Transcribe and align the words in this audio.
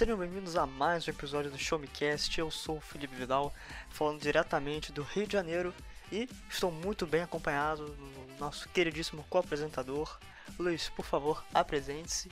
Sejam 0.00 0.16
bem-vindos 0.16 0.56
a 0.56 0.64
mais 0.64 1.06
um 1.06 1.10
episódio 1.10 1.50
do 1.50 1.58
Show 1.58 1.78
Me 1.78 1.86
Cast. 1.86 2.40
Eu 2.40 2.50
sou 2.50 2.78
o 2.78 2.80
Felipe 2.80 3.14
Vidal, 3.14 3.52
falando 3.90 4.18
diretamente 4.18 4.90
do 4.90 5.02
Rio 5.02 5.26
de 5.26 5.34
Janeiro 5.34 5.74
e 6.10 6.26
estou 6.48 6.72
muito 6.72 7.06
bem 7.06 7.20
acompanhado 7.20 7.84
do 7.84 8.38
nosso 8.38 8.66
queridíssimo 8.70 9.26
co-apresentador. 9.28 10.18
Luiz, 10.58 10.88
por 10.88 11.04
favor, 11.04 11.44
apresente-se. 11.52 12.30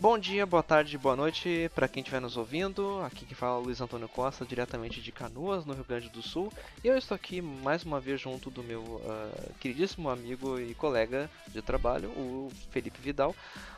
Bom 0.00 0.16
dia, 0.16 0.46
boa 0.46 0.62
tarde, 0.62 0.96
boa 0.96 1.16
noite 1.16 1.68
para 1.74 1.88
quem 1.88 2.02
estiver 2.02 2.20
nos 2.20 2.36
ouvindo. 2.36 3.00
Aqui 3.00 3.26
que 3.26 3.34
fala 3.34 3.58
Luiz 3.58 3.80
Antônio 3.80 4.08
Costa, 4.08 4.46
diretamente 4.46 5.02
de 5.02 5.10
Canoas, 5.10 5.64
no 5.66 5.74
Rio 5.74 5.84
Grande 5.84 6.08
do 6.08 6.22
Sul. 6.22 6.52
E 6.84 6.86
eu 6.86 6.96
estou 6.96 7.16
aqui 7.16 7.42
mais 7.42 7.82
uma 7.82 7.98
vez 7.98 8.20
junto 8.20 8.48
do 8.48 8.62
meu 8.62 8.80
uh, 8.80 9.54
queridíssimo 9.58 10.08
amigo 10.08 10.56
e 10.60 10.72
colega 10.72 11.28
de 11.48 11.60
trabalho, 11.60 12.10
o 12.10 12.48
Felipe 12.70 13.00
Vidal, 13.00 13.34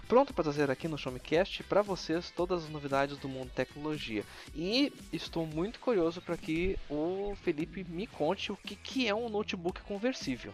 pronto 0.07 0.35
para 0.35 0.45
trazer 0.45 0.71
aqui 0.71 0.87
no 0.89 0.99
Showmecast 0.99 1.63
para 1.63 1.81
vocês 1.81 2.31
todas 2.31 2.65
as 2.65 2.69
novidades 2.69 3.17
do 3.17 3.27
mundo 3.27 3.51
tecnologia. 3.55 4.23
E 4.55 4.93
estou 5.11 5.47
muito 5.47 5.81
curioso 5.81 6.21
para 6.21 6.37
que 6.37 6.79
o 6.91 7.35
Felipe 7.43 7.83
me 7.85 8.07
conte 8.07 8.53
o 8.53 8.59
que, 8.59 8.77
que 8.77 9.09
é 9.09 9.15
um 9.15 9.31
notebook 9.31 9.81
conversível. 9.85 10.53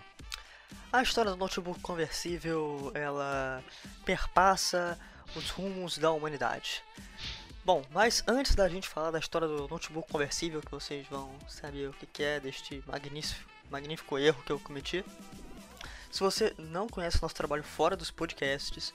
A 0.93 1.02
história 1.02 1.33
do 1.33 1.37
notebook 1.37 1.80
conversível, 1.80 2.93
ela 2.95 3.65
perpassa 4.05 4.96
os 5.35 5.51
rumos 5.51 5.98
da 5.98 6.11
humanidade. 6.11 6.83
Bom, 7.65 7.85
mas 7.91 8.23
antes 8.29 8.55
da 8.55 8.69
gente 8.69 8.88
falar 8.88 9.10
da 9.10 9.19
história 9.19 9.49
do 9.49 9.66
notebook 9.66 10.10
conversível, 10.10 10.60
que 10.60 10.71
vocês 10.71 11.07
vão 11.09 11.35
saber 11.49 11.88
o 11.88 11.93
que 11.93 12.23
é 12.23 12.38
deste 12.38 12.82
magnífico, 12.87 13.51
magnífico 13.69 14.19
erro 14.19 14.43
que 14.45 14.52
eu 14.52 14.60
cometi. 14.60 15.04
Se 16.13 16.21
você 16.21 16.54
não 16.59 16.88
conhece 16.88 17.19
o 17.19 17.23
nosso 17.23 17.35
trabalho 17.35 17.65
fora 17.65 17.97
dos 17.97 18.10
podcasts, 18.10 18.95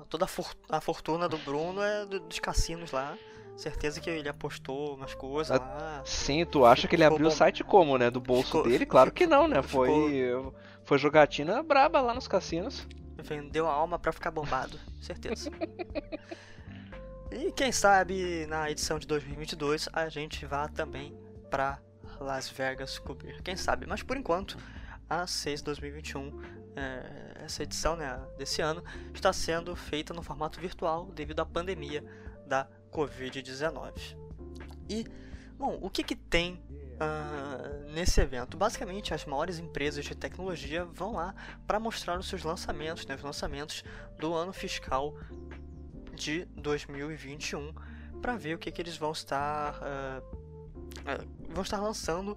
toda 0.08 0.26
a, 0.26 0.28
for, 0.28 0.54
a, 0.68 0.80
fortuna 0.80 1.28
do 1.28 1.38
Bruno 1.38 1.82
é 1.82 2.04
do, 2.04 2.20
dos 2.20 2.38
cassinos 2.38 2.92
lá. 2.92 3.16
Certeza 3.56 4.00
que 4.00 4.08
ele 4.08 4.28
apostou 4.28 4.96
umas 4.96 5.14
coisas 5.14 5.50
ah, 5.50 5.58
lá. 5.58 6.02
Sim, 6.04 6.44
tu 6.44 6.64
acha 6.64 6.88
que 6.88 6.96
ele 6.96 7.04
abriu 7.04 7.28
o 7.28 7.30
site 7.30 7.62
como, 7.62 7.98
né? 7.98 8.10
Do 8.10 8.20
bolso 8.20 8.46
ficou, 8.46 8.62
dele? 8.64 8.86
Claro 8.86 9.12
que 9.12 9.26
não, 9.26 9.46
né? 9.46 9.62
Foi, 9.62 9.88
ficou... 9.88 10.54
foi 10.84 10.98
jogatina 10.98 11.62
braba 11.62 12.00
lá 12.00 12.14
nos 12.14 12.26
cassinos. 12.26 12.86
Vendeu 13.18 13.68
a 13.68 13.72
alma 13.72 13.98
pra 13.98 14.10
ficar 14.10 14.30
bombado, 14.30 14.78
certeza. 15.00 15.50
e 17.30 17.52
quem 17.52 17.70
sabe 17.70 18.46
na 18.46 18.70
edição 18.70 18.98
de 18.98 19.06
2022 19.06 19.88
a 19.92 20.08
gente 20.08 20.44
vá 20.44 20.66
também 20.66 21.16
pra 21.48 21.78
Las 22.18 22.48
Vegas 22.48 22.98
cobrir. 22.98 23.40
Quem 23.42 23.56
sabe? 23.56 23.86
Mas 23.86 24.02
por 24.02 24.16
enquanto, 24.16 24.56
a 25.08 25.26
6 25.26 25.62
2021, 25.62 26.40
é, 26.74 27.44
essa 27.44 27.62
edição 27.62 27.96
né, 27.96 28.18
desse 28.38 28.62
ano, 28.62 28.82
está 29.14 29.32
sendo 29.32 29.76
feita 29.76 30.14
no 30.14 30.22
formato 30.22 30.58
virtual 30.58 31.06
devido 31.06 31.40
à 31.40 31.46
pandemia 31.46 32.02
da 32.46 32.66
Covid-19. 32.92 34.16
E, 34.88 35.06
bom, 35.58 35.78
o 35.80 35.88
que, 35.88 36.04
que 36.04 36.14
tem 36.14 36.62
uh, 37.00 37.90
nesse 37.92 38.20
evento? 38.20 38.56
Basicamente, 38.56 39.14
as 39.14 39.24
maiores 39.24 39.58
empresas 39.58 40.04
de 40.04 40.14
tecnologia 40.14 40.84
vão 40.84 41.14
lá 41.14 41.34
para 41.66 41.80
mostrar 41.80 42.18
os 42.18 42.28
seus 42.28 42.44
lançamentos, 42.44 43.06
né, 43.06 43.14
os 43.14 43.22
lançamentos 43.22 43.82
do 44.18 44.34
ano 44.34 44.52
fiscal 44.52 45.16
de 46.14 46.44
2021, 46.56 47.72
para 48.20 48.36
ver 48.36 48.54
o 48.54 48.58
que, 48.58 48.70
que 48.70 48.82
eles 48.82 48.96
vão 48.96 49.12
estar, 49.12 49.80
uh, 49.80 50.36
uh, 51.00 51.52
vão 51.52 51.62
estar 51.62 51.80
lançando 51.80 52.36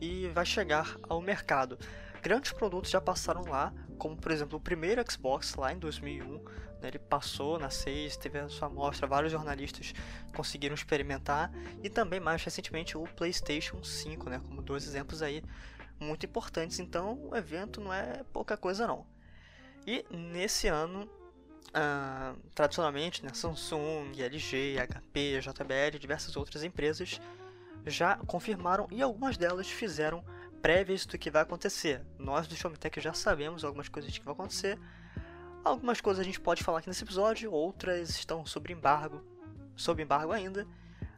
e 0.00 0.28
vai 0.28 0.44
chegar 0.44 0.96
ao 1.08 1.20
mercado. 1.20 1.78
Grandes 2.22 2.52
produtos 2.52 2.90
já 2.90 3.00
passaram 3.00 3.42
lá, 3.42 3.72
como 3.96 4.16
por 4.16 4.30
exemplo 4.30 4.58
o 4.58 4.60
primeiro 4.60 5.02
Xbox 5.10 5.54
lá 5.54 5.72
em 5.72 5.78
2001, 5.78 6.38
né, 6.80 6.88
ele 6.88 6.98
passou 6.98 7.58
na 7.58 7.70
6, 7.70 8.16
teve 8.16 8.38
a 8.38 8.48
sua 8.48 8.68
amostra, 8.68 9.06
vários 9.06 9.32
jornalistas 9.32 9.92
conseguiram 10.34 10.74
experimentar, 10.74 11.50
e 11.82 11.88
também 11.88 12.20
mais 12.20 12.42
recentemente 12.42 12.96
o 12.96 13.04
PlayStation 13.04 13.82
5, 13.82 14.30
né, 14.30 14.40
como 14.46 14.62
dois 14.62 14.86
exemplos 14.86 15.22
aí 15.22 15.42
muito 15.98 16.26
importantes. 16.26 16.78
Então 16.78 17.18
o 17.30 17.36
evento 17.36 17.80
não 17.80 17.92
é 17.92 18.22
pouca 18.32 18.56
coisa 18.56 18.86
não. 18.86 19.06
E 19.86 20.04
nesse 20.10 20.68
ano, 20.68 21.08
uh, 21.68 22.36
tradicionalmente, 22.54 23.24
né, 23.24 23.30
Samsung, 23.32 24.12
LG, 24.18 24.76
HP, 24.78 25.40
JBL 25.40 25.94
e 25.94 25.98
diversas 25.98 26.36
outras 26.36 26.64
empresas 26.64 27.20
já 27.86 28.16
confirmaram 28.26 28.88
e 28.90 29.00
algumas 29.00 29.36
delas 29.36 29.68
fizeram 29.68 30.24
prévias 30.62 31.06
do 31.06 31.18
que 31.18 31.30
vai 31.30 31.42
acontecer. 31.42 32.02
Nós 32.18 32.46
do 32.46 32.56
Showmetech 32.56 33.00
já 33.00 33.12
sabemos 33.12 33.64
algumas 33.64 33.88
coisas 33.88 34.16
que 34.16 34.24
vão 34.24 34.34
acontecer. 34.34 34.78
Algumas 35.64 36.00
coisas 36.00 36.20
a 36.20 36.24
gente 36.24 36.40
pode 36.40 36.62
falar 36.62 36.78
aqui 36.78 36.88
nesse 36.88 37.04
episódio, 37.04 37.52
outras 37.52 38.10
estão 38.10 38.46
sob 38.46 38.72
embargo, 38.72 39.22
sob 39.74 40.02
embargo 40.02 40.32
ainda. 40.32 40.66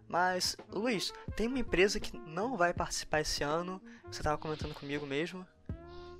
Mas, 0.08 0.56
Luiz, 0.70 1.12
tem 1.36 1.46
uma 1.46 1.58
empresa 1.58 2.00
que 2.00 2.16
não 2.16 2.56
vai 2.56 2.72
participar 2.72 3.20
esse 3.20 3.44
ano. 3.44 3.80
Você 4.10 4.20
estava 4.20 4.38
comentando 4.38 4.74
comigo 4.74 5.06
mesmo. 5.06 5.46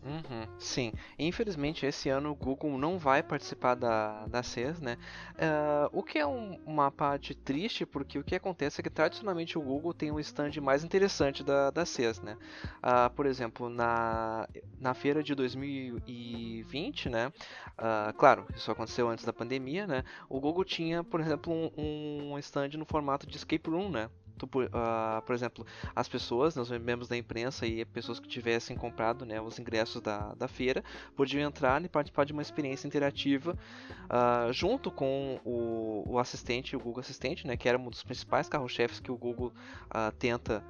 Uhum, 0.01 0.47
sim, 0.61 0.93
infelizmente 1.19 1.85
esse 1.85 2.09
ano 2.09 2.31
o 2.31 2.35
Google 2.35 2.79
não 2.79 2.97
vai 3.01 3.21
participar 3.21 3.75
da, 3.75 4.27
da 4.29 4.45
CES, 4.45 4.81
né? 4.81 4.97
Uh, 5.35 5.89
o 5.99 6.05
que 6.05 6.19
é 6.21 6.27
um, 6.27 6.57
uma 6.65 6.89
parte 6.89 7.35
triste, 7.35 7.85
porque 7.85 8.17
o 8.17 8.23
que 8.23 8.37
acontece 8.37 8.81
é 8.81 8.83
que 8.85 8.91
tradicionalmente 8.91 9.59
o 9.59 9.61
Google 9.61 9.93
tem 9.93 10.13
um 10.13 10.21
stand 10.21 10.53
mais 10.63 10.85
interessante 10.85 11.43
da, 11.43 11.71
da 11.73 11.85
CES, 11.85 12.21
né? 12.23 12.37
Uh, 12.81 13.11
por 13.13 13.27
exemplo, 13.27 13.69
na, 13.69 14.49
na 14.81 14.95
feira 14.95 15.21
de 15.21 15.35
2020, 15.35 17.09
né? 17.09 17.33
Uh, 17.77 18.13
claro, 18.17 18.47
isso 18.55 18.71
aconteceu 18.71 19.09
antes 19.09 19.25
da 19.25 19.33
pandemia, 19.33 19.85
né? 19.89 20.05
O 20.29 20.41
Google 20.41 20.65
tinha, 20.65 21.03
por 21.03 21.21
exemplo, 21.21 21.53
um, 21.77 22.35
um 22.35 22.39
stand 22.39 22.69
no 22.79 22.87
formato 22.87 23.27
de 23.27 23.37
escape 23.37 23.69
room, 23.69 23.91
né? 23.91 24.09
Tu, 24.39 24.47
uh, 24.47 25.23
por 25.27 25.35
exemplo, 25.35 25.67
as 25.95 26.09
pessoas, 26.09 26.57
né, 26.57 26.63
os 26.63 26.71
membros 26.71 27.09
da 27.09 27.17
imprensa 27.17 27.67
e 27.67 27.85
pessoas 27.85 28.21
que 28.21 28.29
tivessem 28.29 28.77
comprado 28.77 29.25
né, 29.27 29.41
os 29.41 29.59
ingressos 29.59 30.01
da, 30.01 30.35
da 30.35 30.49
feira, 30.49 30.83
podiam 31.17 31.47
entrar 31.47 31.83
e 31.85 31.89
participar 31.89 32.25
de 32.25 32.33
uma 32.33 32.43
experiência 32.43 32.87
interativa 32.87 33.57
uh, 34.05 34.53
junto 34.53 34.91
com 34.91 35.41
o, 35.45 36.05
o 36.07 36.19
assistente, 36.19 36.77
o 36.77 36.81
Google 36.81 37.01
Assistente, 37.01 37.47
né, 37.47 37.57
que 37.57 37.69
era 37.69 37.79
um 37.79 37.91
dos 37.91 38.03
principais 38.03 38.49
carro-chefes 38.49 39.01
que 39.01 39.11
o 39.11 39.17
Google 39.17 39.53
uh, 39.87 40.13
tenta 40.19 40.63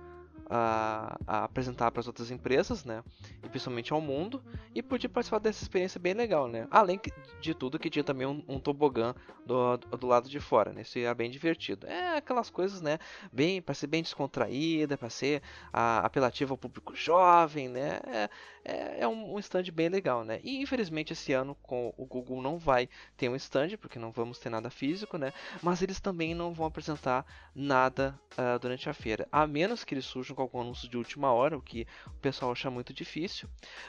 a, 0.49 1.19
a 1.27 1.45
apresentar 1.45 1.91
para 1.91 2.00
as 2.00 2.06
outras 2.06 2.31
empresas, 2.31 2.85
né? 2.85 3.03
E 3.43 3.49
principalmente 3.49 3.93
ao 3.93 4.00
mundo. 4.00 4.43
E 4.75 4.83
pude 4.83 5.09
participar 5.09 5.39
dessa 5.39 5.62
experiência 5.62 6.00
bem 6.00 6.15
legal, 6.15 6.49
né? 6.49 6.67
Além 6.71 7.00
de 7.41 7.55
tudo 7.55 7.79
que 7.79 7.91
tinha 7.91 8.05
também 8.05 8.27
um, 8.27 8.43
um 8.49 8.59
tobogã 8.59 9.15
do, 9.45 9.77
do 9.77 10.06
lado 10.06 10.29
de 10.29 10.41
fora, 10.41 10.73
né? 10.73 10.83
Isso 10.83 10.99
era 10.99 11.15
bem 11.15 11.31
divertido. 11.31 11.87
É 11.87 12.17
aquelas 12.17 12.50
coisas, 12.50 12.81
né? 12.81 12.99
Bem, 13.33 13.61
para 13.61 13.75
ser 13.75 13.87
bem 13.87 14.03
descontraída, 14.03 14.97
para 14.97 15.11
ser 15.11 15.43
a, 15.73 15.99
apelativa 15.99 16.53
ao 16.53 16.59
público 16.59 16.95
jovem, 16.95 17.69
né? 17.69 18.00
É, 18.06 18.31
é, 18.65 19.00
é 19.00 19.09
um, 19.09 19.35
um 19.35 19.39
stand 19.39 19.65
bem 19.73 19.89
legal, 19.89 20.25
né? 20.25 20.41
E 20.43 20.61
infelizmente 20.61 21.12
esse 21.12 21.33
ano 21.33 21.55
com 21.62 21.93
o 21.97 22.05
Google 22.05 22.43
não 22.43 22.59
vai 22.59 22.89
ter 23.17 23.29
um 23.29 23.37
stand, 23.37 23.77
porque 23.79 23.99
não 23.99 24.11
vamos 24.12 24.39
ter 24.39 24.50
nada 24.50 24.71
físico, 24.71 25.17
né? 25.17 25.33
Mas 25.62 25.83
eles 25.83 26.00
também 26.00 26.35
não 26.35 26.53
vão 26.53 26.67
apresentar 26.67 27.25
nada 27.55 28.19
uh, 28.33 28.59
durante 28.59 28.89
a 28.89 28.95
feira, 28.95 29.27
a 29.33 29.47
menos 29.47 29.85
que 29.85 29.95
eles 29.95 30.05
surjam 30.05 30.37
com 30.38 30.43
algum 30.43 30.61
anúncio 30.61 30.88
de 30.88 30.96
última 30.96 31.32
hora, 31.32 31.58
o 31.58 31.62
que 31.62 31.85
o 32.06 32.20
pessoal 32.20 32.52
acha 32.52 32.70
muito 32.70 32.94
difícil. 32.94 33.49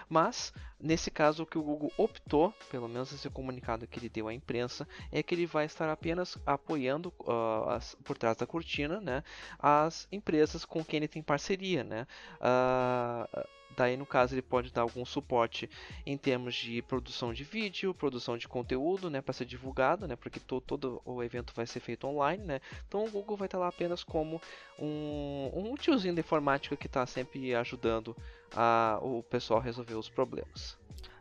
Mas 0.10 0.52
nesse 0.80 1.12
caso, 1.12 1.44
o 1.44 1.46
que 1.46 1.58
o 1.58 1.62
Google 1.62 1.92
optou, 1.96 2.52
pelo 2.72 2.88
menos 2.88 3.12
esse 3.12 3.30
comunicado 3.30 3.86
que 3.86 4.00
ele 4.00 4.10
deu 4.10 4.28
à 4.28 4.34
imprensa, 4.34 4.88
é 5.12 5.22
que 5.22 5.36
ele 5.36 5.46
vai 5.46 5.66
estar 5.66 5.90
apenas 5.90 6.38
apoiando 6.46 7.14
uh, 7.20 7.70
as, 7.70 7.96
por 8.04 8.18
trás 8.18 8.36
da 8.36 8.48
cortina, 8.48 9.00
né, 9.00 9.24
as 9.60 10.08
empresas 10.12 10.66
com 10.66 10.84
quem 10.84 10.98
ele 10.98 11.08
tem 11.08 11.22
parceria, 11.22 11.84
né. 11.84 12.08
Uh, 12.42 13.59
Daí, 13.80 13.96
no 13.96 14.06
caso, 14.06 14.34
ele 14.36 14.42
pode 14.42 14.74
dar 14.74 14.82
algum 14.82 15.06
suporte 15.06 15.70
em 16.06 16.18
termos 16.18 16.54
de 16.54 16.82
produção 16.82 17.32
de 17.32 17.46
vídeo, 17.46 17.94
produção 17.94 18.38
de 18.38 18.46
conteúdo, 18.46 19.10
né, 19.10 19.22
para 19.22 19.32
ser 19.32 19.46
divulgado, 19.46 20.06
né, 20.06 20.18
porque 20.18 20.38
to, 20.38 20.60
todo 20.60 21.02
o 21.06 21.24
evento 21.24 21.54
vai 21.56 21.66
ser 21.66 21.80
feito 21.80 22.06
online, 22.06 22.44
né. 22.44 22.60
Então, 22.86 23.06
o 23.06 23.10
Google 23.10 23.38
vai 23.38 23.46
estar 23.46 23.58
lá 23.58 23.70
apenas 23.70 24.04
como 24.04 24.42
um, 24.78 25.50
um 25.56 25.76
tiozinho 25.76 26.14
da 26.14 26.20
informática 26.20 26.76
que 26.76 26.88
está 26.88 27.06
sempre 27.06 27.56
ajudando 27.56 28.14
a, 28.54 29.00
o 29.02 29.24
pessoal 29.24 29.62
a 29.62 29.64
resolver 29.64 29.96
os 29.96 30.10
problemas. 30.10 30.78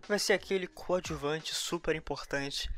Vai 0.09 0.19
ser 0.19 0.33
aquele 0.33 0.67
coadjuvante 0.67 1.55
super 1.55 1.95
importante 1.95 2.69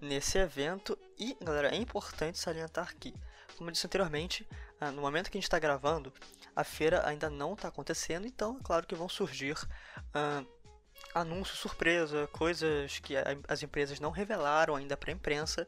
nesse 0.00 0.36
evento 0.36 0.98
e, 1.16 1.36
galera, 1.40 1.68
é 1.68 1.76
importante 1.76 2.40
salientar 2.40 2.96
que, 2.96 3.14
como 3.56 3.70
eu 3.70 3.72
disse 3.72 3.86
anteriormente, 3.86 4.44
no 4.90 5.02
momento 5.02 5.30
que 5.30 5.36
a 5.36 5.40
gente 5.40 5.46
está 5.46 5.58
gravando, 5.58 6.12
a 6.54 6.64
feira 6.64 7.06
ainda 7.06 7.30
não 7.30 7.54
está 7.54 7.68
acontecendo, 7.68 8.26
então 8.26 8.56
é 8.60 8.64
claro 8.64 8.86
que 8.86 8.94
vão 8.94 9.08
surgir 9.08 9.54
uh, 9.54 10.46
anúncios 11.14 11.58
surpresa, 11.58 12.26
coisas 12.28 12.98
que 13.00 13.14
as 13.48 13.62
empresas 13.62 14.00
não 14.00 14.10
revelaram 14.10 14.76
ainda 14.76 14.96
para 14.96 15.10
a 15.10 15.14
imprensa. 15.14 15.66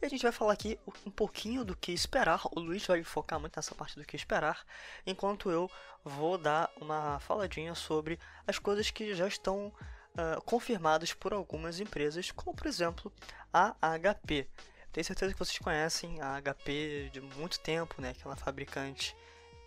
E 0.00 0.06
a 0.06 0.08
gente 0.08 0.22
vai 0.22 0.32
falar 0.32 0.52
aqui 0.52 0.78
um 1.06 1.10
pouquinho 1.10 1.64
do 1.64 1.76
que 1.76 1.92
esperar. 1.92 2.40
O 2.54 2.60
Luiz 2.60 2.86
vai 2.86 3.02
focar 3.02 3.40
muito 3.40 3.56
nessa 3.56 3.74
parte 3.74 3.98
do 3.98 4.04
que 4.04 4.16
esperar, 4.16 4.64
enquanto 5.06 5.50
eu 5.50 5.70
vou 6.04 6.38
dar 6.38 6.70
uma 6.80 7.18
faladinha 7.20 7.74
sobre 7.74 8.18
as 8.46 8.58
coisas 8.58 8.90
que 8.90 9.14
já 9.14 9.26
estão 9.26 9.66
uh, 9.68 10.40
confirmadas 10.44 11.12
por 11.12 11.32
algumas 11.32 11.80
empresas, 11.80 12.30
como 12.30 12.54
por 12.54 12.66
exemplo 12.66 13.12
a 13.52 13.74
HP. 13.98 14.48
Tenho 14.94 15.04
certeza 15.04 15.32
que 15.32 15.38
vocês 15.40 15.58
conhecem 15.58 16.20
a 16.20 16.40
HP 16.40 17.10
de 17.12 17.20
muito 17.20 17.58
tempo, 17.58 18.00
né? 18.00 18.10
Aquela 18.10 18.36
fabricante 18.36 19.16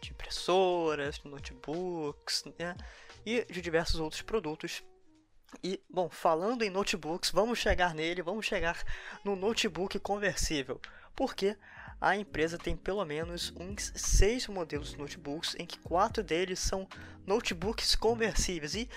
de 0.02 0.12
impressoras, 0.12 1.20
de 1.20 1.28
notebooks, 1.28 2.46
né? 2.58 2.78
E 3.26 3.44
de 3.44 3.62
diversos 3.62 4.00
outros 4.00 4.22
produtos. 4.22 4.82
E, 5.62 5.82
bom, 5.90 6.08
falando 6.10 6.64
em 6.64 6.70
notebooks, 6.70 7.30
vamos 7.30 7.60
chegar 7.60 7.94
nele, 7.94 8.22
vamos 8.22 8.46
chegar 8.46 8.82
no 9.22 9.36
notebook 9.36 10.00
conversível. 10.00 10.80
Porque 11.14 11.58
a 12.00 12.16
empresa 12.16 12.58
tem 12.58 12.78
pelo 12.78 13.04
menos 13.04 13.52
uns 13.60 13.92
seis 13.98 14.48
modelos 14.48 14.92
de 14.92 14.98
notebooks, 14.98 15.58
em 15.60 15.66
que 15.66 15.78
quatro 15.80 16.24
deles 16.24 16.60
são 16.60 16.88
notebooks 17.26 17.96
conversíveis. 17.96 18.76
E, 18.76 18.90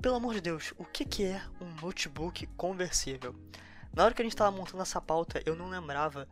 pelo 0.00 0.14
amor 0.14 0.34
de 0.34 0.42
Deus, 0.42 0.72
o 0.78 0.84
que, 0.84 1.04
que 1.04 1.24
é 1.24 1.42
um 1.60 1.74
notebook 1.82 2.46
conversível? 2.56 3.34
Na 3.94 4.04
hora 4.04 4.14
que 4.14 4.22
a 4.22 4.24
gente 4.24 4.32
estava 4.32 4.50
montando 4.50 4.82
essa 4.82 5.00
pauta, 5.00 5.42
eu 5.44 5.54
não 5.54 5.68
lembrava 5.68 6.28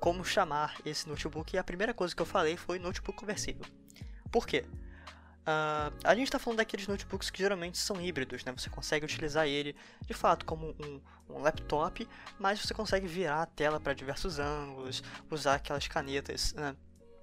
como 0.00 0.24
chamar 0.24 0.76
esse 0.84 1.08
notebook 1.08 1.54
e 1.54 1.58
a 1.58 1.64
primeira 1.64 1.94
coisa 1.94 2.14
que 2.14 2.20
eu 2.20 2.26
falei 2.26 2.56
foi 2.56 2.78
notebook 2.78 3.18
conversível. 3.18 3.64
Por 4.30 4.46
quê? 4.46 4.64
Uh, 5.44 5.92
a 6.02 6.14
gente 6.14 6.24
está 6.24 6.38
falando 6.38 6.56
daqueles 6.56 6.88
notebooks 6.88 7.30
que 7.30 7.38
geralmente 7.38 7.76
são 7.78 8.00
híbridos, 8.00 8.44
né? 8.44 8.52
Você 8.56 8.70
consegue 8.70 9.04
utilizar 9.04 9.46
ele 9.46 9.76
de 10.06 10.14
fato 10.14 10.44
como 10.44 10.74
um, 10.80 11.00
um 11.28 11.38
laptop, 11.38 12.08
mas 12.38 12.60
você 12.60 12.72
consegue 12.72 13.06
virar 13.06 13.42
a 13.42 13.46
tela 13.46 13.78
para 13.78 13.92
diversos 13.92 14.38
ângulos, 14.38 15.02
usar 15.30 15.56
aquelas 15.56 15.86
canetas 15.86 16.54
né? 16.54 16.74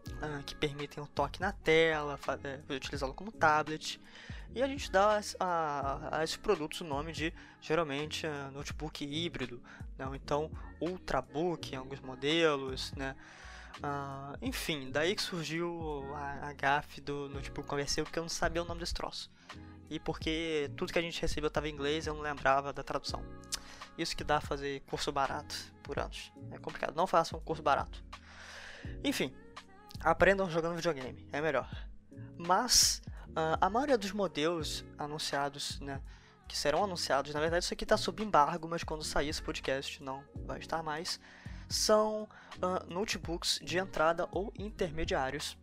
Uh, 0.08 0.44
que 0.44 0.56
permitem 0.56 1.04
o 1.04 1.08
toque 1.08 1.40
na 1.40 1.52
tela, 1.52 2.20
uh, 2.28 2.74
utilizá-lo 2.74 3.14
como 3.14 3.32
tablet. 3.32 4.00
E 4.54 4.62
a 4.62 4.68
gente 4.68 4.92
dá 4.92 5.22
a, 5.40 6.18
a, 6.20 6.24
esses 6.24 6.36
produtos 6.36 6.82
o 6.82 6.84
nome 6.84 7.14
de 7.14 7.34
geralmente 7.62 8.28
uh, 8.28 8.52
notebook 8.52 9.06
híbrido, 9.06 9.62
né? 9.98 10.06
então 10.14 10.52
ultrabook 10.80 11.74
em 11.74 11.78
alguns 11.78 12.02
modelos, 12.02 12.92
né? 12.94 13.16
Uh, 13.78 14.38
enfim, 14.42 14.92
daí 14.92 15.16
que 15.16 15.22
surgiu 15.22 16.04
a, 16.14 16.50
a 16.50 16.54
gafe 16.54 17.00
do 17.00 17.30
notebook 17.30 17.68
conversível 17.68 18.04
porque 18.04 18.20
eu 18.20 18.24
não 18.24 18.30
sabia 18.30 18.62
o 18.62 18.66
nome 18.66 18.82
desse 18.82 18.94
troço. 18.94 19.32
E 19.90 20.00
porque 20.00 20.70
tudo 20.76 20.92
que 20.92 21.00
a 21.00 21.02
gente 21.02 21.22
recebeu 21.22 21.48
estava 21.48 21.68
em 21.68 21.74
inglês 21.74 22.08
eu 22.08 22.14
não 22.14 22.22
lembrava 22.22 22.74
da 22.74 22.84
tradução. 22.84 23.24
Isso 23.98 24.16
que 24.16 24.24
dá 24.24 24.40
fazer 24.40 24.82
curso 24.82 25.12
barato 25.12 25.56
por 25.84 26.00
anos. 26.00 26.32
É 26.52 26.58
complicado. 26.58 26.96
Não 26.96 27.06
façam 27.06 27.40
um 27.40 27.42
curso 27.42 27.62
barato. 27.62 28.04
Enfim, 29.04 29.34
aprendam 30.04 30.50
jogando 30.50 30.76
videogame. 30.76 31.28
É 31.32 31.42
melhor. 31.42 31.70
Mas 32.38 33.02
Uh, 33.32 33.56
a 33.62 33.70
maioria 33.70 33.98
dos 33.98 34.12
modelos 34.12 34.84
anunciados, 34.98 35.80
né, 35.80 36.02
que 36.50 36.58
serão 36.58 36.84
anunciados, 36.84 37.34
na 37.34 37.40
verdade 37.40 37.64
isso 37.64 37.74
aqui 37.74 37.86
está 37.86 37.96
sob 37.96 38.22
embargo, 38.22 38.68
mas 38.68 38.84
quando 38.84 39.06
sair 39.06 39.30
esse 39.30 39.42
podcast 39.42 40.04
não 40.04 40.22
vai 40.46 40.60
estar 40.60 40.84
mais, 40.84 41.18
são 41.70 42.28
uh, 42.58 42.94
notebooks 42.94 43.58
de 43.64 43.78
entrada 43.78 44.28
ou 44.34 44.52
intermediários, 44.60 45.58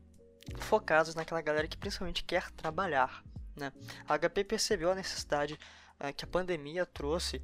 focados 0.56 1.14
naquela 1.14 1.42
galera 1.42 1.68
que 1.68 1.76
principalmente 1.76 2.24
quer 2.24 2.50
trabalhar. 2.52 3.22
Né? 3.54 3.70
A 4.08 4.18
HP 4.18 4.44
percebeu 4.44 4.90
a 4.90 4.94
necessidade 4.94 5.58
uh, 6.00 6.10
que 6.14 6.24
a 6.24 6.28
pandemia 6.28 6.86
trouxe 6.86 7.42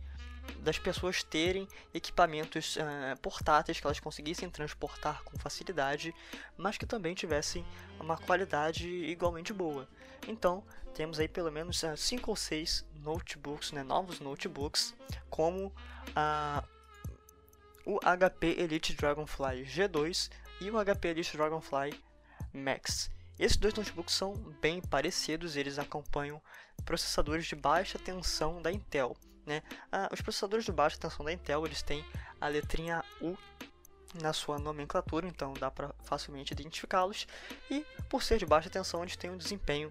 das 0.61 0.79
pessoas 0.79 1.23
terem 1.23 1.69
equipamentos 1.93 2.77
uh, 2.77 3.19
portáteis 3.21 3.79
que 3.79 3.87
elas 3.87 4.01
conseguissem 4.01 4.49
transportar 4.49 5.23
com 5.23 5.39
facilidade, 5.39 6.15
mas 6.57 6.79
que 6.79 6.87
também 6.87 7.15
tivessem 7.15 7.65
uma 8.01 8.17
qualidade 8.17 8.89
igualmente 8.89 9.53
boa. 9.53 9.89
Então, 10.27 10.65
temos 10.95 11.21
aí 11.21 11.29
pelo 11.29 11.53
menos 11.53 11.83
5 11.97 12.27
uh, 12.27 12.31
ou 12.31 12.37
6 12.37 12.87
notebooks, 13.01 13.73
né, 13.73 13.83
novos 13.83 14.21
notebooks, 14.21 14.95
como 15.29 15.67
uh, 15.67 16.67
o 17.85 17.99
HP 18.01 18.57
Elite 18.59 18.95
Dragonfly 18.95 19.65
G2 19.65 20.31
e 20.61 20.71
o 20.71 20.83
HP 20.83 21.09
Elite 21.09 21.37
Dragonfly 21.37 22.03
Max. 22.53 23.11
Esses 23.39 23.57
dois 23.57 23.75
notebooks 23.75 24.15
são 24.15 24.33
bem 24.61 24.81
parecidos, 24.81 25.57
eles 25.57 25.79
acompanham 25.79 26.41
processadores 26.85 27.47
de 27.47 27.57
baixa 27.57 27.99
tensão 27.99 28.63
da 28.63 28.73
Intel. 28.73 29.17
Né? 29.47 29.63
Ah, 29.93 30.09
os 30.13 30.21
processadores 30.21 30.65
de 30.65 30.73
baixa 30.73 30.99
tensão 30.99 31.25
da 31.25 31.33
Intel 31.33 31.67
eles 31.67 31.83
têm 31.83 32.05
a 32.41 32.49
letrinha 32.49 33.05
U 33.21 33.37
na 34.23 34.33
sua 34.33 34.59
nomenclatura, 34.59 35.27
então 35.27 35.53
dá 35.55 35.71
para 35.71 35.95
facilmente 36.05 36.53
identificá-los. 36.53 37.27
E 37.71 37.85
por 38.09 38.23
ser 38.23 38.39
de 38.39 38.47
baixa 38.47 38.71
tensão, 38.71 39.03
eles 39.03 39.17
têm 39.17 39.31
um 39.31 39.37
desempenho 39.37 39.91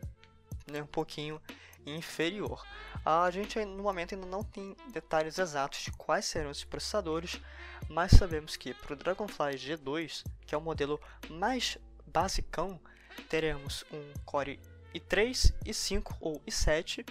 né, 0.72 0.82
um 0.82 0.88
pouquinho 0.88 1.42
inferior. 1.86 2.66
A 3.06 3.30
gente 3.32 3.64
no 3.66 3.84
momento 3.84 4.16
ainda 4.16 4.26
não 4.26 4.44
tem 4.44 4.76
detalhes 4.92 5.38
exatos 5.38 5.82
de 5.82 5.92
quais 5.92 6.26
serão 6.26 6.52
esses 6.52 6.64
processadores, 6.64 7.42
mas 7.90 8.12
sabemos 8.12 8.56
que 8.56 8.74
para 8.74 8.94
o 8.94 8.96
Dragonfly 8.96 9.56
G2, 9.56 10.24
que 10.46 10.56
é 10.56 10.58
o 10.58 10.62
modelo 10.62 11.00
mais 11.30 11.78
basicão, 12.08 12.80
teremos 13.30 13.84
um 13.92 14.14
Core 14.26 14.60
i3, 14.96 15.54
i5 15.66 16.16
ou 16.22 16.40
i7, 16.48 17.06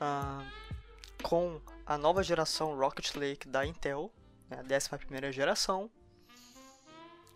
uh, 0.00 0.69
com 1.20 1.60
a 1.86 1.98
nova 1.98 2.22
geração 2.22 2.76
Rocket 2.76 3.14
Lake 3.14 3.48
da 3.48 3.66
Intel, 3.66 4.12
né, 4.48 4.58
a 4.58 4.62
11 4.62 5.32
geração. 5.32 5.90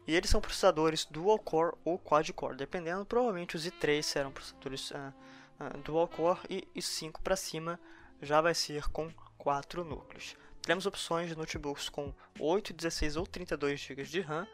E 0.06 0.14
eles 0.14 0.28
são 0.28 0.40
processadores 0.40 1.04
dual 1.04 1.38
core 1.38 1.76
ou 1.84 1.98
quad 1.98 2.30
core, 2.32 2.56
dependendo, 2.56 3.06
provavelmente 3.06 3.56
os 3.56 3.66
i3 3.66 4.02
serão 4.02 4.30
processadores 4.30 4.90
uh, 4.90 5.14
uh, 5.60 5.78
dual 5.78 6.06
core 6.06 6.40
e 6.50 6.68
i5 6.76 7.20
para 7.22 7.36
cima 7.36 7.80
já 8.20 8.40
vai 8.40 8.54
ser 8.54 8.88
com 8.90 9.10
4 9.38 9.82
núcleos. 9.82 10.36
Teremos 10.60 10.86
opções 10.86 11.28
de 11.28 11.36
notebooks 11.36 11.88
com 11.88 12.12
8, 12.38 12.72
16 12.72 13.16
ou 13.16 13.26
32 13.26 13.80
GB 13.80 14.04
de 14.04 14.20
RAM, 14.20 14.46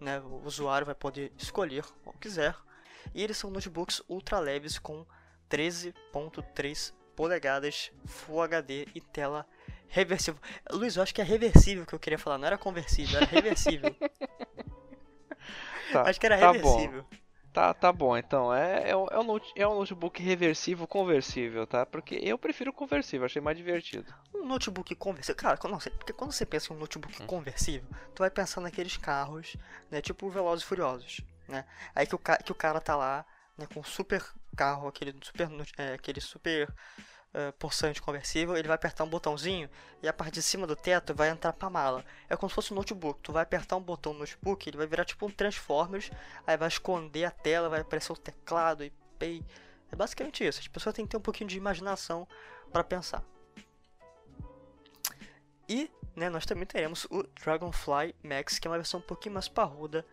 né, 0.00 0.20
o 0.20 0.42
usuário 0.44 0.86
vai 0.86 0.94
poder 0.94 1.32
escolher 1.36 1.84
qual 2.02 2.14
quiser. 2.20 2.56
E 3.14 3.22
eles 3.22 3.36
são 3.36 3.50
notebooks 3.50 4.02
ultra 4.08 4.38
leves 4.38 4.78
com 4.78 5.04
13.3 5.50 6.92
polegadas, 7.14 7.90
Full 8.06 8.42
HD 8.42 8.86
e 8.94 9.00
tela 9.00 9.46
reversível. 9.88 10.40
Luiz, 10.70 10.96
eu 10.96 11.02
acho 11.02 11.14
que 11.14 11.20
é 11.20 11.24
reversível 11.24 11.86
que 11.86 11.94
eu 11.94 11.98
queria 11.98 12.18
falar, 12.18 12.38
não 12.38 12.46
era 12.46 12.58
conversível, 12.58 13.16
era 13.16 13.26
reversível. 13.26 13.94
tá, 15.92 16.02
acho 16.02 16.20
que 16.20 16.26
era 16.26 16.38
tá 16.38 16.52
reversível. 16.52 17.02
Bom. 17.02 17.24
Tá, 17.54 17.72
tá 17.72 17.92
bom, 17.92 18.16
então. 18.16 18.52
É, 18.52 18.90
é, 18.90 18.96
um, 18.96 19.06
é, 19.06 19.20
um, 19.20 19.40
é 19.54 19.68
um 19.68 19.76
notebook 19.76 20.20
reversível 20.20 20.88
conversível, 20.88 21.64
tá? 21.68 21.86
Porque 21.86 22.16
eu 22.16 22.36
prefiro 22.36 22.72
conversível, 22.72 23.24
achei 23.24 23.40
mais 23.40 23.56
divertido. 23.56 24.12
Um 24.34 24.44
notebook 24.44 24.92
conversível. 24.96 25.36
Cara, 25.36 25.56
porque 25.56 26.12
quando 26.12 26.32
você 26.32 26.44
pensa 26.44 26.72
em 26.72 26.76
um 26.76 26.80
notebook 26.80 27.22
hum. 27.22 27.26
conversível, 27.28 27.88
tu 28.12 28.20
vai 28.24 28.30
pensar 28.30 28.60
naqueles 28.60 28.96
carros, 28.96 29.56
né? 29.88 30.02
Tipo 30.02 30.28
Velozes 30.28 30.64
e 30.64 30.66
Furiosos, 30.66 31.20
né? 31.46 31.64
Aí 31.94 32.08
que 32.08 32.16
o, 32.16 32.18
que 32.18 32.50
o 32.50 32.56
cara 32.56 32.80
tá 32.80 32.96
lá, 32.96 33.24
né, 33.56 33.68
com 33.72 33.84
super 33.84 34.20
carro, 34.54 34.88
aquele 34.88 35.14
super. 35.22 35.48
É, 35.78 35.94
aquele 35.94 36.20
super 36.20 36.72
uh, 37.34 38.00
conversível, 38.02 38.56
ele 38.56 38.68
vai 38.68 38.76
apertar 38.76 39.04
um 39.04 39.08
botãozinho 39.08 39.68
e 40.02 40.08
a 40.08 40.12
parte 40.12 40.34
de 40.34 40.42
cima 40.42 40.66
do 40.66 40.76
teto 40.76 41.14
vai 41.14 41.28
entrar 41.30 41.52
pra 41.52 41.68
mala. 41.68 42.04
É 42.28 42.36
como 42.36 42.48
se 42.48 42.54
fosse 42.54 42.72
um 42.72 42.76
notebook. 42.76 43.20
Tu 43.22 43.32
vai 43.32 43.42
apertar 43.42 43.76
um 43.76 43.82
botão 43.82 44.12
no 44.12 44.20
notebook, 44.20 44.68
ele 44.68 44.76
vai 44.76 44.86
virar 44.86 45.04
tipo 45.04 45.26
um 45.26 45.30
Transformers, 45.30 46.10
aí 46.46 46.56
vai 46.56 46.68
esconder 46.68 47.24
a 47.24 47.30
tela, 47.30 47.68
vai 47.68 47.80
aparecer 47.80 48.12
o 48.12 48.16
teclado 48.16 48.84
e 48.84 48.90
pay. 49.18 49.44
É 49.90 49.96
basicamente 49.96 50.46
isso. 50.46 50.60
As 50.60 50.68
pessoas 50.68 50.94
têm 50.94 51.04
que 51.04 51.10
ter 51.10 51.16
um 51.16 51.20
pouquinho 51.20 51.48
de 51.48 51.56
imaginação 51.56 52.26
para 52.72 52.84
pensar. 52.84 53.22
E 55.68 55.90
né, 56.14 56.28
nós 56.28 56.46
também 56.46 56.66
teremos 56.66 57.06
o 57.10 57.22
Dragonfly 57.22 58.14
Max, 58.22 58.58
que 58.58 58.68
é 58.68 58.70
uma 58.70 58.76
versão 58.76 59.00
um 59.00 59.02
pouquinho 59.02 59.34
mais 59.34 59.48
parruda 59.48 60.04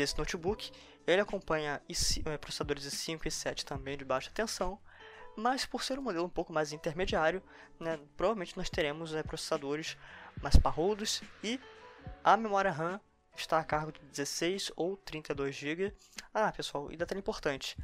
desse 0.00 0.18
notebook. 0.18 0.70
Ele 1.06 1.20
acompanha 1.20 1.80
eh, 1.88 2.38
processadores 2.38 2.84
i5 2.84 3.26
e 3.26 3.30
7 3.30 3.64
também 3.64 3.96
de 3.96 4.04
baixa 4.04 4.30
tensão 4.30 4.78
mas 5.36 5.64
por 5.64 5.82
ser 5.82 5.98
um 5.98 6.02
modelo 6.02 6.26
um 6.26 6.30
pouco 6.30 6.52
mais 6.52 6.72
intermediário, 6.72 7.42
né, 7.78 7.98
provavelmente 8.16 8.56
nós 8.56 8.68
teremos 8.68 9.12
né, 9.12 9.22
processadores 9.22 9.96
mais 10.42 10.56
parrudos 10.56 11.22
e 11.42 11.58
a 12.22 12.36
memória 12.36 12.70
RAM 12.70 13.00
está 13.36 13.58
a 13.58 13.64
cargo 13.64 13.92
de 13.92 14.00
16 14.00 14.72
ou 14.76 14.96
32 14.96 15.54
GB. 15.54 15.94
Ah, 16.32 16.52
pessoal, 16.52 16.90
e 16.92 16.96
detalhe 16.96 17.20
importante: 17.20 17.76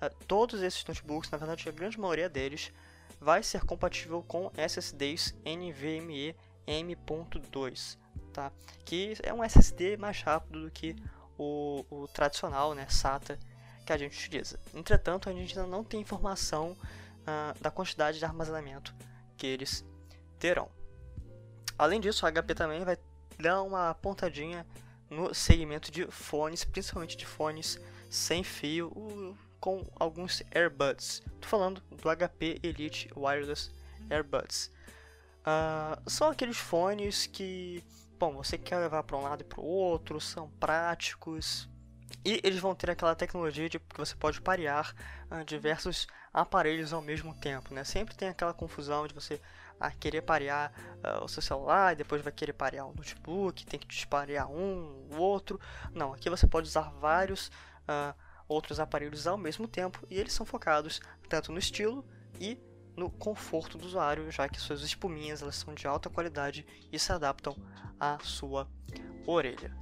uh, 0.00 0.24
todos 0.26 0.62
esses 0.62 0.84
notebooks, 0.84 1.30
na 1.30 1.38
verdade, 1.38 1.68
a 1.68 1.72
grande 1.72 1.98
maioria 1.98 2.28
deles, 2.28 2.72
vai 3.20 3.42
ser 3.42 3.64
compatível 3.64 4.22
com 4.22 4.50
SSDs 4.56 5.34
NVMe 5.44 6.36
M.2, 6.66 7.98
tá? 8.32 8.52
que 8.84 9.14
é 9.22 9.32
um 9.32 9.42
SSD 9.42 9.96
mais 9.96 10.22
rápido 10.22 10.62
do 10.62 10.70
que 10.70 10.94
o, 11.40 11.86
o 11.90 12.08
tradicional, 12.08 12.74
né, 12.74 12.86
SATA 12.90 13.38
que 13.86 13.92
a 13.92 13.96
gente 13.96 14.16
utiliza. 14.18 14.60
Entretanto, 14.74 15.30
a 15.30 15.32
gente 15.32 15.58
ainda 15.58 15.70
não 15.70 15.82
tem 15.82 16.00
informação 16.00 16.72
uh, 16.72 17.58
da 17.62 17.70
quantidade 17.70 18.18
de 18.18 18.24
armazenamento 18.26 18.94
que 19.38 19.46
eles 19.46 19.82
terão. 20.38 20.68
Além 21.78 21.98
disso, 21.98 22.26
a 22.26 22.30
HP 22.30 22.54
também 22.54 22.84
vai 22.84 22.98
dar 23.38 23.62
uma 23.62 23.94
pontadinha 23.94 24.66
no 25.08 25.34
segmento 25.34 25.90
de 25.90 26.06
fones, 26.10 26.62
principalmente 26.62 27.16
de 27.16 27.24
fones 27.24 27.80
sem 28.10 28.44
fio, 28.44 28.92
com 29.58 29.86
alguns 29.98 30.42
earbuds. 30.54 31.22
Estou 31.34 31.48
falando 31.48 31.80
do 31.80 32.16
HP 32.16 32.60
Elite 32.62 33.10
Wireless 33.16 33.70
Earbuds. 34.10 34.70
Uh, 35.40 36.10
são 36.10 36.28
aqueles 36.28 36.58
fones 36.58 37.26
que, 37.26 37.82
bom, 38.20 38.34
você 38.34 38.58
quer 38.58 38.76
levar 38.76 39.02
para 39.02 39.16
um 39.16 39.22
lado 39.22 39.40
e 39.40 39.44
para 39.44 39.60
o 39.60 39.64
outro, 39.64 40.20
são 40.20 40.50
práticos, 40.60 41.66
e 42.22 42.38
eles 42.44 42.60
vão 42.60 42.74
ter 42.74 42.90
aquela 42.90 43.14
tecnologia 43.14 43.66
de 43.66 43.78
que 43.78 43.96
você 43.96 44.14
pode 44.14 44.42
parear 44.42 44.94
uh, 45.30 45.42
diversos 45.42 46.06
aparelhos 46.30 46.92
ao 46.92 47.00
mesmo 47.00 47.34
tempo, 47.34 47.72
né? 47.72 47.82
Sempre 47.82 48.14
tem 48.14 48.28
aquela 48.28 48.52
confusão 48.52 49.06
de 49.06 49.14
você 49.14 49.36
uh, 49.36 49.96
querer 49.98 50.20
parear 50.20 50.70
uh, 51.02 51.24
o 51.24 51.28
seu 51.28 51.40
celular, 51.40 51.94
e 51.94 51.96
depois 51.96 52.20
vai 52.20 52.30
querer 52.30 52.52
parear 52.52 52.86
o 52.86 52.94
notebook, 52.94 53.64
tem 53.64 53.80
que 53.80 53.86
disparear 53.86 54.50
um, 54.50 55.08
o 55.14 55.16
outro. 55.16 55.58
Não, 55.94 56.12
aqui 56.12 56.28
você 56.28 56.46
pode 56.46 56.68
usar 56.68 56.90
vários 57.00 57.50
outros 58.46 58.78
aparelhos 58.78 59.26
ao 59.26 59.36
mesmo 59.36 59.66
tempo 59.66 60.06
e 60.08 60.16
eles 60.16 60.32
são 60.32 60.46
focados 60.46 61.00
tanto 61.28 61.50
no 61.50 61.58
estilo 61.58 62.04
e 62.38 62.56
no 62.96 63.10
conforto 63.10 63.78
do 63.78 63.86
usuário, 63.86 64.30
já 64.30 64.48
que 64.48 64.60
suas 64.60 64.82
espuminhas 64.82 65.42
elas 65.42 65.56
são 65.56 65.74
de 65.74 65.86
alta 65.86 66.10
qualidade 66.10 66.66
e 66.92 66.98
se 66.98 67.12
adaptam 67.12 67.56
à 67.98 68.18
sua 68.22 68.68
orelha. 69.26 69.76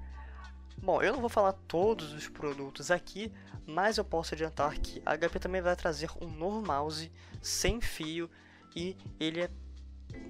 Bom, 0.78 1.02
eu 1.02 1.12
não 1.12 1.20
vou 1.20 1.28
falar 1.28 1.52
todos 1.52 2.12
os 2.12 2.28
produtos 2.28 2.90
aqui, 2.90 3.32
mas 3.66 3.98
eu 3.98 4.04
posso 4.04 4.34
adiantar 4.34 4.78
que 4.78 5.02
a 5.04 5.16
HP 5.16 5.40
também 5.40 5.60
vai 5.60 5.74
trazer 5.74 6.08
um 6.20 6.28
novo 6.28 6.64
mouse 6.64 7.10
sem 7.42 7.80
fio 7.80 8.30
e 8.74 8.96
ele 9.18 9.42
é 9.42 9.50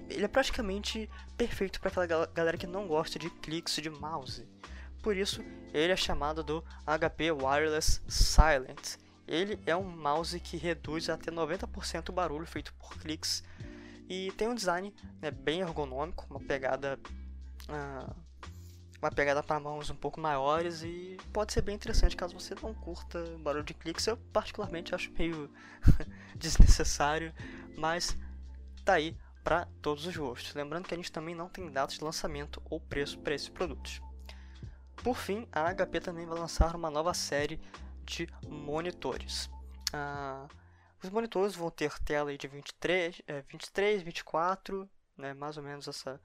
ele 0.09 0.25
é 0.25 0.27
praticamente 0.27 1.09
perfeito 1.37 1.79
para 1.79 1.89
aquela 1.89 2.25
galera 2.25 2.57
que 2.57 2.67
não 2.67 2.87
gosta 2.87 3.17
de 3.17 3.29
cliques 3.29 3.75
de 3.75 3.89
mouse. 3.89 4.45
Por 5.01 5.15
isso, 5.15 5.41
ele 5.73 5.93
é 5.93 5.95
chamado 5.95 6.43
do 6.43 6.63
HP 6.85 7.31
Wireless 7.31 8.01
Silent. 8.07 8.97
Ele 9.29 9.59
é 9.67 9.75
um 9.75 9.83
mouse 9.83 10.39
que 10.39 10.57
reduz 10.57 11.07
até 11.07 11.31
90% 11.31 12.09
o 12.09 12.11
barulho 12.11 12.47
feito 12.47 12.73
por 12.73 12.97
cliques 12.97 13.43
e 14.09 14.31
tem 14.31 14.47
um 14.47 14.55
design 14.55 14.91
né, 15.21 15.29
bem 15.29 15.61
ergonômico, 15.61 16.25
uma 16.31 16.39
pegada 16.39 16.99
uh, 17.69 18.15
uma 18.99 19.11
pegada 19.11 19.43
para 19.43 19.59
mãos 19.59 19.91
um 19.91 19.95
pouco 19.95 20.19
maiores 20.19 20.81
e 20.81 21.15
pode 21.31 21.53
ser 21.53 21.61
bem 21.61 21.75
interessante 21.75 22.17
caso 22.17 22.33
você 22.33 22.55
não 22.55 22.73
curta 22.73 23.23
barulho 23.37 23.63
de 23.63 23.75
cliques. 23.75 24.07
Eu 24.07 24.17
particularmente 24.33 24.95
acho 24.95 25.11
meio 25.13 25.47
desnecessário, 26.35 27.31
mas 27.77 28.17
tá 28.83 28.93
aí 28.93 29.15
para 29.43 29.67
todos 29.79 30.07
os 30.07 30.17
gostos. 30.17 30.55
Lembrando 30.55 30.87
que 30.87 30.93
a 30.95 30.97
gente 30.97 31.11
também 31.11 31.35
não 31.35 31.47
tem 31.47 31.71
datas 31.71 31.99
de 31.99 32.03
lançamento 32.03 32.61
ou 32.67 32.79
preço 32.79 33.19
para 33.19 33.35
esses 33.35 33.47
produtos. 33.47 34.01
Por 34.97 35.15
fim, 35.15 35.47
a 35.51 35.71
HP 35.73 36.01
também 36.01 36.25
vai 36.25 36.37
lançar 36.37 36.75
uma 36.75 36.89
nova 36.89 37.13
série 37.13 37.61
de 38.09 38.27
monitores. 38.47 39.49
Ah, 39.93 40.47
os 41.01 41.09
monitores 41.09 41.55
vão 41.55 41.69
ter 41.69 41.97
tela 41.99 42.35
de 42.35 42.47
23, 42.47 43.21
é, 43.27 43.41
23 43.43 44.01
24, 44.01 44.89
né, 45.17 45.33
mais 45.33 45.57
ou 45.57 45.63
menos 45.63 45.87
essa 45.87 46.19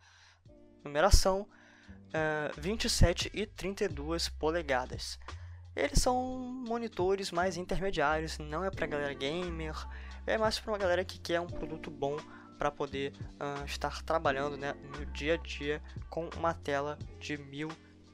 numeração 0.83 1.43
uh, 1.43 2.61
27 2.61 3.31
e 3.33 3.47
32 3.47 4.29
polegadas. 4.29 5.19
Eles 5.77 6.01
são 6.01 6.39
monitores 6.67 7.31
mais 7.31 7.57
intermediários, 7.57 8.39
não 8.39 8.65
é 8.65 8.71
para 8.71 8.87
galera 8.87 9.15
gamer, 9.15 9.75
é 10.27 10.39
mais 10.39 10.59
para 10.59 10.73
uma 10.73 10.79
galera 10.79 11.05
que 11.05 11.19
quer 11.19 11.41
um 11.41 11.47
produto 11.47 11.91
bom 11.91 12.17
para 12.59 12.71
poder 12.71 13.13
uh, 13.35 13.65
estar 13.65 14.03
trabalhando 14.03 14.57
né, 14.57 14.75
no 14.97 15.07
dia 15.07 15.35
a 15.35 15.37
dia 15.37 15.83
com 16.09 16.29
uma 16.37 16.55
tela 16.55 16.99
de 17.19 17.37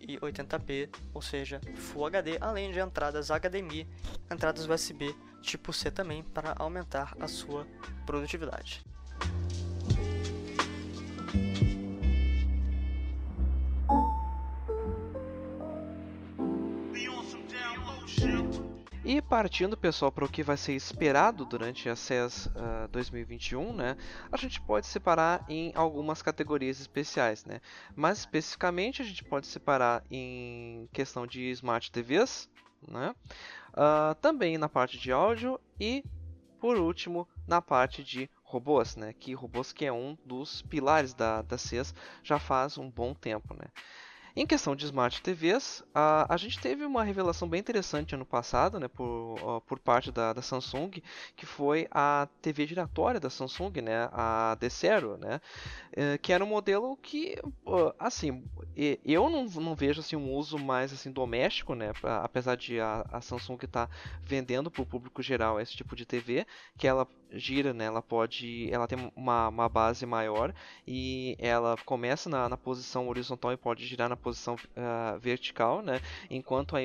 1080p, 0.01 0.89
ou 1.13 1.23
seja, 1.23 1.61
Full 1.77 2.07
HD, 2.07 2.39
além 2.41 2.73
de 2.73 2.81
entradas 2.81 3.31
HDMI, 3.31 3.87
entradas 4.31 4.67
USB 4.67 5.15
tipo 5.41 5.73
C 5.73 5.91
também 5.91 6.23
para 6.23 6.55
aumentar 6.59 7.15
a 7.21 7.27
sua 7.27 7.67
produtividade. 8.07 8.85
Partindo, 19.31 19.77
pessoal, 19.77 20.11
para 20.11 20.25
o 20.25 20.29
que 20.29 20.43
vai 20.43 20.57
ser 20.57 20.73
esperado 20.73 21.45
durante 21.45 21.89
a 21.89 21.95
CES 21.95 22.47
uh, 22.47 22.89
2021, 22.91 23.73
né, 23.73 23.97
a 24.31 24.37
gente 24.37 24.61
pode 24.61 24.89
separar 24.89 25.45
em 25.49 25.71
algumas 25.77 26.21
categorias 26.21 26.81
especiais. 26.81 27.45
Né? 27.45 27.61
Mais 27.95 28.19
especificamente, 28.19 29.01
a 29.01 29.05
gente 29.05 29.23
pode 29.23 29.47
separar 29.47 30.03
em 30.11 30.89
questão 30.93 31.29
de 31.29 31.49
Smart 31.53 31.93
TVs, 31.93 32.51
né? 32.89 33.15
Uh, 33.69 34.17
também 34.17 34.59
na 34.59 34.69
parte 34.69 34.99
de 34.99 35.13
áudio 35.13 35.61
e, 35.79 36.03
por 36.59 36.77
último, 36.77 37.29
na 37.47 37.63
parte 37.63 38.03
de 38.03 38.29
robôs, 38.43 38.97
né? 38.97 39.13
que 39.13 39.33
robôs 39.33 39.73
que 39.73 39.87
é 39.87 39.93
um 39.93 40.19
dos 40.27 40.61
pilares 40.63 41.15
da, 41.15 41.41
da 41.43 41.57
CES 41.57 41.95
já 42.25 42.41
faz 42.41 42.77
um 42.77 42.91
bom 42.91 43.15
tempo. 43.15 43.55
Né? 43.55 43.69
Em 44.41 44.47
questão 44.47 44.75
de 44.75 44.87
Smart 44.87 45.21
TVs, 45.21 45.85
a, 45.95 46.33
a 46.33 46.37
gente 46.39 46.59
teve 46.59 46.83
uma 46.83 47.05
revelação 47.05 47.47
bem 47.47 47.61
interessante 47.61 48.15
ano 48.15 48.25
passado, 48.25 48.81
né, 48.81 48.89
por, 48.89 49.61
por 49.67 49.79
parte 49.79 50.11
da, 50.11 50.33
da 50.33 50.41
Samsung, 50.41 51.03
que 51.37 51.45
foi 51.45 51.87
a 51.91 52.27
TV 52.41 52.67
giratória 52.67 53.21
da 53.21 53.29
Samsung, 53.29 53.83
né, 53.83 54.09
a 54.11 54.57
D0, 54.59 55.19
né, 55.19 55.43
é, 55.93 56.17
que 56.17 56.33
era 56.33 56.43
um 56.43 56.49
modelo 56.49 56.97
que, 56.97 57.37
assim, 57.99 58.43
eu 59.05 59.29
não, 59.29 59.45
não 59.45 59.75
vejo 59.75 60.01
assim, 60.01 60.17
um 60.17 60.33
uso 60.33 60.57
mais 60.57 60.91
assim, 60.91 61.13
doméstico, 61.13 61.75
né, 61.75 61.93
apesar 62.03 62.57
de 62.57 62.81
a, 62.81 63.05
a 63.13 63.21
Samsung 63.21 63.59
estar 63.63 63.89
tá 63.89 63.95
vendendo 64.23 64.71
para 64.71 64.81
o 64.81 64.87
público 64.87 65.23
geral 65.23 65.61
esse 65.61 65.77
tipo 65.77 65.95
de 65.95 66.07
TV, 66.07 66.47
que 66.79 66.89
ela 66.89 67.07
gira, 67.33 67.73
né? 67.73 67.85
Ela 67.85 68.03
pode, 68.03 68.69
ela 68.73 68.87
tem 68.87 69.11
uma, 69.15 69.49
uma 69.49 69.69
base 69.69 70.05
maior 70.07 70.55
e 70.87 71.37
ela 71.39 71.77
começa 71.85 72.29
na, 72.29 72.49
na 72.49 72.57
posição 72.57 73.09
horizontal 73.09 73.53
e 73.53 73.57
pode 73.57 73.87
girar 73.87 74.09
na 74.09 74.17
posição 74.17 74.55
uh, 74.55 75.19
vertical, 75.19 75.83
né? 75.83 76.01
Enquanto 76.29 76.77
a, 76.77 76.81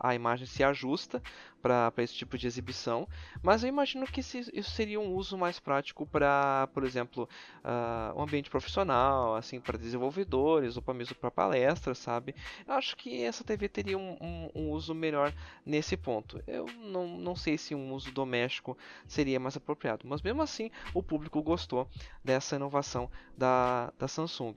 a 0.00 0.14
imagem 0.14 0.46
se 0.46 0.62
ajusta 0.62 1.22
para 1.60 1.92
esse 1.98 2.14
tipo 2.14 2.36
de 2.36 2.46
exibição. 2.46 3.06
Mas 3.42 3.62
eu 3.62 3.68
imagino 3.68 4.06
que 4.06 4.20
isso 4.20 4.70
seria 4.70 4.98
um 4.98 5.14
uso 5.14 5.36
mais 5.36 5.60
prático 5.60 6.06
para, 6.06 6.68
por 6.72 6.84
exemplo, 6.84 7.28
uh, 7.64 8.18
um 8.18 8.22
ambiente 8.22 8.50
profissional, 8.50 9.34
assim, 9.34 9.60
para 9.60 9.78
desenvolvedores 9.78 10.76
ou 10.76 10.82
para 10.82 10.94
mesmo 10.94 11.14
para 11.14 11.30
palestras, 11.30 11.98
sabe? 11.98 12.34
Eu 12.66 12.74
acho 12.74 12.96
que 12.96 13.22
essa 13.22 13.44
TV 13.44 13.68
teria 13.68 13.98
um, 13.98 14.16
um, 14.20 14.50
um, 14.54 14.70
uso 14.70 14.94
melhor 14.94 15.32
nesse 15.64 15.96
ponto. 15.96 16.42
Eu 16.46 16.66
não, 16.78 17.06
não 17.18 17.36
sei 17.36 17.58
se 17.58 17.74
um 17.74 17.92
uso 17.92 18.10
doméstico 18.10 18.76
seria 19.06 19.38
mais 19.38 19.56
apropriado, 19.56 19.69
mas 20.04 20.22
mesmo 20.22 20.42
assim 20.42 20.70
o 20.94 21.02
público 21.02 21.42
gostou 21.42 21.88
dessa 22.24 22.56
inovação 22.56 23.10
da, 23.36 23.92
da 23.98 24.08
Samsung. 24.08 24.54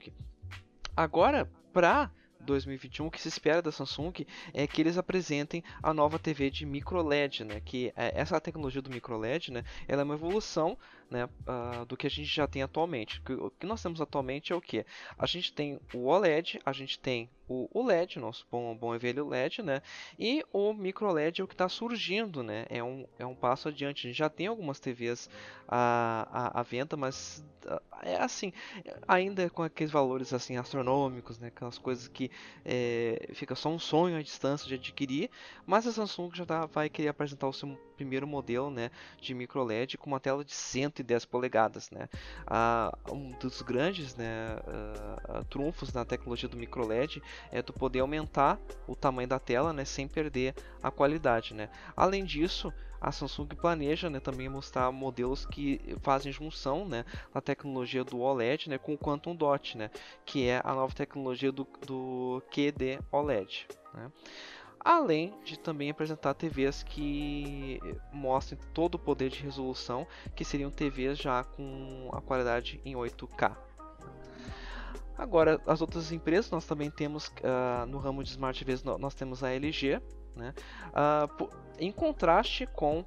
Agora, 0.96 1.50
para 1.72 2.10
2021, 2.44 3.06
o 3.06 3.10
que 3.10 3.20
se 3.20 3.28
espera 3.28 3.60
da 3.60 3.72
Samsung 3.72 4.12
é 4.52 4.66
que 4.66 4.80
eles 4.80 4.98
apresentem 4.98 5.64
a 5.82 5.92
nova 5.92 6.18
TV 6.18 6.50
de 6.50 6.64
micro 6.66 7.02
LED, 7.02 7.44
né? 7.44 7.60
Que 7.60 7.92
é, 7.96 8.12
essa 8.20 8.40
tecnologia 8.40 8.82
do 8.82 8.90
micro 8.90 9.18
LED, 9.18 9.50
né? 9.50 9.64
Ela 9.88 10.02
é 10.02 10.04
uma 10.04 10.14
evolução 10.14 10.78
né, 11.14 11.26
uh, 11.26 11.84
do 11.86 11.96
que 11.96 12.08
a 12.08 12.10
gente 12.10 12.24
já 12.26 12.44
tem 12.44 12.60
atualmente. 12.60 13.22
O 13.30 13.48
que 13.48 13.66
nós 13.66 13.80
temos 13.80 14.00
atualmente 14.00 14.52
é 14.52 14.56
o 14.56 14.60
que? 14.60 14.84
A 15.16 15.26
gente 15.26 15.52
tem 15.52 15.78
o 15.94 16.06
OLED, 16.06 16.60
a 16.66 16.72
gente 16.72 16.98
tem 16.98 17.30
o, 17.48 17.68
o 17.72 17.84
LED, 17.84 18.18
nosso 18.18 18.46
bom, 18.50 18.74
bom 18.76 18.94
e 18.94 18.98
velho 18.98 19.28
LED, 19.28 19.62
né? 19.62 19.82
E 20.18 20.44
o 20.52 20.72
micro 20.72 21.12
LED 21.12 21.40
é 21.40 21.44
o 21.44 21.46
que 21.46 21.54
está 21.54 21.68
surgindo, 21.68 22.42
né? 22.42 22.66
É 22.68 22.82
um, 22.82 23.06
é 23.18 23.26
um 23.26 23.34
passo 23.34 23.68
adiante. 23.68 24.06
A 24.06 24.10
gente 24.10 24.18
já 24.18 24.28
tem 24.28 24.46
algumas 24.46 24.80
TVs 24.80 25.28
à, 25.68 26.28
à, 26.32 26.60
à 26.60 26.62
venda, 26.62 26.96
mas 26.96 27.44
uh, 27.66 27.80
é 28.02 28.16
assim, 28.16 28.52
ainda 29.06 29.48
com 29.50 29.62
aqueles 29.62 29.92
valores 29.92 30.32
assim 30.32 30.56
astronômicos, 30.56 31.38
né? 31.38 31.48
Aquelas 31.48 31.78
coisas 31.78 32.08
que 32.08 32.30
é, 32.64 33.28
fica 33.34 33.54
só 33.54 33.68
um 33.68 33.78
sonho 33.78 34.16
à 34.16 34.22
distância 34.22 34.66
de 34.66 34.74
adquirir. 34.74 35.30
Mas 35.66 35.86
a 35.86 35.92
Samsung 35.92 36.30
já 36.34 36.46
tá, 36.46 36.66
vai 36.66 36.88
querer 36.88 37.08
apresentar 37.08 37.46
o 37.46 37.52
seu 37.52 37.78
primeiro 37.94 38.26
modelo, 38.26 38.70
né? 38.70 38.90
De 39.20 39.34
micro 39.34 39.62
LED 39.62 39.98
com 39.98 40.06
uma 40.06 40.20
tela 40.20 40.44
de 40.44 40.54
110 41.04 41.24
polegadas, 41.26 41.90
né? 41.90 42.08
Ah, 42.46 42.96
um 43.10 43.30
dos 43.38 43.62
grandes, 43.62 44.16
né? 44.16 44.56
Uh, 44.66 45.44
trunfos 45.44 45.92
na 45.92 46.04
tecnologia 46.04 46.48
do 46.48 46.56
micro 46.56 46.86
LED 46.86 47.22
é 47.52 47.62
tu 47.62 47.72
poder 47.72 48.00
aumentar 48.00 48.58
o 48.86 48.96
tamanho 48.96 49.28
da 49.28 49.38
tela, 49.38 49.72
né, 49.72 49.84
sem 49.84 50.08
perder 50.08 50.54
a 50.82 50.90
qualidade, 50.90 51.54
né. 51.54 51.68
Além 51.96 52.24
disso, 52.24 52.72
a 53.00 53.12
Samsung 53.12 53.48
planeja, 53.48 54.08
né, 54.08 54.20
também 54.20 54.48
mostrar 54.48 54.90
modelos 54.90 55.44
que 55.44 55.80
fazem 56.02 56.32
junção, 56.32 56.86
né, 56.88 57.04
da 57.32 57.40
tecnologia 57.40 58.04
do 58.04 58.20
OLED, 58.20 58.70
né, 58.70 58.78
com 58.78 58.94
o 58.94 58.98
Quantum 58.98 59.34
Dot, 59.34 59.76
né, 59.76 59.90
que 60.24 60.48
é 60.48 60.60
a 60.64 60.74
nova 60.74 60.94
tecnologia 60.94 61.52
do, 61.52 61.66
do 61.86 62.42
QD 62.50 62.98
OLED, 63.12 63.66
né. 63.92 64.10
Além 64.84 65.32
de 65.42 65.58
também 65.58 65.88
apresentar 65.88 66.34
TVs 66.34 66.82
que 66.82 67.80
mostrem 68.12 68.60
todo 68.74 68.96
o 68.96 68.98
poder 68.98 69.30
de 69.30 69.42
resolução, 69.42 70.06
que 70.36 70.44
seriam 70.44 70.70
TVs 70.70 71.16
já 71.16 71.42
com 71.42 72.10
a 72.12 72.20
qualidade 72.20 72.78
em 72.84 72.94
8K. 72.94 73.56
Agora, 75.16 75.58
as 75.66 75.80
outras 75.80 76.12
empresas, 76.12 76.50
nós 76.50 76.66
também 76.66 76.90
temos 76.90 77.28
uh, 77.28 77.86
no 77.88 77.96
ramo 77.96 78.22
de 78.22 78.28
Smart 78.30 78.62
TVs, 78.62 78.82
nós 78.82 79.14
temos 79.14 79.42
a 79.42 79.50
LG, 79.50 80.02
né? 80.36 80.52
Uh, 80.90 81.48
em 81.78 81.90
contraste 81.90 82.66
com 82.66 83.06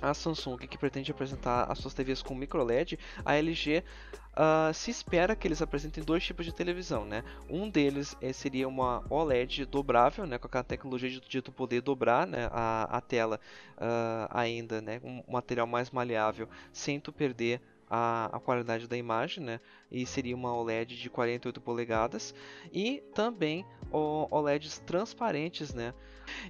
a 0.00 0.14
Samsung, 0.14 0.56
que 0.58 0.78
pretende 0.78 1.10
apresentar 1.10 1.70
as 1.70 1.78
suas 1.78 1.94
TVs 1.94 2.22
com 2.22 2.34
micro 2.34 2.62
LED, 2.62 2.98
a 3.24 3.34
LG 3.36 3.82
uh, 4.32 4.72
se 4.72 4.90
espera 4.90 5.36
que 5.36 5.46
eles 5.46 5.62
apresentem 5.62 6.02
dois 6.02 6.24
tipos 6.24 6.46
de 6.46 6.52
televisão, 6.52 7.04
né? 7.04 7.24
Um 7.48 7.68
deles 7.68 8.16
é, 8.20 8.32
seria 8.32 8.68
uma 8.68 9.04
OLED 9.10 9.66
dobrável, 9.66 10.26
né? 10.26 10.38
Com 10.38 10.48
a 10.56 10.62
tecnologia 10.62 11.10
de, 11.10 11.20
de 11.20 11.42
tu 11.42 11.52
poder 11.52 11.80
dobrar 11.80 12.26
né? 12.26 12.48
a, 12.52 12.96
a 12.96 13.00
tela 13.00 13.40
uh, 13.76 14.28
ainda, 14.30 14.80
né? 14.80 15.00
Um 15.02 15.22
material 15.28 15.66
mais 15.66 15.90
maleável, 15.90 16.48
sem 16.72 16.98
tu 17.00 17.12
perder 17.12 17.60
a, 17.90 18.36
a 18.36 18.38
qualidade 18.38 18.86
da 18.86 18.96
imagem, 18.96 19.42
né? 19.42 19.60
E 19.90 20.06
seria 20.06 20.36
uma 20.36 20.54
OLED 20.54 20.96
de 20.96 21.10
48 21.10 21.60
polegadas 21.60 22.32
e 22.72 23.02
também 23.12 23.66
o, 23.90 24.28
OLEDs 24.30 24.78
transparentes, 24.78 25.74
né? 25.74 25.92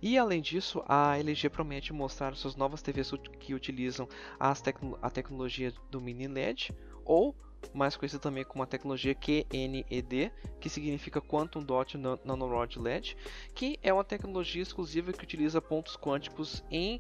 E 0.03 0.19
além 0.19 0.43
disso, 0.43 0.85
a 0.87 1.17
LG 1.19 1.49
promete 1.49 1.93
mostrar 1.95 2.37
suas 2.37 2.55
novas 2.55 2.83
TVs 2.83 3.13
que 3.39 3.55
utilizam 3.55 4.07
as 4.39 4.61
tecno 4.61 4.99
a 5.01 5.09
tecnologia 5.09 5.73
do 5.91 6.01
mini 6.01 6.29
LED 6.29 6.75
ou 7.05 7.35
mais 7.75 7.97
conhecida 7.97 8.21
também 8.21 8.45
como 8.45 8.63
a 8.63 8.67
tecnologia 8.67 9.15
QNED, 9.15 10.33
que 10.59 10.69
significa 10.69 11.21
Quantum 11.21 11.63
Dot 11.63 11.97
Nanorod 12.25 12.79
LED, 12.79 13.17
que 13.55 13.79
é 13.83 13.93
uma 13.93 14.05
tecnologia 14.05 14.63
exclusiva 14.63 15.13
que 15.13 15.23
utiliza 15.23 15.61
pontos 15.61 15.97
quânticos 15.97 16.65
em 16.71 16.99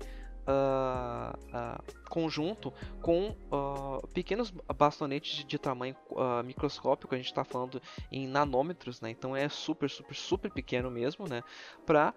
uh, 0.51 1.83
conjunto 2.09 2.73
com 3.01 3.37
uh, 3.51 4.07
pequenos 4.09 4.51
bastonetes 4.77 5.39
de, 5.39 5.45
de 5.45 5.59
tamanho 5.59 5.97
microscópico, 6.45 7.15
a 7.15 7.19
gente 7.19 7.29
está 7.29 7.45
falando 7.45 7.81
em 8.11 8.27
nanômetros, 8.27 9.01
né? 9.01 9.11
então 9.11 9.37
é 9.37 9.49
super, 9.49 9.89
super, 9.89 10.15
super 10.15 10.51
pequeno 10.51 10.91
mesmo, 10.91 11.29
né? 11.29 11.43
para 11.87 12.15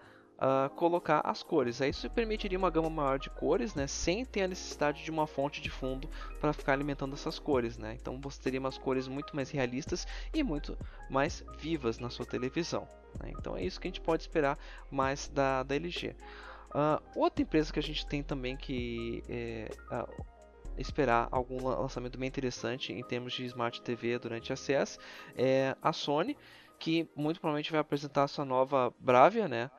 colocar 0.76 1.22
as 1.24 1.42
cores. 1.42 1.80
Isso 1.80 2.10
permitiria 2.10 2.58
uma 2.58 2.70
gama 2.70 2.90
maior 2.90 3.18
de 3.18 3.30
cores, 3.30 3.76
né, 3.76 3.88
sem 3.88 4.26
ter 4.26 4.42
a 4.42 4.48
necessidade 4.48 5.04
de 5.04 5.10
uma 5.10 5.26
fonte 5.26 5.62
de 5.62 5.70
fundo 5.70 6.10
para 6.42 6.52
ficar 6.52 6.74
alimentando 6.74 7.14
essas 7.14 7.40
cores. 7.40 7.78
Né? 7.78 7.96
Então 8.00 8.20
você 8.20 8.42
teria 8.42 8.60
umas 8.60 8.78
cores 8.78 9.08
muito 9.08 9.34
mais 9.36 9.50
realistas 9.52 10.06
e 10.34 10.44
muito 10.44 10.78
mais 11.10 11.46
vivas 11.58 11.98
na 11.98 12.10
sua 12.10 12.26
televisão. 12.26 12.88
Né? 13.22 13.32
Então 13.38 13.56
é 13.56 13.64
isso 13.64 13.80
que 13.80 13.88
a 13.88 13.92
gente 13.92 14.02
pode 14.02 14.24
esperar 14.24 14.58
mais 14.92 15.30
da, 15.30 15.64
da 15.64 15.76
LG. 15.76 16.16
Uh, 16.74 17.02
outra 17.16 17.44
empresa 17.44 17.72
que 17.72 17.80
a 17.80 17.84
gente 17.84 18.06
tem 18.06 18.24
também 18.24 18.58
que 18.58 19.24
é, 19.30 19.70
uh, 19.92 20.26
esperar 20.78 21.28
algum 21.32 21.68
lançamento 21.68 22.18
bem 22.18 22.28
interessante 22.28 22.92
em 22.92 23.04
termos 23.04 23.34
de 23.34 23.46
Smart 23.46 23.82
TV 23.82 24.18
durante 24.18 24.52
a 24.52 24.56
CES 24.56 25.00
é 25.36 25.76
a 25.82 25.94
Sony, 25.94 26.36
que 26.80 27.08
muito 27.16 27.40
provavelmente 27.40 27.72
vai 27.72 27.80
apresentar 27.80 28.24
a 28.24 28.28
sua 28.28 28.44
nova 28.44 28.94
Bravia, 29.00 29.48
né? 29.48 29.70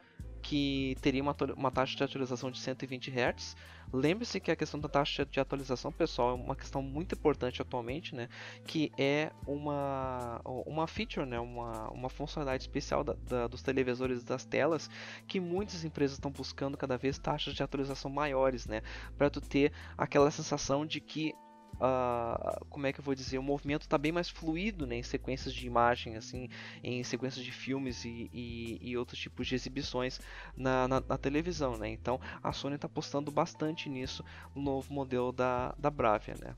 Que 0.44 0.94
teria 1.00 1.22
uma, 1.22 1.34
uma 1.56 1.70
taxa 1.70 1.96
de 1.96 2.04
atualização 2.04 2.50
de 2.50 2.58
120 2.60 3.10
Hz. 3.10 3.56
Lembre-se 3.90 4.38
que 4.38 4.50
a 4.50 4.56
questão 4.56 4.78
da 4.78 4.88
taxa 4.90 5.24
de 5.24 5.40
atualização, 5.40 5.90
pessoal, 5.90 6.32
é 6.32 6.34
uma 6.34 6.54
questão 6.54 6.82
muito 6.82 7.14
importante 7.14 7.62
atualmente, 7.62 8.14
né? 8.14 8.28
Que 8.66 8.92
é 8.98 9.32
uma, 9.46 10.42
uma 10.44 10.86
feature, 10.86 11.24
né? 11.24 11.40
Uma, 11.40 11.88
uma 11.90 12.10
funcionalidade 12.10 12.64
especial 12.64 13.02
da, 13.02 13.14
da, 13.14 13.46
dos 13.46 13.62
televisores 13.62 14.22
das 14.22 14.44
telas 14.44 14.90
que 15.26 15.40
muitas 15.40 15.82
empresas 15.82 16.18
estão 16.18 16.30
buscando 16.30 16.76
cada 16.76 16.98
vez 16.98 17.18
taxas 17.18 17.54
de 17.54 17.62
atualização 17.62 18.10
maiores, 18.10 18.66
né? 18.66 18.82
Para 19.16 19.30
tu 19.30 19.40
ter 19.40 19.72
aquela 19.96 20.30
sensação 20.30 20.84
de 20.84 21.00
que 21.00 21.32
uh, 21.74 22.64
como 22.70 22.86
é 22.86 22.92
que 22.92 23.00
eu 23.00 23.04
vou 23.04 23.14
dizer, 23.14 23.38
o 23.38 23.42
movimento 23.42 23.82
está 23.82 23.98
bem 23.98 24.12
mais 24.12 24.28
fluido 24.28 24.86
né, 24.86 24.96
em 24.96 25.02
sequências 25.02 25.54
de 25.54 25.66
imagem, 25.66 26.16
assim, 26.16 26.48
em 26.82 27.02
sequências 27.04 27.44
de 27.44 27.52
filmes 27.52 28.04
e, 28.04 28.30
e, 28.32 28.78
e 28.80 28.96
outros 28.96 29.18
tipos 29.18 29.46
de 29.46 29.54
exibições 29.54 30.20
na, 30.56 30.88
na, 30.88 31.00
na 31.00 31.18
televisão, 31.18 31.76
né? 31.76 31.88
Então 31.88 32.20
a 32.42 32.52
Sony 32.52 32.76
está 32.76 32.86
apostando 32.86 33.30
bastante 33.30 33.88
nisso 33.88 34.24
no 34.54 34.62
novo 34.62 34.92
modelo 34.92 35.32
da, 35.32 35.74
da 35.78 35.90
Bravia, 35.90 36.34
né? 36.40 36.54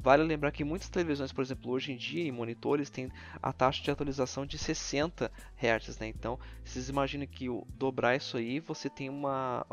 Vale 0.00 0.22
lembrar 0.22 0.52
que 0.52 0.64
muitas 0.64 0.88
televisões, 0.88 1.32
por 1.32 1.42
exemplo, 1.42 1.70
hoje 1.70 1.92
em 1.92 1.96
dia, 1.96 2.24
em 2.24 2.32
monitores, 2.32 2.90
têm 2.90 3.10
a 3.42 3.52
taxa 3.52 3.82
de 3.82 3.90
atualização 3.90 4.44
de 4.46 4.58
60 4.58 5.30
Hz, 5.56 5.98
né? 5.98 6.08
Então, 6.08 6.38
vocês 6.64 6.88
imaginam 6.88 7.26
que 7.26 7.48
o 7.48 7.66
dobrar 7.74 8.16
isso 8.16 8.36
aí, 8.36 8.60
você 8.60 8.88
tem 8.90 9.08
uma, 9.08 9.64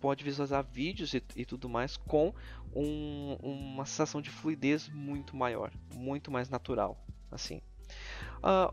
pode 0.00 0.24
visualizar 0.24 0.64
vídeos 0.64 1.14
e, 1.14 1.22
e 1.36 1.44
tudo 1.44 1.68
mais 1.68 1.96
com 1.96 2.32
um, 2.74 3.36
uma 3.42 3.84
sensação 3.84 4.20
de 4.20 4.30
fluidez 4.30 4.88
muito 4.88 5.36
maior, 5.36 5.72
muito 5.94 6.30
mais 6.30 6.48
natural, 6.48 6.98
assim. 7.30 7.60
Uh, 8.38 8.72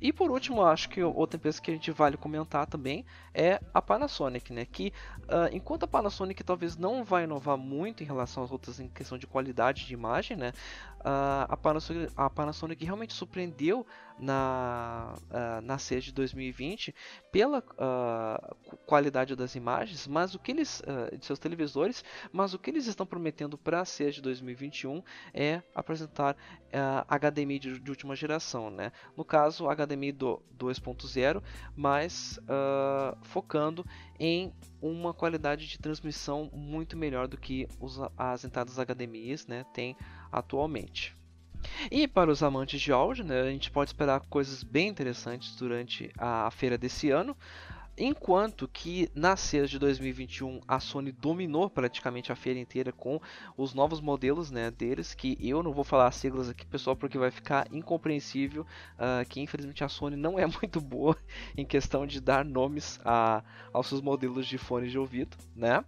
e 0.00 0.12
por 0.12 0.30
último, 0.30 0.62
acho 0.62 0.88
que 0.88 1.02
outra 1.02 1.36
empresa 1.36 1.60
que 1.60 1.70
a 1.70 1.74
gente 1.74 1.90
vale 1.90 2.16
comentar 2.16 2.66
também 2.66 3.04
é 3.34 3.60
a 3.72 3.80
Panasonic, 3.80 4.52
né? 4.52 4.64
Que 4.64 4.92
uh, 5.24 5.52
enquanto 5.52 5.84
a 5.84 5.88
Panasonic 5.88 6.42
talvez 6.44 6.76
não 6.76 7.04
vai 7.04 7.24
inovar 7.24 7.56
muito 7.56 8.02
em 8.02 8.06
relação 8.06 8.42
às 8.42 8.52
outras 8.52 8.78
em 8.78 8.88
questão 8.88 9.18
de 9.18 9.26
qualidade 9.26 9.86
de 9.86 9.94
imagem, 9.94 10.36
né? 10.36 10.52
Uh, 11.00 11.48
a, 11.48 11.56
Panasonic, 11.56 12.12
a 12.16 12.28
Panasonic 12.28 12.84
realmente 12.84 13.14
surpreendeu 13.14 13.86
na, 14.18 15.14
uh, 15.30 15.60
na 15.62 15.78
CES 15.78 16.04
de 16.04 16.12
2020 16.12 16.94
pela 17.30 17.58
uh, 17.58 18.76
qualidade 18.86 19.36
das 19.36 19.54
imagens, 19.54 20.06
mas 20.06 20.34
o 20.34 20.38
que 20.38 20.52
eles 20.52 20.80
uh, 20.80 21.16
de 21.16 21.24
seus 21.24 21.38
televisores, 21.38 22.04
mas 22.32 22.54
o 22.54 22.58
que 22.58 22.70
eles 22.70 22.86
estão 22.86 23.06
prometendo 23.06 23.58
para 23.58 23.80
a 23.80 23.84
CES 23.84 24.16
de 24.16 24.22
2021 24.22 25.02
é 25.34 25.62
apresentar 25.74 26.36
HDMI 27.08 27.58
de, 27.58 27.80
de, 27.80 27.90
última 27.90 28.14
geração, 28.14 28.70
né? 28.70 28.92
No 29.16 29.24
caso, 29.24 29.66
HDMI 29.66 30.12
do 30.12 30.42
2.0, 30.58 31.42
mas 31.74 32.38
focando 33.22 33.86
em 34.18 34.52
uma 34.80 35.14
qualidade 35.14 35.66
de 35.66 35.78
transmissão 35.78 36.50
muito 36.52 36.96
melhor 36.96 37.28
do 37.28 37.38
que 37.38 37.66
os, 37.80 37.98
as 38.16 38.44
entradas 38.44 38.78
HDMIs 38.78 39.46
né, 39.46 39.64
têm 39.72 39.96
atualmente. 40.30 41.15
E 41.90 42.06
para 42.08 42.30
os 42.30 42.42
amantes 42.42 42.80
de 42.80 42.92
áudio, 42.92 43.24
né, 43.24 43.40
a 43.40 43.50
gente 43.50 43.70
pode 43.70 43.90
esperar 43.90 44.20
coisas 44.20 44.62
bem 44.62 44.88
interessantes 44.88 45.54
durante 45.56 46.10
a 46.18 46.50
feira 46.50 46.76
desse 46.76 47.10
ano. 47.10 47.36
Enquanto 47.98 48.68
que 48.68 49.10
na 49.14 49.36
CES 49.36 49.70
de 49.70 49.78
2021 49.78 50.60
a 50.68 50.78
Sony 50.78 51.12
dominou 51.12 51.70
praticamente 51.70 52.30
a 52.30 52.36
feira 52.36 52.60
inteira 52.60 52.92
com 52.92 53.18
os 53.56 53.72
novos 53.72 54.02
modelos 54.02 54.50
né, 54.50 54.70
deles, 54.70 55.14
que 55.14 55.38
eu 55.40 55.62
não 55.62 55.72
vou 55.72 55.82
falar 55.82 56.08
as 56.08 56.16
siglas 56.16 56.50
aqui, 56.50 56.66
pessoal, 56.66 56.94
porque 56.94 57.16
vai 57.16 57.30
ficar 57.30 57.66
incompreensível, 57.72 58.66
uh, 58.96 59.26
que 59.26 59.40
infelizmente 59.40 59.82
a 59.82 59.88
Sony 59.88 60.14
não 60.14 60.38
é 60.38 60.44
muito 60.60 60.78
boa 60.78 61.16
em 61.56 61.64
questão 61.64 62.06
de 62.06 62.20
dar 62.20 62.44
nomes 62.44 63.00
a, 63.02 63.42
aos 63.72 63.86
seus 63.86 64.02
modelos 64.02 64.46
de 64.46 64.58
fones 64.58 64.90
de 64.90 64.98
ouvido, 64.98 65.34
né? 65.54 65.82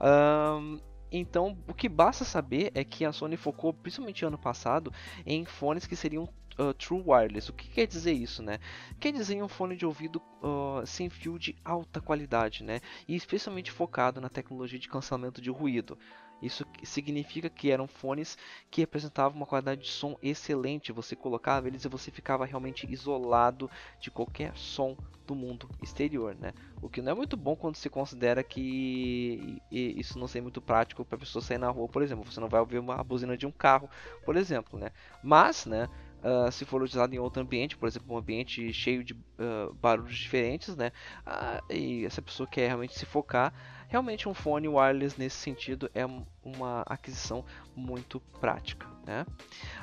Um, 0.00 0.78
então, 1.10 1.56
o 1.66 1.74
que 1.74 1.88
basta 1.88 2.24
saber 2.24 2.70
é 2.74 2.84
que 2.84 3.04
a 3.04 3.12
Sony 3.12 3.36
focou, 3.36 3.72
principalmente 3.72 4.24
ano 4.24 4.38
passado, 4.38 4.92
em 5.24 5.44
fones 5.44 5.86
que 5.86 5.96
seriam 5.96 6.28
uh, 6.58 6.74
True 6.74 7.02
Wireless. 7.06 7.50
O 7.50 7.54
que 7.54 7.68
quer 7.68 7.86
dizer 7.86 8.12
isso, 8.12 8.42
né? 8.42 8.58
Quer 9.00 9.12
dizer 9.12 9.42
um 9.42 9.48
fone 9.48 9.76
de 9.76 9.86
ouvido 9.86 10.20
uh, 10.42 10.86
sem 10.86 11.08
fio 11.08 11.38
de 11.38 11.56
alta 11.64 12.00
qualidade, 12.00 12.62
né? 12.64 12.80
E 13.06 13.14
especialmente 13.14 13.70
focado 13.70 14.20
na 14.20 14.28
tecnologia 14.28 14.78
de 14.78 14.88
cancelamento 14.88 15.40
de 15.40 15.50
ruído. 15.50 15.98
Isso 16.40 16.64
significa 16.82 17.50
que 17.50 17.70
eram 17.70 17.86
fones 17.86 18.38
que 18.70 18.82
apresentavam 18.82 19.36
uma 19.36 19.46
qualidade 19.46 19.82
de 19.82 19.88
som 19.88 20.16
excelente. 20.22 20.92
Você 20.92 21.16
colocava 21.16 21.66
eles 21.66 21.84
e 21.84 21.88
você 21.88 22.10
ficava 22.10 22.44
realmente 22.44 22.90
isolado 22.90 23.70
de 24.00 24.10
qualquer 24.10 24.56
som 24.56 24.96
do 25.26 25.34
mundo 25.34 25.68
exterior, 25.82 26.34
né? 26.34 26.52
O 26.80 26.88
que 26.88 27.02
não 27.02 27.12
é 27.12 27.14
muito 27.14 27.36
bom 27.36 27.54
quando 27.54 27.76
se 27.76 27.90
considera 27.90 28.42
que 28.42 29.60
isso 29.70 30.18
não 30.18 30.26
seja 30.26 30.42
muito 30.42 30.60
prático 30.60 31.04
para 31.04 31.18
pessoa 31.18 31.42
sair 31.42 31.58
na 31.58 31.68
rua, 31.68 31.86
por 31.86 32.02
exemplo. 32.02 32.24
Você 32.24 32.40
não 32.40 32.48
vai 32.48 32.60
ouvir 32.60 32.78
uma 32.78 33.04
buzina 33.04 33.36
de 33.36 33.46
um 33.46 33.52
carro, 33.52 33.90
por 34.24 34.36
exemplo, 34.36 34.78
né? 34.78 34.90
Mas, 35.22 35.66
né? 35.66 35.88
Uh, 36.18 36.50
se 36.50 36.64
for 36.64 36.82
utilizado 36.82 37.14
em 37.14 37.18
outro 37.18 37.40
ambiente, 37.40 37.76
por 37.76 37.86
exemplo, 37.86 38.12
um 38.12 38.18
ambiente 38.18 38.72
cheio 38.72 39.04
de 39.04 39.12
uh, 39.14 39.72
barulhos 39.74 40.18
diferentes, 40.18 40.74
né? 40.74 40.90
Uh, 41.24 41.72
e 41.72 42.04
essa 42.04 42.20
pessoa 42.20 42.48
quer 42.48 42.66
realmente 42.66 42.98
se 42.98 43.06
focar 43.06 43.52
Realmente 43.88 44.28
um 44.28 44.34
fone 44.34 44.68
wireless 44.68 45.18
nesse 45.18 45.36
sentido 45.36 45.90
é 45.94 46.06
uma 46.56 46.82
aquisição 46.86 47.44
muito 47.76 48.20
prática. 48.40 48.86
Né? 49.08 49.24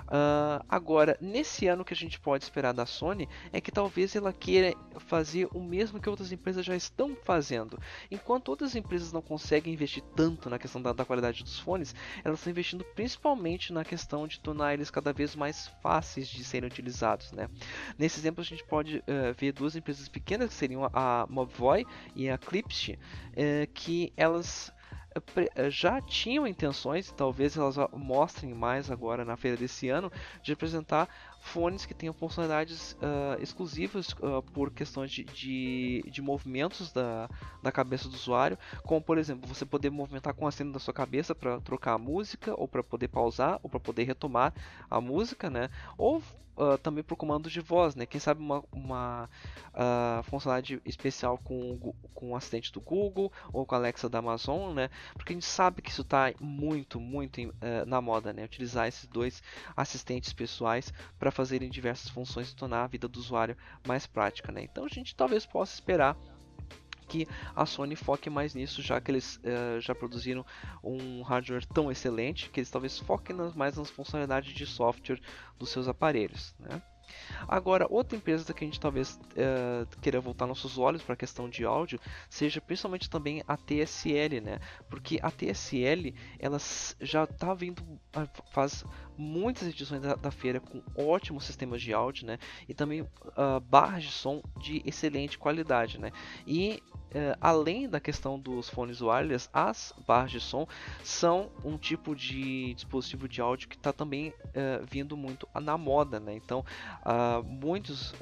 Uh, 0.03 0.63
agora, 0.69 1.17
nesse 1.19 1.65
ano 1.67 1.83
que 1.83 1.95
a 1.95 1.97
gente 1.97 2.19
pode 2.19 2.43
esperar 2.43 2.73
da 2.73 2.85
Sony 2.85 3.27
é 3.51 3.59
que 3.59 3.71
talvez 3.71 4.15
ela 4.15 4.31
queira 4.31 4.75
fazer 4.99 5.47
o 5.51 5.59
mesmo 5.59 5.99
que 5.99 6.07
outras 6.07 6.31
empresas 6.31 6.63
já 6.63 6.75
estão 6.75 7.17
fazendo. 7.23 7.79
Enquanto 8.11 8.49
outras 8.49 8.75
empresas 8.75 9.11
não 9.11 9.23
conseguem 9.23 9.73
investir 9.73 10.03
tanto 10.15 10.47
na 10.47 10.59
questão 10.59 10.79
da, 10.79 10.93
da 10.93 11.03
qualidade 11.03 11.43
dos 11.43 11.57
fones, 11.57 11.95
elas 12.23 12.37
estão 12.37 12.51
investindo 12.51 12.83
principalmente 12.93 13.73
na 13.73 13.83
questão 13.83 14.27
de 14.27 14.39
tornar 14.39 14.75
eles 14.75 14.91
cada 14.91 15.11
vez 15.11 15.35
mais 15.35 15.69
fáceis 15.81 16.27
de 16.27 16.43
serem 16.43 16.69
utilizados. 16.69 17.31
Né? 17.31 17.49
Nesse 17.97 18.19
exemplo, 18.19 18.41
a 18.41 18.45
gente 18.45 18.63
pode 18.63 18.99
uh, 18.99 19.33
ver 19.35 19.53
duas 19.53 19.75
empresas 19.75 20.07
pequenas 20.07 20.49
que 20.49 20.53
seriam 20.53 20.87
a 20.93 21.25
Mobvoi 21.27 21.83
e 22.15 22.29
a 22.29 22.37
Clipse, 22.37 22.91
uh, 22.91 23.73
que 23.73 24.13
elas 24.15 24.69
eh, 24.69 24.75
já 25.69 26.01
tinham 26.01 26.45
intenções, 26.45 27.11
talvez 27.11 27.55
elas 27.55 27.75
mostrem 27.93 28.53
mais 28.53 28.91
agora 28.91 29.23
na 29.23 29.37
feira 29.37 29.55
desse 29.55 29.87
ano, 29.89 30.11
de 30.43 30.51
apresentar 30.51 31.07
fones 31.39 31.85
que 31.85 31.93
tenham 31.93 32.13
funcionalidades 32.13 32.93
uh, 32.93 33.41
exclusivas 33.41 34.09
uh, 34.13 34.41
por 34.51 34.71
questões 34.71 35.11
de, 35.11 35.23
de, 35.23 36.03
de, 36.07 36.21
movimentos 36.21 36.91
da, 36.91 37.29
da 37.61 37.71
cabeça 37.71 38.09
do 38.09 38.15
usuário, 38.15 38.57
como 38.83 39.01
por 39.01 39.17
exemplo 39.17 39.47
você 39.47 39.65
poder 39.65 39.89
movimentar 39.89 40.33
com 40.33 40.47
a 40.47 40.51
cena 40.51 40.71
da 40.71 40.79
sua 40.79 40.93
cabeça 40.93 41.35
para 41.35 41.61
trocar 41.61 41.93
a 41.93 41.97
música, 41.97 42.53
ou 42.59 42.67
para 42.67 42.83
poder 42.83 43.07
pausar, 43.07 43.59
ou 43.61 43.69
para 43.69 43.79
poder 43.79 44.03
retomar 44.03 44.53
a 44.89 44.99
música, 44.99 45.49
né? 45.49 45.69
ou 45.97 46.21
uh, 46.57 46.77
também 46.77 47.03
por 47.03 47.15
comando 47.15 47.49
de 47.49 47.59
voz, 47.59 47.95
né? 47.95 48.05
Quem 48.05 48.19
sabe 48.19 48.41
uma, 48.41 48.63
uma 48.71 49.29
uh, 49.73 50.23
funcionalidade 50.23 50.81
especial 50.85 51.37
com, 51.37 51.93
com 52.13 52.31
o 52.31 52.35
assistente 52.35 52.71
do 52.71 52.81
Google 52.81 53.31
ou 53.51 53.65
com 53.65 53.75
a 53.75 53.77
Alexa 53.77 54.09
da 54.09 54.19
Amazon, 54.19 54.73
né? 54.73 54.89
Porque 55.13 55.33
a 55.33 55.35
gente 55.35 55.45
sabe 55.45 55.81
que 55.81 55.89
isso 55.89 56.01
está 56.01 56.33
muito, 56.39 56.99
muito 56.99 57.41
uh, 57.41 57.85
na 57.85 58.01
moda, 58.01 58.33
né? 58.33 58.43
Utilizar 58.43 58.87
esses 58.87 59.07
dois 59.07 59.41
assistentes 59.75 60.33
pessoais 60.33 60.93
para 61.19 61.31
fazerem 61.31 61.69
diversas 61.69 62.09
funções 62.09 62.51
e 62.51 62.55
tornar 62.55 62.83
a 62.83 62.87
vida 62.87 63.07
do 63.07 63.19
usuário 63.19 63.57
mais 63.87 64.05
prática, 64.05 64.51
né? 64.51 64.63
Então 64.63 64.85
a 64.85 64.89
gente 64.89 65.15
talvez 65.15 65.45
possa 65.45 65.73
esperar 65.73 66.17
que 67.07 67.27
a 67.55 67.65
Sony 67.65 67.95
foque 67.95 68.29
mais 68.29 68.53
nisso, 68.53 68.81
já 68.81 68.99
que 68.99 69.11
eles 69.11 69.37
uh, 69.37 69.79
já 69.79 69.93
produziram 69.93 70.45
um 70.83 71.21
hardware 71.21 71.65
tão 71.65 71.91
excelente 71.91 72.49
que 72.49 72.59
eles 72.59 72.69
talvez 72.69 72.99
foquem 72.99 73.35
nas, 73.35 73.53
mais 73.53 73.77
nas 73.77 73.89
funcionalidades 73.89 74.53
de 74.53 74.65
software 74.65 75.19
dos 75.57 75.69
seus 75.69 75.87
aparelhos. 75.87 76.55
Né? 76.59 76.81
Agora, 77.47 77.85
outra 77.89 78.17
empresa 78.17 78.53
que 78.53 78.63
a 78.63 78.67
gente 78.67 78.79
talvez 78.79 79.15
uh, 79.15 79.99
queira 80.01 80.19
voltar 80.19 80.47
nossos 80.47 80.77
olhos 80.77 81.01
para 81.01 81.13
a 81.13 81.17
questão 81.17 81.49
de 81.49 81.65
áudio 81.65 81.99
seja 82.29 82.59
principalmente 82.59 83.09
também 83.09 83.43
a 83.47 83.55
TSL, 83.55 84.41
né? 84.41 84.59
Porque 84.89 85.19
a 85.21 85.29
TSL 85.29 86.13
ela 86.39 86.57
já 86.99 87.23
está 87.23 87.53
vindo 87.53 87.83
faz 88.51 88.83
muitas 89.17 89.67
edições 89.67 90.01
da, 90.01 90.15
da, 90.15 90.31
feira 90.31 90.59
com 90.59 90.81
ótimos 90.95 91.45
sistemas 91.45 91.81
de 91.81 91.93
áudio, 91.93 92.25
né? 92.25 92.37
E 92.67 92.73
também 92.73 93.01
uh, 93.01 93.59
barras 93.69 94.03
de 94.03 94.11
som 94.11 94.41
de 94.59 94.81
excelente 94.85 95.37
qualidade, 95.37 95.99
né? 95.99 96.11
E 96.45 96.81
uh, 97.11 97.37
além 97.39 97.87
da 97.87 97.99
questão 97.99 98.39
dos 98.39 98.69
fones 98.69 99.01
wireless, 99.01 99.49
as 99.53 99.93
barras 100.07 100.31
de 100.31 100.39
som 100.39 100.67
são 101.03 101.51
um 101.63 101.77
tipo 101.77 102.15
de 102.15 102.73
dispositivo 102.73 103.27
de 103.27 103.41
áudio 103.41 103.69
que 103.69 103.75
está 103.75 103.93
também 103.93 104.29
uh, 104.29 104.85
vindo 104.89 105.15
muito 105.15 105.47
na 105.61 105.77
moda, 105.77 106.19
né? 106.19 106.33
Então, 106.33 106.63
muitos 107.43 108.13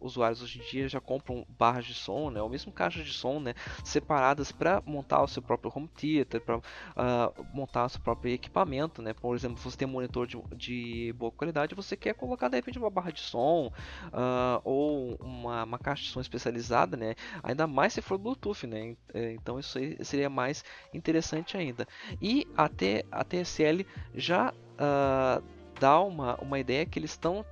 usuários 0.00 0.42
hoje 0.42 0.60
em 0.60 0.70
dia 0.70 0.88
já 0.88 1.00
compram 1.00 1.46
barras 1.48 1.84
de 1.84 1.94
som, 1.94 2.30
né, 2.30 2.40
ou 2.40 2.48
mesmo 2.48 2.72
caixas 2.72 3.04
de 3.04 3.12
som, 3.12 3.40
né, 3.40 3.54
separadas 3.84 4.50
para 4.52 4.82
montar 4.86 5.22
o 5.22 5.28
seu 5.28 5.42
próprio 5.42 5.72
home 5.74 5.88
theater, 5.88 6.40
para 6.40 6.58
uh, 6.58 6.62
ah, 6.96 7.32
montar 7.52 7.84
o 7.84 7.88
seu 7.88 8.00
próprio 8.00 8.32
equipamento, 8.32 9.02
né. 9.02 9.12
Por 9.12 9.34
exemplo, 9.34 9.58
você 9.58 9.76
tem 9.76 9.86
um 9.86 9.90
monitor 9.90 10.26
de, 10.26 10.38
de 10.56 11.12
boa 11.16 11.30
qualidade, 11.30 11.74
você 11.74 11.96
quer 11.96 12.14
colocar 12.14 12.48
de 12.48 12.56
repente 12.56 12.78
uma 12.78 12.90
barra 12.90 13.10
de 13.10 13.20
som 13.20 13.72
uh, 14.06 14.60
ou 14.64 15.16
uma, 15.16 15.64
uma, 15.64 15.78
caixa 15.78 16.02
de 16.02 16.08
som 16.08 16.20
especializada, 16.20 16.96
né, 16.96 17.14
ainda 17.42 17.66
mais 17.66 17.92
se 17.92 18.02
for 18.02 18.18
Bluetooth, 18.18 18.66
né. 18.66 18.96
É, 19.12 19.32
então 19.32 19.58
isso 19.58 19.78
seria 20.02 20.30
mais 20.30 20.64
interessante 20.92 21.56
ainda. 21.56 21.86
E 22.20 22.46
até 22.56 23.04
a 23.10 23.24
TSL 23.24 23.86
já 24.14 24.52
uh, 24.52 25.59
dá 25.80 25.98
uma, 25.98 26.36
uma 26.36 26.60
ideia 26.60 26.84
que 26.84 26.98
eles 26.98 27.12
estão 27.12 27.44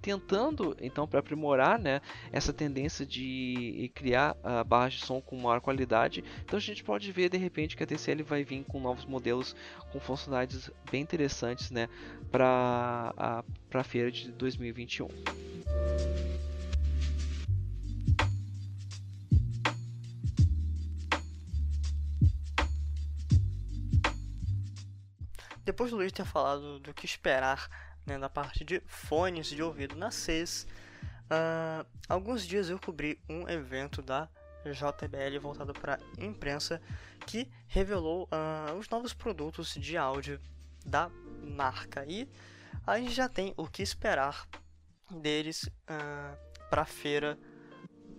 tentando 0.00 0.76
então 0.80 1.06
para 1.08 1.18
aprimorar 1.18 1.78
né, 1.78 2.00
essa 2.30 2.52
tendência 2.52 3.04
de 3.04 3.90
criar 3.94 4.36
uh, 4.36 4.64
barras 4.64 4.94
de 4.94 5.04
som 5.04 5.20
com 5.20 5.36
maior 5.36 5.60
qualidade. 5.60 6.22
Então 6.44 6.56
a 6.56 6.60
gente 6.60 6.84
pode 6.84 7.10
ver 7.10 7.28
de 7.28 7.36
repente 7.36 7.76
que 7.76 7.82
a 7.82 7.86
TCL 7.86 8.22
vai 8.22 8.44
vir 8.44 8.64
com 8.64 8.78
novos 8.78 9.04
modelos 9.04 9.56
com 9.92 9.98
funcionalidades 9.98 10.70
bem 10.90 11.02
interessantes 11.02 11.72
né, 11.72 11.88
para 12.30 13.12
a, 13.16 13.44
a 13.72 13.84
feira 13.84 14.10
de 14.10 14.30
2021. 14.30 15.08
Depois 25.64 25.90
do 25.90 25.96
Luiz 25.96 26.12
ter 26.12 26.24
falado 26.24 26.78
do 26.78 26.92
que 26.92 27.06
esperar 27.06 27.68
né, 28.04 28.18
da 28.18 28.28
parte 28.28 28.64
de 28.64 28.82
fones 28.86 29.46
de 29.46 29.62
ouvido 29.62 29.96
na 29.96 30.10
CES, 30.10 30.66
uh, 31.24 31.86
alguns 32.08 32.46
dias 32.46 32.68
eu 32.68 32.78
cobri 32.78 33.18
um 33.28 33.48
evento 33.48 34.02
da 34.02 34.28
JBL 34.64 35.38
voltado 35.40 35.72
para 35.72 35.98
imprensa 36.18 36.80
que 37.26 37.50
revelou 37.66 38.24
uh, 38.24 38.74
os 38.78 38.88
novos 38.88 39.12
produtos 39.12 39.74
de 39.74 39.96
áudio 39.96 40.40
da 40.84 41.10
marca. 41.42 42.04
E 42.06 42.28
a 42.86 42.98
gente 42.98 43.12
já 43.12 43.28
tem 43.28 43.54
o 43.56 43.66
que 43.66 43.82
esperar 43.82 44.46
deles 45.10 45.64
uh, 45.64 46.68
para 46.68 46.82
a 46.82 46.86
feira 46.86 47.38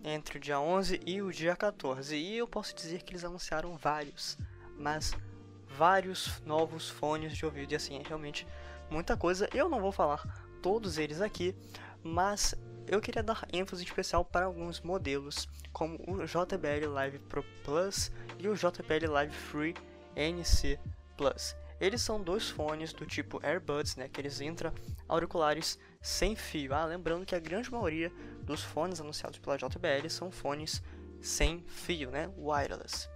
entre 0.04 0.38
o 0.38 0.42
dia 0.42 0.60
11 0.60 1.02
e 1.06 1.22
o 1.22 1.32
dia 1.32 1.56
14 1.56 2.16
e 2.16 2.38
eu 2.38 2.48
posso 2.48 2.76
dizer 2.76 3.02
que 3.02 3.12
eles 3.12 3.24
anunciaram 3.24 3.76
vários, 3.76 4.38
mas 4.78 5.16
vários 5.78 6.42
novos 6.46 6.90
fones 6.90 7.36
de 7.36 7.46
ouvido 7.46 7.72
e 7.72 7.76
assim, 7.76 7.98
é 7.98 8.04
realmente 8.08 8.48
muita 8.90 9.18
coisa. 9.18 9.50
Eu 9.54 9.70
não 9.70 9.80
vou 9.80 9.92
falar 9.92 10.24
todos 10.62 10.98
eles 10.98 11.22
aqui, 11.22 11.56
mas 12.04 12.56
eu 12.88 13.02
queria 13.02 13.24
dar 13.24 13.48
ênfase 13.52 13.84
especial 13.84 14.24
para 14.24 14.46
alguns 14.46 14.82
modelos, 14.82 15.48
como 15.74 15.96
o 16.08 16.26
JBL 16.26 16.88
Live 16.92 17.20
Pro 17.20 17.44
Plus 17.64 18.12
e 18.40 18.48
o 18.48 18.56
JBL 18.56 19.12
Live 19.12 19.36
Free 19.36 19.74
NC 20.16 20.80
Plus. 21.18 21.56
Eles 21.80 22.02
são 22.02 22.22
dois 22.22 22.50
fones 22.50 22.94
do 22.94 23.06
tipo 23.06 23.40
AirBuds, 23.44 23.96
né, 23.96 24.06
aqueles 24.06 24.40
intra-auriculares 24.40 25.78
sem 26.02 26.36
fio. 26.36 26.74
Ah, 26.74 26.86
lembrando 26.86 27.26
que 27.26 27.36
a 27.36 27.40
grande 27.40 27.72
maioria 27.72 28.12
dos 28.44 28.62
fones 28.62 29.02
anunciados 29.02 29.40
pela 29.40 29.58
JBL 29.58 30.08
são 30.10 30.32
fones 30.32 30.82
sem 31.22 31.64
fio, 31.68 32.12
né, 32.12 32.30
wireless. 32.38 33.10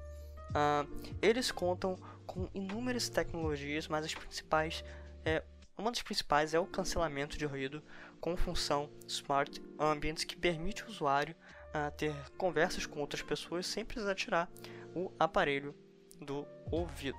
Uh, 0.50 1.15
eles 1.22 1.52
contam 1.52 1.95
com 2.30 2.48
inúmeras 2.54 3.10
tecnologias, 3.10 3.88
mas 3.88 4.06
as 4.06 4.13
principais 4.13 4.84
é, 5.26 5.44
uma 5.76 5.92
das 5.92 6.02
principais 6.02 6.54
é 6.54 6.60
o 6.60 6.68
cancelamento 6.68 7.38
de 7.38 7.46
ruído 7.46 7.82
com 8.20 8.36
função 8.38 8.89
Smart 9.08 9.62
Ambient, 9.80 10.26
que 10.26 10.36
permite 10.36 10.84
o 10.84 10.89
usuário 10.89 11.36
uh, 11.70 11.89
ter 11.98 12.13
conversas 12.38 12.86
com 12.86 13.00
outras 13.00 13.22
pessoas 13.22 13.65
sem 13.65 13.86
precisar 13.86 14.13
tirar 14.13 14.50
o 14.94 15.12
aparelho 15.18 15.74
do 16.22 16.46
ouvido. 16.70 17.18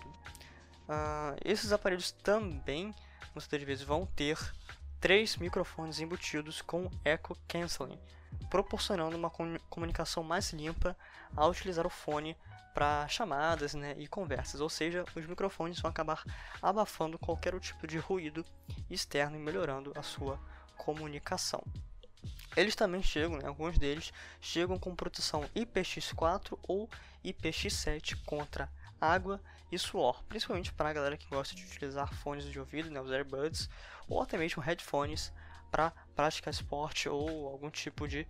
Uh, 0.87 1.35
esses 1.43 1.73
aparelhos 1.73 2.13
também, 2.13 2.95
muitas 3.35 3.63
vezes, 3.63 3.83
vão 3.83 4.05
ter 4.05 4.39
três 5.01 5.37
microfones 5.39 5.99
embutidos 5.99 6.61
com 6.61 6.91
Echo 7.03 7.35
Canceling, 7.49 7.99
proporcionando 8.51 9.17
uma 9.17 9.31
comunicação 9.71 10.23
mais 10.23 10.53
limpa 10.53 10.95
ao 11.35 11.51
utilizar 11.51 11.87
o 11.87 11.91
fone 11.91 12.37
para 12.73 13.07
chamadas 13.09 13.75
né, 13.75 13.95
e 13.99 14.07
conversas, 14.07 14.61
ou 14.61 14.69
seja, 14.69 15.05
os 15.15 15.27
microfones 15.27 15.81
vão 15.81 15.91
acabar 15.91 16.23
abafando 16.63 17.19
qualquer 17.19 17.59
tipo 17.59 17.87
de 17.87 17.99
ruído 17.99 18.45
externo 18.89 19.37
e 19.37 19.41
melhorando 19.41 19.93
a 19.97 20.03
sua 20.03 20.39
comunicação. 20.77 21.63
Eles 22.57 22.75
também 22.75 23.03
chegam, 23.03 23.39
né, 23.39 23.47
alguns 23.47 23.79
deles 23.79 24.13
chegam 24.41 24.79
com 24.79 24.95
proteção 24.95 25.43
IPX4 25.55 26.59
ou 26.63 26.89
IPX7 27.25 28.25
contra 28.25 28.69
água 29.01 29.41
e 29.71 29.79
suor, 29.79 30.23
principalmente 30.25 30.73
para 30.73 30.91
a 30.91 30.93
galera 30.93 31.17
que 31.17 31.29
gosta 31.29 31.55
de 31.55 31.65
utilizar 31.65 32.13
fones 32.15 32.45
de 32.45 32.59
ouvido, 32.59 32.91
né, 32.91 33.01
os 33.01 33.11
earbuds, 33.11 33.69
ou 34.09 34.21
até 34.21 34.37
mesmo 34.37 34.63
headphones 34.63 35.33
para 35.71 35.93
praticar 36.15 36.53
esporte 36.53 37.09
ou 37.09 37.47
algum 37.49 37.71
tipo 37.71 38.09
de 38.09 38.27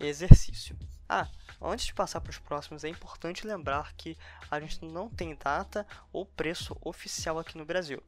exercício. 0.00 0.76
Ah, 1.08 1.28
antes 1.60 1.86
de 1.86 1.94
passar 1.94 2.20
para 2.20 2.30
os 2.30 2.38
próximos, 2.38 2.84
é 2.84 2.88
importante 2.88 3.46
lembrar 3.46 3.92
que 3.94 4.16
a 4.50 4.58
gente 4.58 4.84
não 4.84 5.08
tem 5.08 5.34
data 5.34 5.86
ou 6.12 6.24
preço 6.24 6.76
oficial 6.80 7.38
aqui 7.38 7.58
no 7.58 7.64
Brasil. 7.64 8.02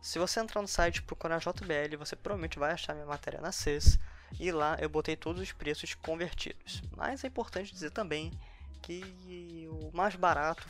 Se 0.00 0.18
você 0.18 0.40
entrar 0.40 0.62
no 0.62 0.68
site 0.68 0.96
e 0.96 1.02
procurar 1.02 1.38
JBL, 1.38 1.96
você 1.98 2.16
provavelmente 2.16 2.58
vai 2.58 2.72
achar 2.72 2.94
minha 2.94 3.06
matéria 3.06 3.40
na 3.40 3.52
CES, 3.52 3.98
e 4.38 4.50
lá 4.50 4.76
eu 4.80 4.88
botei 4.88 5.16
todos 5.16 5.42
os 5.42 5.52
preços 5.52 5.94
convertidos. 5.94 6.82
Mas 6.96 7.24
é 7.24 7.26
importante 7.26 7.72
dizer 7.72 7.90
também 7.90 8.32
que 8.80 9.68
o 9.70 9.90
mais 9.94 10.14
barato 10.16 10.66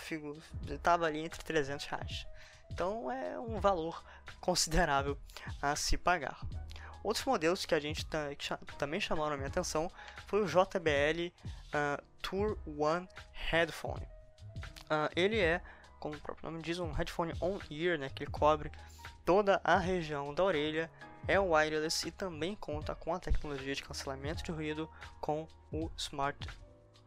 estava 0.68 1.06
ali 1.06 1.20
entre 1.20 1.42
300 1.44 1.86
reais. 1.86 2.26
Então 2.70 3.10
é 3.10 3.38
um 3.38 3.60
valor 3.60 4.02
considerável 4.40 5.16
a 5.60 5.76
se 5.76 5.96
pagar. 5.96 6.40
Outros 7.02 7.24
modelos 7.24 7.64
que 7.64 7.74
a 7.74 7.80
gente 7.80 8.06
que 8.36 8.76
também 8.76 9.00
chamaram 9.00 9.34
a 9.34 9.36
minha 9.36 9.48
atenção 9.48 9.90
foi 10.26 10.42
o 10.42 10.46
JBL 10.46 11.28
uh, 11.28 11.32
ah, 11.72 12.02
Tour 12.20 12.58
One 12.66 13.08
Headphone. 13.32 14.06
Uh, 14.84 15.08
ele 15.16 15.38
é, 15.38 15.62
como 15.98 16.14
o 16.14 16.20
próprio 16.20 16.50
nome 16.50 16.62
diz, 16.62 16.78
um 16.78 16.92
headphone 16.92 17.32
on-ear, 17.40 17.98
né, 17.98 18.10
que 18.10 18.26
cobre 18.26 18.70
toda 19.24 19.60
a 19.64 19.78
região 19.78 20.34
da 20.34 20.44
orelha, 20.44 20.90
é 21.26 21.38
wireless 21.38 22.06
e 22.08 22.10
também 22.10 22.54
conta 22.54 22.94
com 22.94 23.14
a 23.14 23.20
tecnologia 23.20 23.74
de 23.74 23.82
cancelamento 23.82 24.42
de 24.42 24.50
ruído 24.50 24.90
com 25.20 25.46
o 25.72 25.90
Smart 25.96 26.48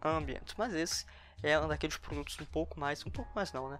Ambient. 0.01 0.53
Mas 0.57 0.73
esse 0.73 1.05
é 1.41 1.59
um 1.59 1.67
daqueles 1.67 1.97
produtos 1.97 2.39
um 2.39 2.45
pouco 2.45 2.79
mais, 2.79 3.05
um 3.05 3.09
pouco 3.09 3.31
mais 3.35 3.51
não, 3.51 3.69
né? 3.69 3.79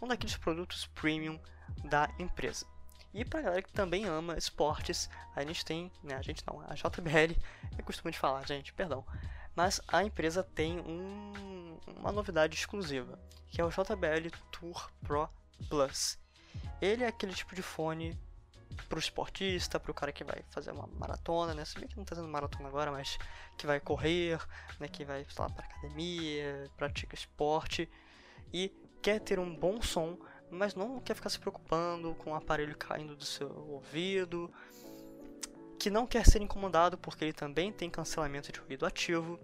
Um 0.00 0.06
daqueles 0.06 0.36
produtos 0.36 0.86
premium 0.94 1.40
da 1.84 2.08
empresa. 2.18 2.66
E 3.12 3.24
para 3.24 3.42
galera 3.42 3.62
que 3.62 3.72
também 3.72 4.04
ama 4.04 4.36
esportes, 4.36 5.10
a 5.34 5.44
gente 5.44 5.64
tem, 5.64 5.90
né, 6.02 6.14
a 6.14 6.22
gente 6.22 6.44
não, 6.46 6.60
a 6.60 6.74
JBL, 6.74 7.34
eu 7.76 7.84
costumo 7.84 8.10
de 8.10 8.18
falar, 8.18 8.46
gente, 8.46 8.72
perdão. 8.72 9.04
Mas 9.54 9.80
a 9.88 10.04
empresa 10.04 10.42
tem 10.42 10.78
um, 10.80 11.78
uma 11.98 12.12
novidade 12.12 12.54
exclusiva, 12.54 13.18
que 13.48 13.60
é 13.60 13.64
o 13.64 13.70
JBL 13.70 14.30
Tour 14.52 14.90
Pro 15.02 15.28
Plus. 15.68 16.18
Ele 16.80 17.04
é 17.04 17.08
aquele 17.08 17.34
tipo 17.34 17.54
de 17.54 17.62
fone 17.62 18.16
pro 18.88 18.98
esportista, 18.98 19.78
pro 19.78 19.92
cara 19.92 20.12
que 20.12 20.24
vai 20.24 20.42
fazer 20.50 20.70
uma 20.70 20.86
maratona, 20.86 21.54
né? 21.54 21.64
Se 21.64 21.78
bem 21.78 21.88
que 21.88 21.96
não 21.96 22.04
tá 22.04 22.14
fazendo 22.14 22.30
maratona 22.30 22.68
agora, 22.68 22.90
mas 22.90 23.18
que 23.58 23.66
vai 23.66 23.80
correr, 23.80 24.38
né? 24.78 24.88
Que 24.88 25.04
vai, 25.04 25.24
sei 25.28 25.42
lá, 25.42 25.50
pra 25.50 25.66
academia, 25.66 26.70
pratica 26.76 27.14
esporte 27.14 27.90
e 28.52 28.72
quer 29.02 29.20
ter 29.20 29.38
um 29.38 29.54
bom 29.54 29.80
som, 29.82 30.18
mas 30.50 30.74
não 30.74 31.00
quer 31.00 31.14
ficar 31.14 31.30
se 31.30 31.38
preocupando 31.38 32.14
com 32.16 32.32
o 32.32 32.34
aparelho 32.34 32.76
caindo 32.76 33.14
do 33.14 33.24
seu 33.24 33.48
ouvido, 33.68 34.50
que 35.78 35.90
não 35.90 36.06
quer 36.06 36.26
ser 36.26 36.42
incomodado 36.42 36.98
porque 36.98 37.24
ele 37.24 37.32
também 37.32 37.72
tem 37.72 37.88
cancelamento 37.88 38.52
de 38.52 38.60
ruído 38.60 38.84
ativo 38.84 39.38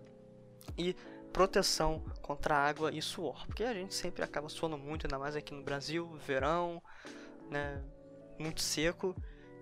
e 0.77 0.95
proteção 1.33 2.01
contra 2.23 2.57
água 2.57 2.91
e 2.93 3.01
suor, 3.01 3.47
porque 3.47 3.63
a 3.63 3.75
gente 3.75 3.95
sempre 3.95 4.23
acaba 4.23 4.49
suando 4.49 4.77
muito, 4.77 5.07
ainda 5.07 5.19
mais 5.19 5.37
aqui 5.37 5.55
no 5.55 5.63
Brasil, 5.63 6.17
verão, 6.27 6.83
né? 7.51 7.83
muito 8.39 8.61
seco. 8.61 9.15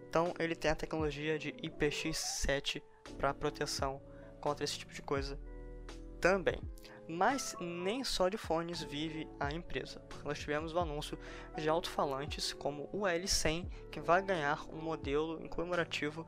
Então 0.08 0.32
ele 0.38 0.54
tem 0.54 0.70
a 0.70 0.74
tecnologia 0.74 1.38
de 1.38 1.52
IPX7 1.52 2.82
para 3.18 3.34
proteção 3.34 4.00
contra 4.40 4.64
esse 4.64 4.78
tipo 4.78 4.92
de 4.92 5.02
coisa 5.02 5.38
também. 6.20 6.60
Mas 7.06 7.54
nem 7.60 8.02
só 8.02 8.28
de 8.28 8.38
fones 8.38 8.82
vive 8.82 9.28
a 9.38 9.52
empresa. 9.52 10.00
Nós 10.24 10.38
tivemos 10.38 10.72
o 10.72 10.78
anúncio 10.78 11.18
de 11.56 11.68
alto-falantes 11.68 12.52
como 12.52 12.88
o 12.92 13.02
L100, 13.02 13.68
que 13.90 14.00
vai 14.00 14.22
ganhar 14.22 14.64
um 14.72 14.80
modelo 14.80 15.42
em 15.42 15.48
comemorativo 15.48 16.26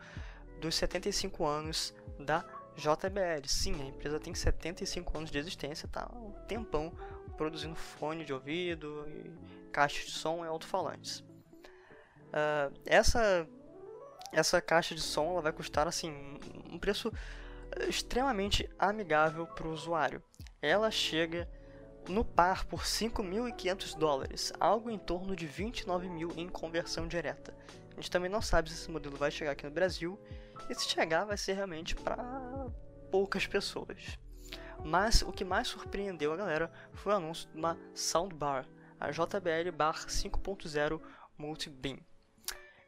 dos 0.61 0.75
75 0.75 1.45
anos 1.45 1.95
da 2.19 2.45
JBL. 2.77 3.47
Sim, 3.47 3.81
a 3.83 3.87
empresa 3.87 4.21
tem 4.21 4.35
75 4.35 5.17
anos 5.17 5.31
de 5.31 5.39
existência, 5.39 5.89
tá 5.89 6.11
um 6.15 6.33
tempão 6.47 6.93
produzindo 7.37 7.75
fone 7.75 8.25
de 8.25 8.33
ouvido, 8.33 9.07
caixa 9.73 10.05
de 10.05 10.11
som 10.11 10.45
e 10.45 10.49
alto-falantes. 10.49 11.21
Uh, 12.29 12.73
essa 12.85 13.49
essa 14.33 14.61
caixa 14.61 14.95
de 14.95 15.01
som 15.01 15.31
ela 15.31 15.41
vai 15.41 15.53
custar 15.53 15.87
assim 15.87 16.39
um 16.71 16.79
preço 16.79 17.13
extremamente 17.89 18.69
amigável 18.79 19.47
para 19.47 19.67
o 19.67 19.73
usuário. 19.73 20.23
Ela 20.61 20.91
chega 20.91 21.49
no 22.09 22.25
par 22.25 22.65
por 22.65 22.81
5.500 22.81 23.97
dólares, 23.97 24.53
algo 24.61 24.91
em 24.91 24.99
torno 24.99 25.35
de 25.35 25.47
29 25.47 26.09
mil 26.09 26.33
em 26.37 26.49
conversão 26.49 27.07
direta. 27.07 27.55
A 27.93 27.95
gente 27.97 28.11
também 28.11 28.31
não 28.31 28.43
sabe 28.43 28.71
se 28.71 28.77
esse 28.77 28.91
modelo 28.91 29.17
vai 29.17 29.31
chegar 29.31 29.53
aqui 29.53 29.65
no 29.65 29.71
Brasil 29.71 30.19
e 30.69 30.75
se 30.75 30.89
chegar 30.89 31.25
vai 31.25 31.37
ser 31.37 31.55
realmente 31.55 31.95
para 31.95 32.71
poucas 33.11 33.47
pessoas. 33.47 34.19
Mas 34.85 35.23
o 35.23 35.33
que 35.33 35.45
mais 35.45 35.69
surpreendeu 35.69 36.33
a 36.33 36.37
galera 36.37 36.71
foi 36.93 37.13
o 37.13 37.17
anúncio 37.17 37.49
de 37.51 37.57
uma 37.57 37.79
soundbar, 37.95 38.67
a 39.01 39.11
JBL 39.11 39.73
Bar 39.75 40.07
5.0 40.07 41.01
Multi-Beam. 41.39 41.99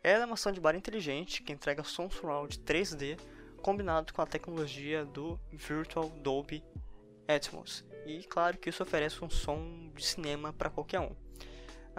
Ela 0.02 0.22
é 0.22 0.26
uma 0.26 0.36
soundbar 0.36 0.76
inteligente 0.76 1.42
que 1.42 1.52
entrega 1.52 1.82
som 1.82 2.08
surround 2.08 2.58
3D 2.60 3.18
combinado 3.58 4.12
com 4.12 4.22
a 4.22 4.26
tecnologia 4.26 5.04
do 5.04 5.38
Virtual 5.52 6.08
Dolby 6.22 6.64
Atmos. 7.26 7.84
E 8.06 8.22
claro 8.24 8.56
que 8.56 8.70
isso 8.70 8.82
oferece 8.82 9.22
um 9.24 9.28
som 9.28 9.90
de 9.94 10.04
cinema 10.04 10.52
para 10.52 10.70
qualquer 10.70 11.00
um. 11.00 11.10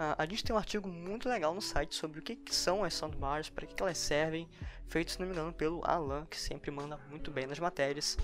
Uh, 0.00 0.16
a 0.16 0.26
gente 0.26 0.42
tem 0.42 0.54
um 0.54 0.58
artigo 0.58 0.88
muito 0.88 1.28
legal 1.28 1.54
no 1.54 1.60
site 1.60 1.94
sobre 1.94 2.20
o 2.20 2.22
que, 2.22 2.34
que 2.34 2.54
são 2.54 2.82
as 2.82 2.94
soundbars, 2.94 3.50
para 3.50 3.66
que, 3.66 3.74
que 3.74 3.82
elas 3.82 3.98
servem, 3.98 4.48
feito, 4.88 5.12
se 5.12 5.20
não 5.20 5.26
me 5.26 5.32
engano, 5.32 5.52
pelo 5.52 5.82
Alan, 5.84 6.26
que 6.26 6.40
sempre 6.40 6.70
manda 6.70 6.96
muito 7.10 7.30
bem 7.30 7.46
nas 7.46 7.58
matérias. 7.58 8.16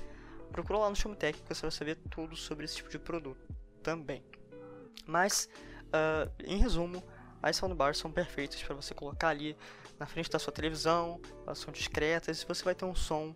Procura 0.50 0.78
lá 0.78 0.90
no 0.90 0.96
Showtech 0.96 1.42
que 1.42 1.54
você 1.54 1.62
vai 1.62 1.70
saber 1.70 1.96
tudo 2.10 2.34
sobre 2.34 2.64
esse 2.64 2.76
tipo 2.76 2.88
de 2.88 2.98
produto 2.98 3.46
também. 3.82 4.24
Mas, 5.06 5.48
uh, 5.88 6.30
em 6.44 6.56
resumo, 6.56 7.04
as 7.42 7.56
soundbars 7.56 7.98
são 7.98 8.10
perfeitas 8.10 8.62
para 8.62 8.74
você 8.74 8.94
colocar 8.94 9.28
ali 9.28 9.56
na 9.98 10.06
frente 10.06 10.30
da 10.30 10.38
sua 10.38 10.52
televisão, 10.52 11.20
elas 11.46 11.58
são 11.58 11.72
discretas 11.72 12.42
e 12.42 12.46
você 12.46 12.64
vai 12.64 12.74
ter 12.74 12.84
um 12.84 12.94
som 12.94 13.34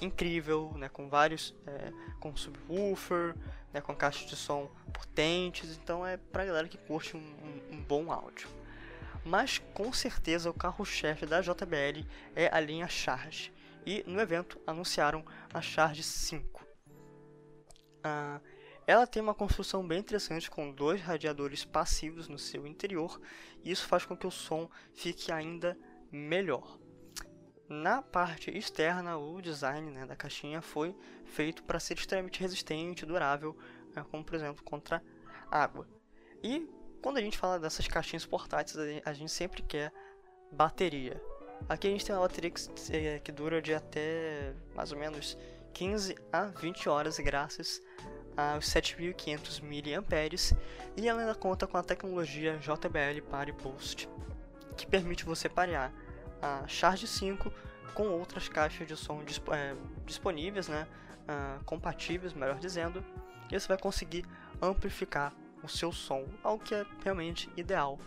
incrível, 0.00 0.72
né, 0.76 0.88
com 0.88 1.08
vários, 1.08 1.54
é, 1.66 1.92
com 2.20 2.36
subwoofer, 2.36 3.34
né, 3.72 3.80
com 3.80 3.94
caixas 3.94 4.28
de 4.28 4.36
som 4.36 4.70
potentes, 4.92 5.76
então 5.76 6.06
é 6.06 6.16
pra 6.16 6.44
galera 6.44 6.68
que 6.68 6.78
curte 6.78 7.16
um, 7.16 7.20
um, 7.20 7.76
um 7.76 7.82
bom 7.82 8.12
áudio. 8.12 8.48
Mas 9.24 9.58
com 9.74 9.92
certeza 9.92 10.48
o 10.48 10.54
carro-chefe 10.54 11.26
da 11.26 11.40
JBL 11.40 12.06
é 12.34 12.48
a 12.52 12.60
linha 12.60 12.88
Charge, 12.88 13.52
e 13.84 14.04
no 14.06 14.20
evento 14.20 14.60
anunciaram 14.66 15.24
a 15.52 15.60
Charge 15.60 16.02
5. 16.02 16.66
Ah, 18.04 18.40
ela 18.88 19.06
tem 19.06 19.20
uma 19.20 19.34
construção 19.34 19.86
bem 19.86 19.98
interessante 19.98 20.50
com 20.50 20.72
dois 20.72 21.02
radiadores 21.02 21.62
passivos 21.62 22.26
no 22.26 22.38
seu 22.38 22.66
interior, 22.66 23.20
e 23.62 23.70
isso 23.70 23.86
faz 23.86 24.06
com 24.06 24.16
que 24.16 24.26
o 24.26 24.30
som 24.30 24.66
fique 24.94 25.30
ainda 25.30 25.78
melhor. 26.10 26.78
Na 27.68 28.00
parte 28.00 28.50
externa, 28.50 29.18
o 29.18 29.42
design 29.42 29.90
né, 29.90 30.06
da 30.06 30.16
caixinha 30.16 30.62
foi 30.62 30.96
feito 31.26 31.64
para 31.64 31.78
ser 31.78 31.98
extremamente 31.98 32.40
resistente, 32.40 33.04
durável, 33.04 33.54
né, 33.94 34.02
como 34.10 34.24
por 34.24 34.34
exemplo 34.34 34.64
contra 34.64 35.04
água. 35.50 35.86
E 36.42 36.66
quando 37.02 37.18
a 37.18 37.20
gente 37.20 37.36
fala 37.36 37.60
dessas 37.60 37.86
caixinhas 37.86 38.24
portáteis, 38.24 39.02
a 39.04 39.12
gente 39.12 39.30
sempre 39.30 39.60
quer 39.60 39.92
bateria. 40.50 41.22
Aqui 41.68 41.88
a 41.88 41.90
gente 41.90 42.06
tem 42.06 42.14
uma 42.14 42.22
bateria 42.22 42.50
que, 42.50 42.62
é, 42.90 43.18
que 43.18 43.32
dura 43.32 43.60
de 43.60 43.74
até 43.74 44.54
mais 44.74 44.92
ou 44.92 44.98
menos 44.98 45.36
15 45.74 46.16
a 46.32 46.44
20 46.46 46.88
horas, 46.88 47.18
graças 47.18 47.82
aos 48.38 48.68
7500 48.68 49.60
mAh, 49.60 50.56
e 50.96 51.08
ela 51.08 51.20
ainda 51.20 51.34
conta 51.34 51.66
com 51.66 51.76
a 51.76 51.82
tecnologia 51.82 52.56
JBL 52.58 53.20
Pare 53.28 53.50
Boost, 53.50 54.08
que 54.76 54.86
permite 54.86 55.24
você 55.24 55.48
parear 55.48 55.92
a 56.40 56.66
Charge 56.68 57.08
5 57.08 57.52
com 57.94 58.08
outras 58.10 58.48
caixas 58.48 58.86
de 58.86 58.96
som 58.96 59.24
disp 59.24 59.48
é, 59.50 59.74
disponíveis, 60.06 60.68
né, 60.68 60.86
uh, 61.22 61.64
compatíveis, 61.64 62.32
melhor 62.32 62.60
dizendo, 62.60 63.04
e 63.50 63.58
você 63.58 63.66
vai 63.66 63.78
conseguir 63.78 64.24
amplificar 64.62 65.32
o 65.64 65.68
seu 65.68 65.90
som, 65.90 66.24
algo 66.44 66.62
que 66.62 66.76
é 66.76 66.86
realmente 67.02 67.50
ideal 67.56 67.98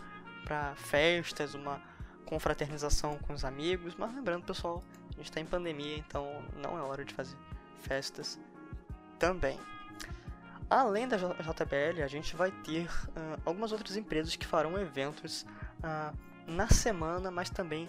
para 0.44 0.74
festas, 0.76 1.54
uma 1.54 1.82
confraternização 2.24 3.18
com 3.18 3.34
os 3.34 3.44
amigos, 3.44 3.94
mas 3.96 4.14
lembrando 4.14 4.46
pessoal, 4.46 4.82
a 5.10 5.16
gente 5.16 5.24
está 5.24 5.40
em 5.40 5.44
pandemia, 5.44 5.98
então 5.98 6.42
não 6.56 6.78
é 6.78 6.80
hora 6.80 7.04
de 7.04 7.12
fazer 7.12 7.36
festas 7.80 8.40
também. 9.18 9.58
Além 10.72 11.06
da 11.06 11.18
JBL, 11.18 12.02
a 12.02 12.06
gente 12.06 12.34
vai 12.34 12.50
ter 12.50 12.86
uh, 12.86 13.42
algumas 13.44 13.72
outras 13.72 13.94
empresas 13.94 14.36
que 14.36 14.46
farão 14.46 14.78
eventos 14.78 15.42
uh, 15.42 16.16
na 16.46 16.66
semana, 16.68 17.30
mas 17.30 17.50
também 17.50 17.86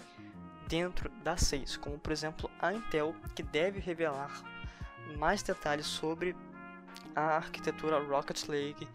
dentro 0.68 1.08
da 1.22 1.34
6, 1.34 1.78
como 1.78 1.98
por 1.98 2.12
exemplo 2.12 2.50
a 2.60 2.74
Intel, 2.74 3.16
que 3.34 3.42
deve 3.42 3.80
revelar 3.80 4.30
mais 5.16 5.42
detalhes 5.42 5.86
sobre 5.86 6.36
a 7.16 7.36
arquitetura 7.36 7.98
Rocket 7.98 8.46
Lake 8.48 8.86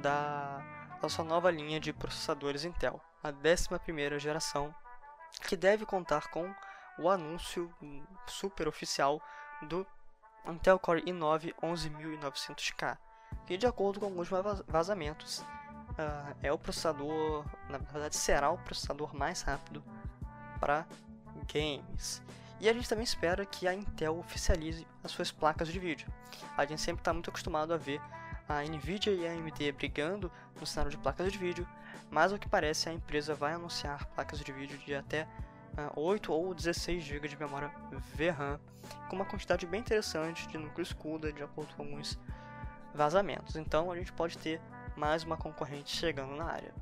da, 0.00 0.64
da 1.02 1.08
sua 1.08 1.24
nova 1.24 1.50
linha 1.50 1.80
de 1.80 1.92
processadores 1.92 2.64
Intel, 2.64 3.00
a 3.24 3.32
11ª 3.32 4.20
geração, 4.20 4.72
que 5.48 5.56
deve 5.56 5.84
contar 5.84 6.28
com 6.28 6.54
o 6.96 7.10
anúncio 7.10 7.74
super 8.24 8.68
oficial 8.68 9.20
do 9.62 9.84
Intel 10.46 10.78
Core 10.78 11.02
i9 11.02 11.52
11900K, 11.60 12.96
que 13.46 13.56
de 13.56 13.66
acordo 13.66 14.00
com 14.00 14.06
alguns 14.06 14.28
vazamentos 14.66 15.38
uh, 15.38 16.36
é 16.42 16.52
o 16.52 16.58
processador, 16.58 17.44
na 17.68 17.78
verdade 17.78 18.16
será 18.16 18.50
o 18.50 18.58
processador 18.58 19.14
mais 19.14 19.42
rápido 19.42 19.82
para 20.60 20.86
games. 21.52 22.22
E 22.60 22.68
a 22.68 22.72
gente 22.72 22.88
também 22.88 23.02
espera 23.02 23.44
que 23.44 23.66
a 23.66 23.74
Intel 23.74 24.18
oficialize 24.18 24.86
as 25.02 25.10
suas 25.10 25.32
placas 25.32 25.68
de 25.68 25.80
vídeo. 25.80 26.06
A 26.56 26.64
gente 26.64 26.80
sempre 26.80 27.00
está 27.00 27.12
muito 27.12 27.28
acostumado 27.28 27.74
a 27.74 27.76
ver 27.76 28.00
a 28.48 28.62
Nvidia 28.62 29.12
e 29.12 29.26
a 29.26 29.32
AMD 29.32 29.72
brigando 29.72 30.30
no 30.60 30.66
cenário 30.66 30.90
de 30.90 30.98
placas 30.98 31.32
de 31.32 31.38
vídeo, 31.38 31.66
mas 32.10 32.32
ao 32.32 32.38
que 32.38 32.48
parece 32.48 32.88
a 32.88 32.92
empresa 32.92 33.34
vai 33.34 33.54
anunciar 33.54 34.06
placas 34.14 34.38
de 34.40 34.52
vídeo 34.52 34.78
de 34.78 34.94
até 34.94 35.26
uh, 35.96 36.00
8 36.00 36.32
ou 36.32 36.54
16 36.54 37.02
GB 37.02 37.28
de 37.28 37.36
memória 37.36 37.72
VRAM, 38.14 38.60
com 39.08 39.16
uma 39.16 39.24
quantidade 39.24 39.66
bem 39.66 39.80
interessante 39.80 40.46
de 40.46 40.58
núcleo 40.58 40.86
CUDA, 40.96 41.32
de 41.32 41.42
acordo 41.42 41.74
com 41.74 41.82
alguns 41.82 42.18
vazamentos. 42.94 43.56
Então 43.56 43.90
a 43.90 43.96
gente 43.96 44.12
pode 44.12 44.38
ter 44.38 44.60
mais 44.96 45.24
uma 45.24 45.36
concorrente 45.36 45.94
chegando 45.94 46.34
na 46.36 46.44
área. 46.44 46.74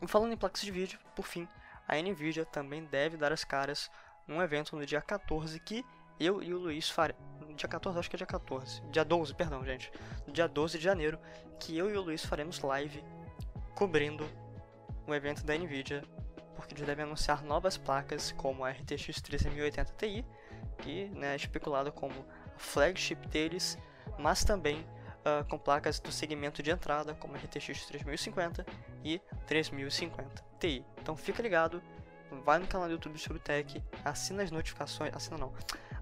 E 0.00 0.06
falando 0.06 0.32
em 0.32 0.36
placas 0.36 0.62
de 0.62 0.70
vídeo, 0.70 0.98
por 1.14 1.26
fim, 1.26 1.48
a 1.86 1.96
Nvidia 1.96 2.44
também 2.44 2.84
deve 2.84 3.16
dar 3.16 3.32
as 3.32 3.44
caras 3.44 3.90
num 4.26 4.42
evento 4.42 4.76
no 4.76 4.84
dia 4.84 5.00
14 5.00 5.58
que 5.60 5.84
eu 6.20 6.42
e 6.42 6.52
o 6.52 6.58
Luiz 6.58 6.90
faremos. 6.90 7.22
Dia 7.56 7.68
14, 7.68 7.98
acho 7.98 8.10
que 8.10 8.16
é 8.16 8.18
dia 8.18 8.26
14. 8.26 8.82
Dia 8.90 9.04
12, 9.04 9.34
perdão, 9.34 9.64
gente. 9.64 9.90
Dia 10.28 10.46
12 10.46 10.78
de 10.78 10.84
janeiro, 10.84 11.18
que 11.58 11.76
eu 11.76 11.90
e 11.90 11.96
o 11.96 12.02
Luiz 12.02 12.24
faremos 12.24 12.60
live 12.60 13.02
cobrindo 13.74 14.28
o 15.06 15.14
evento 15.14 15.44
da 15.44 15.56
Nvidia, 15.56 16.02
porque 16.54 16.74
eles 16.74 16.84
devem 16.84 17.04
anunciar 17.04 17.42
novas 17.42 17.78
placas 17.78 18.32
como 18.32 18.64
a 18.64 18.70
RTX 18.70 19.20
3080 19.22 19.94
Ti, 19.96 20.24
que 20.78 21.06
né, 21.06 21.32
é 21.32 21.36
especulado 21.36 21.90
como 21.90 22.14
a 22.54 22.58
flagship 22.58 23.26
deles, 23.28 23.78
mas 24.18 24.44
também 24.44 24.86
uh, 25.28 25.44
com 25.48 25.58
placas 25.58 26.00
do 26.00 26.10
segmento 26.10 26.62
de 26.62 26.70
entrada 26.70 27.14
como 27.14 27.34
RTX 27.34 27.86
3050 27.86 28.64
e 29.04 29.20
3050 29.46 30.44
Ti. 30.58 30.84
Então 31.00 31.16
fica 31.16 31.42
ligado, 31.42 31.82
vai 32.44 32.58
no 32.58 32.66
canal 32.66 32.88
do 32.88 32.92
YouTube 32.92 33.18
sobre 33.18 33.38
Tech, 33.38 33.82
assina 34.04 34.42
as 34.42 34.50
notificações, 34.50 35.14
assina 35.14 35.38
não, 35.38 35.52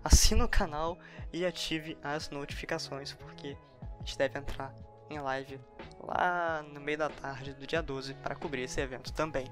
assina 0.03 0.45
o 0.45 0.49
canal 0.49 0.99
e 1.33 1.45
ative 1.45 1.99
as 2.03 2.31
notificações, 2.31 3.13
porque 3.13 3.57
a 3.83 3.99
gente 3.99 4.19
deve 4.19 4.39
entrar 4.39 4.75
em 5.11 5.19
live 5.19 5.61
lá 6.01 6.63
no 6.63 6.81
meio 6.81 6.99
da 6.99 7.09
tarde 7.09 7.55
do 7.55 7.67
dia 7.67 7.83
12 7.83 8.15
para 8.15 8.35
cobrir 8.35 8.63
esse 8.63 8.81
evento 8.81 9.13
também. 9.13 9.47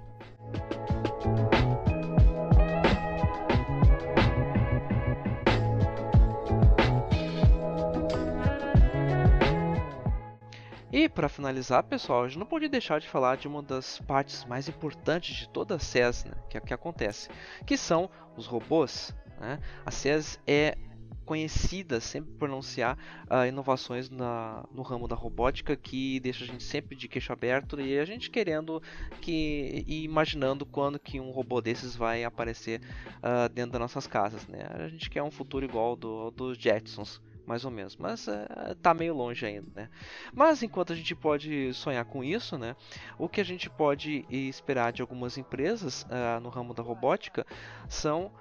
E 11.05 11.09
para 11.09 11.29
finalizar, 11.29 11.83
pessoal, 11.83 12.25
a 12.25 12.29
gente 12.29 12.39
não 12.39 12.47
pode 12.47 12.67
deixar 12.67 12.99
de 12.99 13.07
falar 13.07 13.37
de 13.37 13.47
uma 13.47 13.63
das 13.63 13.99
partes 14.01 14.43
mais 14.47 14.71
importantes 14.71 15.37
de 15.37 15.47
toda 15.51 15.75
a 15.75 15.79
CES, 15.79 16.25
né, 16.25 16.33
que 16.49 16.57
é 16.57 16.61
o 16.61 16.65
que 16.65 16.73
acontece, 16.73 17.29
que 17.67 17.77
são 17.77 18.09
os 18.39 18.47
robôs. 18.47 19.15
Né? 19.39 19.61
A 19.85 19.91
CES 19.91 20.41
é 20.47 20.79
conhecida 21.27 22.01
sempre 22.01 22.33
por 22.33 22.49
anunciar 22.49 22.97
uh, 23.31 23.47
inovações 23.47 24.09
na, 24.09 24.65
no 24.73 24.81
ramo 24.81 25.07
da 25.07 25.15
robótica 25.15 25.77
que 25.77 26.19
deixa 26.21 26.45
a 26.45 26.47
gente 26.47 26.63
sempre 26.63 26.97
de 26.97 27.07
queixo 27.07 27.35
aberto 27.35 27.79
e 27.79 27.99
a 27.99 28.05
gente 28.07 28.31
querendo 28.31 28.83
que 29.21 29.85
e 29.87 30.05
imaginando 30.05 30.65
quando 30.65 30.99
que 30.99 31.21
um 31.21 31.31
robô 31.31 31.61
desses 31.61 31.95
vai 31.95 32.25
aparecer 32.25 32.81
uh, 33.19 33.47
dentro 33.53 33.73
das 33.73 33.81
nossas 33.83 34.07
casas, 34.07 34.49
né? 34.49 34.67
A 34.71 34.89
gente 34.89 35.11
quer 35.11 35.23
um 35.23 35.31
futuro 35.31 35.67
igual 35.67 35.97
do 35.97 36.31
dos 36.31 36.57
Jetsons 36.57 37.21
mais 37.47 37.65
ou 37.65 37.71
menos, 37.71 37.97
mas 37.97 38.29
é, 38.29 38.75
tá 38.83 38.95
meio 38.95 39.15
longe 39.15 39.45
ainda, 39.45 39.69
né? 39.75 39.89
Mas 40.33 40.63
enquanto 40.63 40.93
a 40.93 40.97
gente 40.97 41.15
pode 41.15 41.73
sonhar 41.75 42.05
com 42.05 42.23
isso, 42.25 42.57
né? 42.59 42.77
O 43.19 43.29
que 43.29 43.41
a 43.41 43.45
gente 43.45 43.69
pode 43.71 44.25
esperar 44.31 44.93
de 44.93 45.03
algumas 45.03 45.37
empresas 45.39 46.03
uh, 46.05 46.41
no 46.41 46.49
ramo 46.49 46.75
da 46.75 46.83
robótica 46.83 47.47
são 47.89 48.33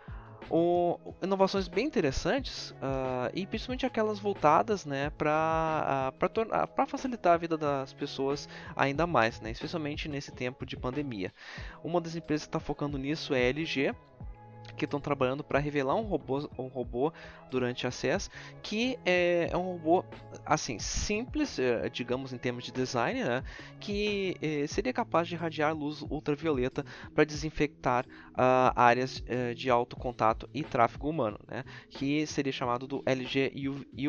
o, 0.50 1.00
inovações 1.22 1.68
bem 1.68 1.86
interessantes 1.86 2.72
uh, 2.72 3.32
e 3.34 3.46
principalmente 3.46 3.86
aquelas 3.86 4.20
voltadas 4.20 4.86
né, 4.86 5.10
para 5.12 6.14
uh, 6.14 6.88
facilitar 6.88 7.34
a 7.34 7.38
vida 7.38 7.58
das 7.58 7.94
pessoas 7.94 8.48
ainda 8.76 9.08
mais, 9.08 9.40
né, 9.42 9.52
especialmente 9.52 10.10
nesse 10.10 10.32
tempo 10.32 10.66
de 10.66 10.78
pandemia. 10.78 11.34
Uma 11.84 12.02
das 12.02 12.16
empresas 12.16 12.46
que 12.46 12.50
está 12.50 12.60
focando 12.60 12.98
nisso 12.98 13.34
é 13.34 13.38
a 13.38 13.50
LG, 13.50 13.96
que 14.76 14.86
estão 14.86 15.00
trabalhando 15.00 15.44
para 15.44 15.60
revelar 15.60 15.96
um 15.96 16.04
robô, 16.04 16.50
um 16.58 16.68
robô 16.68 17.12
durante 17.50 17.86
a 17.86 17.92
CES, 17.92 18.30
que 18.62 18.98
é, 19.06 19.50
é 19.52 19.58
um 19.58 19.74
robô 19.74 20.04
assim 20.46 20.80
simples, 20.80 21.60
é, 21.60 21.90
digamos 21.90 22.34
em 22.34 22.38
termos 22.38 22.64
de 22.64 22.72
design, 22.72 23.24
né, 23.24 23.44
que 23.80 24.36
é, 24.42 24.68
seria 24.68 24.94
capaz 24.94 25.28
de 25.28 25.36
irradiar 25.36 25.76
luz 25.76 26.02
ultravioleta 26.02 26.86
para 27.14 27.24
desinfectar 27.24 28.06
uh, 28.06 28.74
áreas 28.76 29.20
uh, 29.20 29.54
de 29.56 29.70
alto 29.70 29.96
contato 29.96 30.50
e 30.54 30.64
tráfego 30.64 31.10
humano, 31.10 31.40
né, 31.48 31.64
que 31.90 32.26
seria 32.26 32.52
chamado 32.52 32.88
do 32.88 33.04
LG 33.06 33.54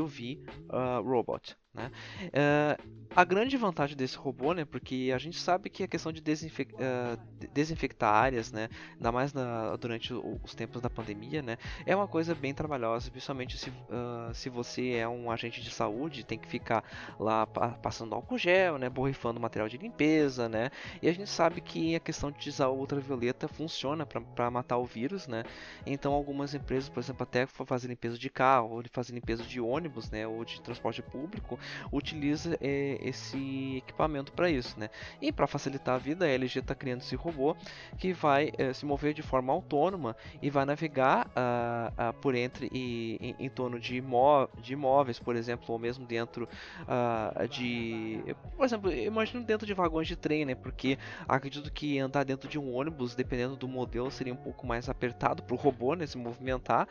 UV 0.01 0.43
uh, 0.71 1.03
Robot. 1.03 1.57
Né? 1.75 1.91
Uh, 2.29 3.05
a 3.17 3.25
grande 3.25 3.57
vantagem 3.57 3.97
desse 3.97 4.17
robô, 4.17 4.53
né, 4.53 4.65
porque 4.65 5.13
a 5.15 5.19
gente 5.19 5.39
sabe 5.39 5.71
que 5.71 5.85
a 5.85 5.89
questão 5.89 6.13
de 6.13 6.21
desinfec 6.21 6.75
uh, 6.75 7.49
desinfectar 7.53 8.13
áreas, 8.13 8.51
né, 8.51 8.69
ainda 8.97 9.13
mais 9.13 9.33
na, 9.33 9.77
durante 9.77 10.13
os 10.13 10.55
tempos 10.55 10.83
da 10.83 10.91
pandemia, 10.91 11.41
né, 11.41 11.57
é 11.87 11.95
uma 11.95 12.09
coisa 12.09 12.35
bem 12.35 12.53
trabalhosa, 12.53 13.11
principalmente 13.11 13.57
se, 13.57 13.71
uh, 13.71 14.35
se 14.35 14.49
você 14.49 14.95
é 14.95 15.07
um 15.07 15.31
agente 15.31 15.63
de 15.63 15.71
saúde, 15.71 16.25
tem 16.25 16.39
que 16.39 16.49
ficar 16.49 16.83
lá 17.19 17.47
passando 17.47 18.15
álcool 18.17 18.37
gel, 18.37 18.79
né, 18.79 18.89
borrifando 18.91 19.39
material 19.39 19.69
de 19.69 19.79
limpeza, 19.79 20.49
né, 20.49 20.71
e 21.01 21.09
a 21.09 21.13
gente 21.13 21.31
sabe 21.31 21.61
que 21.61 21.95
a 21.95 22.01
questão 22.01 22.33
de 22.33 22.49
usar 22.49 22.69
ultravioleta 22.69 23.47
funciona 23.47 24.05
para 24.05 24.51
matar 24.51 24.79
o 24.79 24.85
vírus, 24.85 25.29
né, 25.29 25.45
então 25.87 26.13
algumas 26.13 26.53
empresas, 26.53 26.89
por 26.89 26.99
exemplo, 26.99 27.23
até 27.23 27.47
fazer 27.47 27.87
limpeza 27.87 28.19
de 28.19 28.29
carro, 28.29 28.71
ou 28.71 28.83
fazer 28.91 29.13
limpeza 29.13 29.45
de 29.45 29.61
ônibus, 29.61 30.11
né, 30.11 30.27
ou 30.27 30.45
de 30.45 30.61
transporte 30.61 31.01
público, 31.01 31.59
utiliza 31.93 32.57
é, 32.61 32.99
esse 33.01 33.77
equipamento 33.79 34.33
para 34.33 34.51
isso, 34.51 34.79
né? 34.79 34.89
E 35.21 35.33
para 35.33 35.47
facilitar 35.47 35.95
a 35.95 35.99
vida, 35.99 36.25
a 36.25 36.29
LG 36.29 36.61
está 36.61 36.75
criando 36.75 37.01
esse 37.01 37.17
robô 37.17 37.57
que 37.99 38.13
vai 38.13 38.53
é, 38.59 38.73
se 38.73 38.85
mover 38.85 39.15
de 39.15 39.23
forma 39.23 39.53
autônoma 39.53 40.17
e 40.43 40.51
vai 40.51 40.65
navegar 40.65 41.27
uh, 41.29 42.11
uh, 42.11 42.13
por 42.21 42.35
entre 42.35 42.69
e 42.73 43.19
em, 43.21 43.47
em 43.47 43.49
torno 43.49 43.79
de, 43.79 43.97
imó 43.97 44.47
de 44.61 44.73
imóveis, 44.73 45.19
por 45.19 45.37
exemplo, 45.37 45.67
ou 45.69 45.79
mesmo 45.79 46.07
dentro 46.07 46.49
uh, 46.83 47.49
de, 47.49 48.23
por 48.57 48.65
exemplo, 48.65 48.93
imagino 48.93 49.43
dentro 49.45 49.67
de 49.67 49.75
vagões 49.75 50.07
de 50.07 50.17
trem, 50.17 50.45
né? 50.45 50.55
Porque 50.55 50.99
acredito 51.29 51.73
que 51.73 51.99
andar 51.99 52.25
dentro 52.25 52.49
de 52.49 52.59
um 52.59 52.75
ônibus, 52.75 53.15
dependendo 53.15 53.57
do 53.57 53.69
modelo, 53.69 54.11
seria 54.11 54.33
um 54.33 54.37
pouco 54.37 54.67
mais 54.67 54.89
apertado 54.89 55.43
para 55.43 55.55
o 55.55 55.59
robô 55.59 55.95
né, 55.95 56.07
se 56.07 56.19
movimentar. 56.19 56.89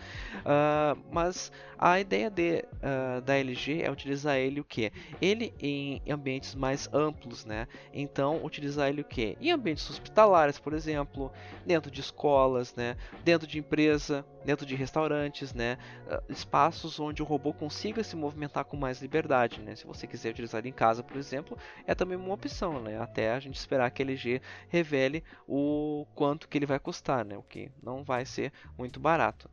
mas 1.11 1.51
a 1.78 1.99
ideia 1.99 2.30
de, 2.30 2.63
da 3.24 3.38
LG 3.38 3.82
é 3.82 3.91
utilizar 3.91 4.38
ele 4.38 4.62
o 4.64 4.66
que? 4.66 4.91
Ele 5.22 5.53
em 5.59 6.01
ambientes 6.09 6.55
mais 6.55 6.89
amplos, 6.91 7.45
né? 7.45 7.68
Então 7.93 8.43
utilizar 8.43 8.89
ele 8.89 9.01
o 9.01 9.05
que? 9.05 9.38
Em 9.39 9.51
ambientes 9.51 9.89
hospitalares, 9.89 10.57
por 10.57 10.74
exemplo, 10.74 11.32
dentro 11.66 11.91
de 11.91 12.01
escolas, 12.01 12.74
né? 12.76 12.97
Dentro 13.24 13.47
de 13.47 13.59
empresa, 13.59 14.26
dentro 14.43 14.66
de 14.66 14.76
restaurantes, 14.76 15.53
né? 15.53 15.78
Uh, 16.07 16.32
espaços 16.32 16.99
onde 16.99 17.22
o 17.22 17.26
robô 17.26 17.53
consiga 17.53 18.03
se 18.03 18.16
movimentar 18.16 18.66
com 18.66 18.78
mais 18.78 19.01
liberdade, 19.01 19.61
né? 19.61 19.76
Se 19.76 19.86
você 19.86 20.07
quiser 20.07 20.32
utilizar 20.32 20.59
ele 20.59 20.70
em 20.70 20.74
casa, 20.74 21.03
por 21.03 21.18
exemplo, 21.18 21.57
é 21.86 21.93
também 21.93 22.18
uma 22.18 22.34
opção, 22.34 22.82
né? 22.82 22.99
Até 22.99 23.32
a 23.32 23.39
gente 23.39 23.55
esperar 23.55 23.91
que 23.91 24.01
a 24.01 24.05
LG 24.05 24.41
revele 24.70 25.24
o 25.47 26.05
quanto 26.16 26.47
que 26.47 26.57
ele 26.57 26.66
vai 26.66 26.80
custar, 26.80 27.26
né? 27.26 27.38
O 27.38 27.43
que 27.43 27.70
não 27.82 28.03
vai 28.03 28.26
ser 28.26 28.51
muito 28.78 28.99
barato. 28.99 29.49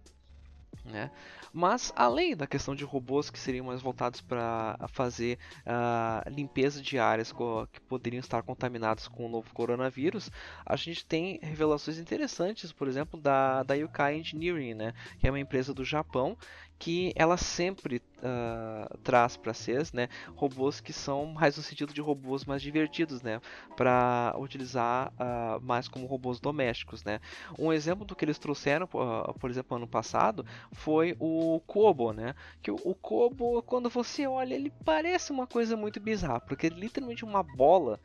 Né? 0.85 1.11
Mas 1.53 1.93
além 1.95 2.37
da 2.37 2.47
questão 2.47 2.75
de 2.75 2.85
robôs 2.85 3.29
que 3.29 3.39
seriam 3.39 3.67
mais 3.67 3.83
voltados 3.83 4.21
para 4.21 4.79
fazer 4.89 5.39
a 5.67 6.25
uh, 6.27 6.31
limpeza 6.31 6.81
de 6.81 6.99
áreas 6.99 7.33
que 7.73 7.81
poderiam 7.83 8.21
estar 8.21 8.43
contaminadas 8.43 9.09
com 9.09 9.27
o 9.27 9.29
novo 9.29 9.53
coronavírus, 9.53 10.31
a 10.65 10.77
gente 10.77 11.05
tem 11.05 11.39
revelações 11.43 11.99
interessantes, 11.99 12.73
por 12.73 12.89
exemplo, 12.89 13.21
da, 13.21 13.63
da 13.63 13.75
Yukai 13.75 14.17
Engineering, 14.17 14.75
né? 14.75 14.95
que 15.19 15.27
é 15.27 15.31
uma 15.31 15.41
empresa 15.41 15.75
do 15.75 15.85
Japão 15.85 16.37
que 16.79 17.13
ela 17.15 17.37
sempre 17.37 18.01
uh, 18.23 18.99
traz 18.99 19.37
para 19.37 19.53
vocês, 19.53 19.93
né, 19.93 20.09
robôs 20.35 20.81
que 20.81 20.93
são 20.93 21.27
mais 21.27 21.57
no 21.57 21.63
sentido 21.63 21.93
de 21.93 22.01
robôs 22.01 22.45
mais 22.45 22.63
divertidos, 22.63 23.23
né, 23.23 23.41
para 23.77 24.35
utilizar 24.39 25.13
uh, 25.13 25.61
mais 25.63 25.89
como 25.89 26.07
robôs 26.07 26.41
domésticos, 26.41 27.05
né. 27.05 27.21
Um 27.59 27.73
exemplo 27.73 28.05
do 28.05 28.15
que 28.15 28.25
eles 28.25 28.39
trouxeram, 28.39 28.87
uh, 28.87 29.33
por 29.39 29.51
exemplo, 29.51 29.77
ano 29.77 29.87
passado, 29.87 30.45
foi 30.73 31.17
o 31.19 31.61
Kobo, 31.67 32.13
né, 32.13 32.35
que 32.63 32.71
o, 32.71 32.77
o 32.85 32.95
Kobo, 32.95 33.63
quando 33.63 33.89
você 33.89 34.27
olha, 34.27 34.55
ele 34.55 34.73
parece 34.85 35.33
uma 35.33 35.47
coisa 35.47 35.77
muito 35.77 36.01
bizarra, 36.01 36.41
porque 36.41 36.67
é 36.67 36.71
literalmente 36.71 37.25
uma 37.25 37.43
bola 37.43 38.01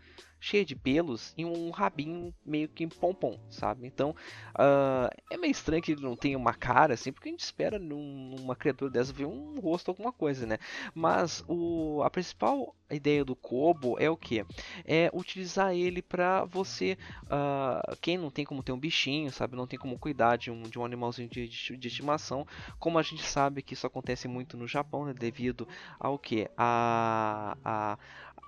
cheia 0.45 0.63
de 0.63 0.75
pelos 0.75 1.33
e 1.35 1.43
um 1.43 1.71
rabinho 1.71 2.31
meio 2.45 2.69
que 2.69 2.85
pompom, 2.85 3.39
sabe? 3.49 3.87
Então 3.87 4.11
uh, 4.51 5.09
é 5.31 5.37
meio 5.37 5.49
estranho 5.49 5.81
que 5.81 5.93
ele 5.93 6.03
não 6.03 6.15
tenha 6.15 6.37
uma 6.37 6.53
cara 6.53 6.93
assim, 6.93 7.11
porque 7.11 7.29
a 7.29 7.31
gente 7.31 7.43
espera 7.43 7.79
num, 7.79 8.35
numa 8.37 8.55
criatura 8.55 8.91
dessa 8.91 9.11
ver 9.11 9.25
um 9.25 9.59
rosto, 9.59 9.89
alguma 9.89 10.13
coisa, 10.13 10.45
né? 10.45 10.59
Mas 10.93 11.43
o, 11.47 12.03
a 12.03 12.11
principal 12.11 12.75
ideia 12.91 13.25
do 13.25 13.35
Kobo 13.35 13.97
é 13.99 14.07
o 14.07 14.15
que? 14.15 14.45
É 14.85 15.09
utilizar 15.11 15.73
ele 15.73 16.03
para 16.03 16.45
você, 16.45 16.95
uh, 17.23 17.97
quem 17.99 18.15
não 18.15 18.29
tem 18.29 18.45
como 18.45 18.61
ter 18.61 18.71
um 18.71 18.79
bichinho, 18.79 19.31
sabe? 19.31 19.55
Não 19.55 19.65
tem 19.65 19.79
como 19.79 19.97
cuidar 19.97 20.35
de 20.37 20.51
um, 20.51 20.61
de 20.61 20.77
um 20.77 20.85
animalzinho 20.85 21.27
de, 21.27 21.47
de, 21.47 21.75
de 21.75 21.87
estimação, 21.87 22.45
como 22.77 22.99
a 22.99 23.01
gente 23.01 23.23
sabe 23.23 23.63
que 23.63 23.73
isso 23.73 23.87
acontece 23.87 24.27
muito 24.27 24.55
no 24.55 24.67
Japão, 24.67 25.05
né? 25.05 25.13
Devido 25.13 25.67
ao 25.99 26.19
que? 26.19 26.47
A, 26.55 27.57
a, 27.65 27.97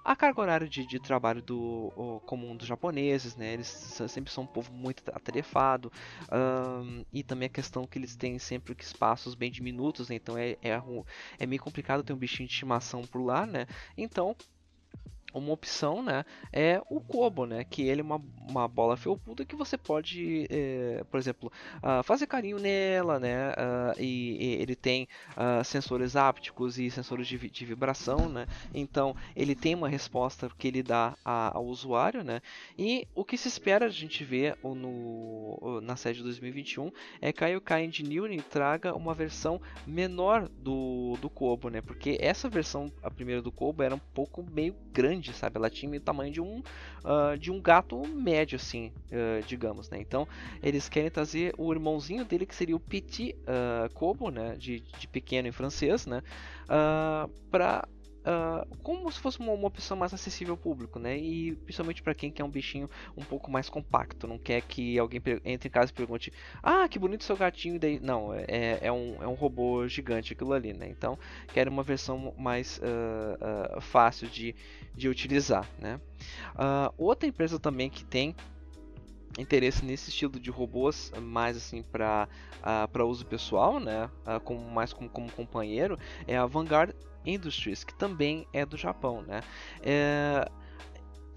a 0.08 0.16
carga 0.16 0.40
horária 0.40 0.70
de, 0.70 0.86
de 0.86 1.00
trabalho 1.02 1.42
do 1.42 1.92
o, 1.94 2.22
comum 2.22 2.56
dos 2.56 2.66
japoneses, 2.66 3.36
né? 3.36 3.52
Eles 3.52 3.68
sempre 4.08 4.32
são 4.32 4.46
um 4.46 4.48
povo 4.48 4.72
muito 4.72 5.04
atarefado 5.12 5.92
um, 6.32 7.04
e 7.12 7.22
também 7.24 7.48
a 7.48 7.50
questão 7.50 7.86
que 7.86 8.00
eles 8.00 8.16
têm 8.16 8.40
sempre 8.40 8.74
que 8.74 8.86
espaços 8.86 9.36
bem 9.36 9.52
diminutos, 9.52 10.08
né? 10.08 10.16
então 10.16 10.38
é, 10.38 10.52
é, 10.62 10.82
é 11.38 11.46
meio 11.46 11.62
complicado 11.62 12.04
ter 12.04 12.14
um 12.14 12.18
bichinho 12.18 12.48
de 12.48 12.54
estimação 12.54 13.02
por 13.02 13.22
lá, 13.22 13.46
né? 13.46 13.68
Então 13.98 14.34
uma 15.38 15.54
opção, 15.54 16.02
né, 16.02 16.26
é 16.52 16.82
o 16.90 17.00
Kobo, 17.00 17.46
né, 17.46 17.64
que 17.64 17.84
ele 17.84 18.02
é 18.02 18.04
uma, 18.04 18.22
uma 18.50 18.68
bola 18.68 18.98
felpuda 18.98 19.46
que 19.46 19.56
você 19.56 19.78
pode, 19.78 20.48
é, 20.50 21.04
por 21.10 21.20
exemplo, 21.20 21.52
uh, 21.78 22.04
fazer 22.04 22.28
carinho 22.28 22.60
nela, 22.60 23.20
né, 23.20 23.50
uh, 23.52 24.00
e, 24.00 24.38
e, 24.40 24.62
ele 24.62 24.76
tem 24.76 25.08
uh, 25.32 25.64
sensores 25.64 26.16
ápticos 26.16 26.78
e 26.80 26.90
sensores 26.90 27.28
de, 27.28 27.38
de, 27.38 27.66
vibração, 27.66 28.30
né, 28.30 28.48
então 28.74 29.16
ele 29.36 29.56
tem 29.56 29.76
uma 29.76 29.90
resposta 29.90 30.50
que 30.58 30.68
ele 30.68 30.84
dá 30.84 31.16
a, 31.24 31.56
ao 31.56 31.66
usuário, 31.66 32.24
né, 32.24 32.42
e 32.78 33.08
o 33.16 33.24
que 33.24 33.38
se 33.38 33.48
espera 33.48 33.86
a 33.86 33.90
gente 33.90 34.24
ver 34.24 34.58
no, 34.64 35.82
na 35.82 35.96
série 35.96 36.18
de 36.18 36.24
2021 36.24 36.92
é 37.22 37.32
que 37.32 37.44
a 37.44 37.48
Yokai 37.48 37.86
Engineering 37.86 38.40
traga 38.40 38.96
uma 38.96 39.14
versão 39.14 39.62
menor 39.86 40.48
do, 40.50 41.18
do 41.22 41.30
Kobo, 41.30 41.70
né, 41.70 41.82
porque 41.82 42.18
essa 42.20 42.50
versão, 42.50 42.92
a 43.02 43.12
primeira 43.12 43.42
do 43.42 43.52
Kobo, 43.52 43.84
era 43.84 43.96
um 43.96 44.02
pouco 44.14 44.44
meio 44.52 44.76
grande 44.92 45.27
grande, 45.28 45.34
sabe? 45.34 45.58
Ela 45.58 45.70
tinha 45.70 45.98
o 45.98 46.00
tamanho 46.00 46.32
de 46.32 46.42
um, 46.42 46.60
uh, 47.04 47.38
de 47.38 47.52
um 47.52 47.62
gato 47.62 48.06
médio, 48.08 48.56
assim, 48.56 48.92
uh, 49.12 49.46
digamos, 49.46 49.90
né? 49.90 50.00
Então, 50.00 50.28
eles 50.62 50.88
querem 50.88 51.10
trazer 51.10 51.54
o 51.58 51.72
irmãozinho 51.72 52.26
dele, 52.26 52.46
que 52.46 52.56
seria 52.56 52.76
o 52.76 52.80
Petit 52.80 53.36
uh, 53.44 54.32
né? 54.32 54.56
De, 54.58 54.80
de 54.80 55.08
pequeno 55.08 55.48
em 55.48 55.52
francês, 55.52 56.06
né? 56.06 56.22
Uh, 56.64 57.30
para 57.50 57.88
Uh, 58.28 58.76
como 58.84 59.10
se 59.10 59.20
fosse 59.20 59.40
uma, 59.40 59.54
uma, 59.54 59.68
opção 59.68 59.96
mais 59.96 60.14
acessível 60.14 60.56
ao 60.56 60.58
público, 60.58 61.00
né? 61.00 61.18
E 61.18 61.56
principalmente 61.56 62.04
para 62.04 62.14
quem 62.14 62.30
quer 62.30 62.44
um 62.44 62.50
bichinho 62.50 62.90
um 63.16 63.24
pouco 63.24 63.50
mais 63.50 63.70
compacto, 63.70 64.28
não 64.28 64.38
quer 64.38 64.62
que 64.64 65.00
alguém 65.00 65.22
entre 65.46 65.70
em 65.70 65.72
casa 65.72 65.92
e 65.92 65.96
pergunte: 65.96 66.34
Ah, 66.62 66.90
que 66.90 67.00
bonito 67.00 67.24
seu 67.24 67.38
gatinho, 67.38 67.80
daí. 67.80 68.02
Não, 68.02 68.34
é, 68.34 68.80
é, 68.82 68.92
um, 68.92 69.24
é 69.24 69.28
um 69.28 69.34
robô 69.34 69.88
gigante 69.88 70.34
aquilo 70.34 70.52
ali, 70.52 70.74
né? 70.74 70.90
Então, 70.90 71.18
quero 71.54 71.72
uma 71.72 71.84
versão 71.84 72.34
mais 72.38 72.80
uh, 72.80 73.78
uh, 73.78 73.82
fácil 73.82 74.28
de, 74.28 74.54
de 74.94 75.08
utilizar, 75.08 75.66
né? 75.80 76.02
outra 76.98 77.30
empresa 77.30 77.60
também 77.60 77.90
que 77.90 78.04
tem 78.04 78.36
interesse 79.38 79.86
nesse 79.86 80.10
estilo 80.10 80.40
de 80.40 80.50
robôs 80.50 81.12
mais 81.22 81.56
assim 81.56 81.84
para 81.84 82.28
uh, 82.60 82.88
para 82.88 83.06
uso 83.06 83.26
pessoal, 83.26 83.80
né, 83.80 84.10
uh, 84.26 84.40
como 84.42 84.60
mais 84.70 84.94
como, 84.94 85.10
como 85.10 85.32
companheiro, 85.32 85.98
é 86.28 86.38
a 86.38 86.46
Vanguard 86.46 86.94
Industries, 87.28 87.84
que 87.84 87.94
também 87.94 88.48
é 88.54 88.66
do 88.66 88.78
Japão, 88.78 89.22
né? 89.22 89.42
É, 89.82 90.50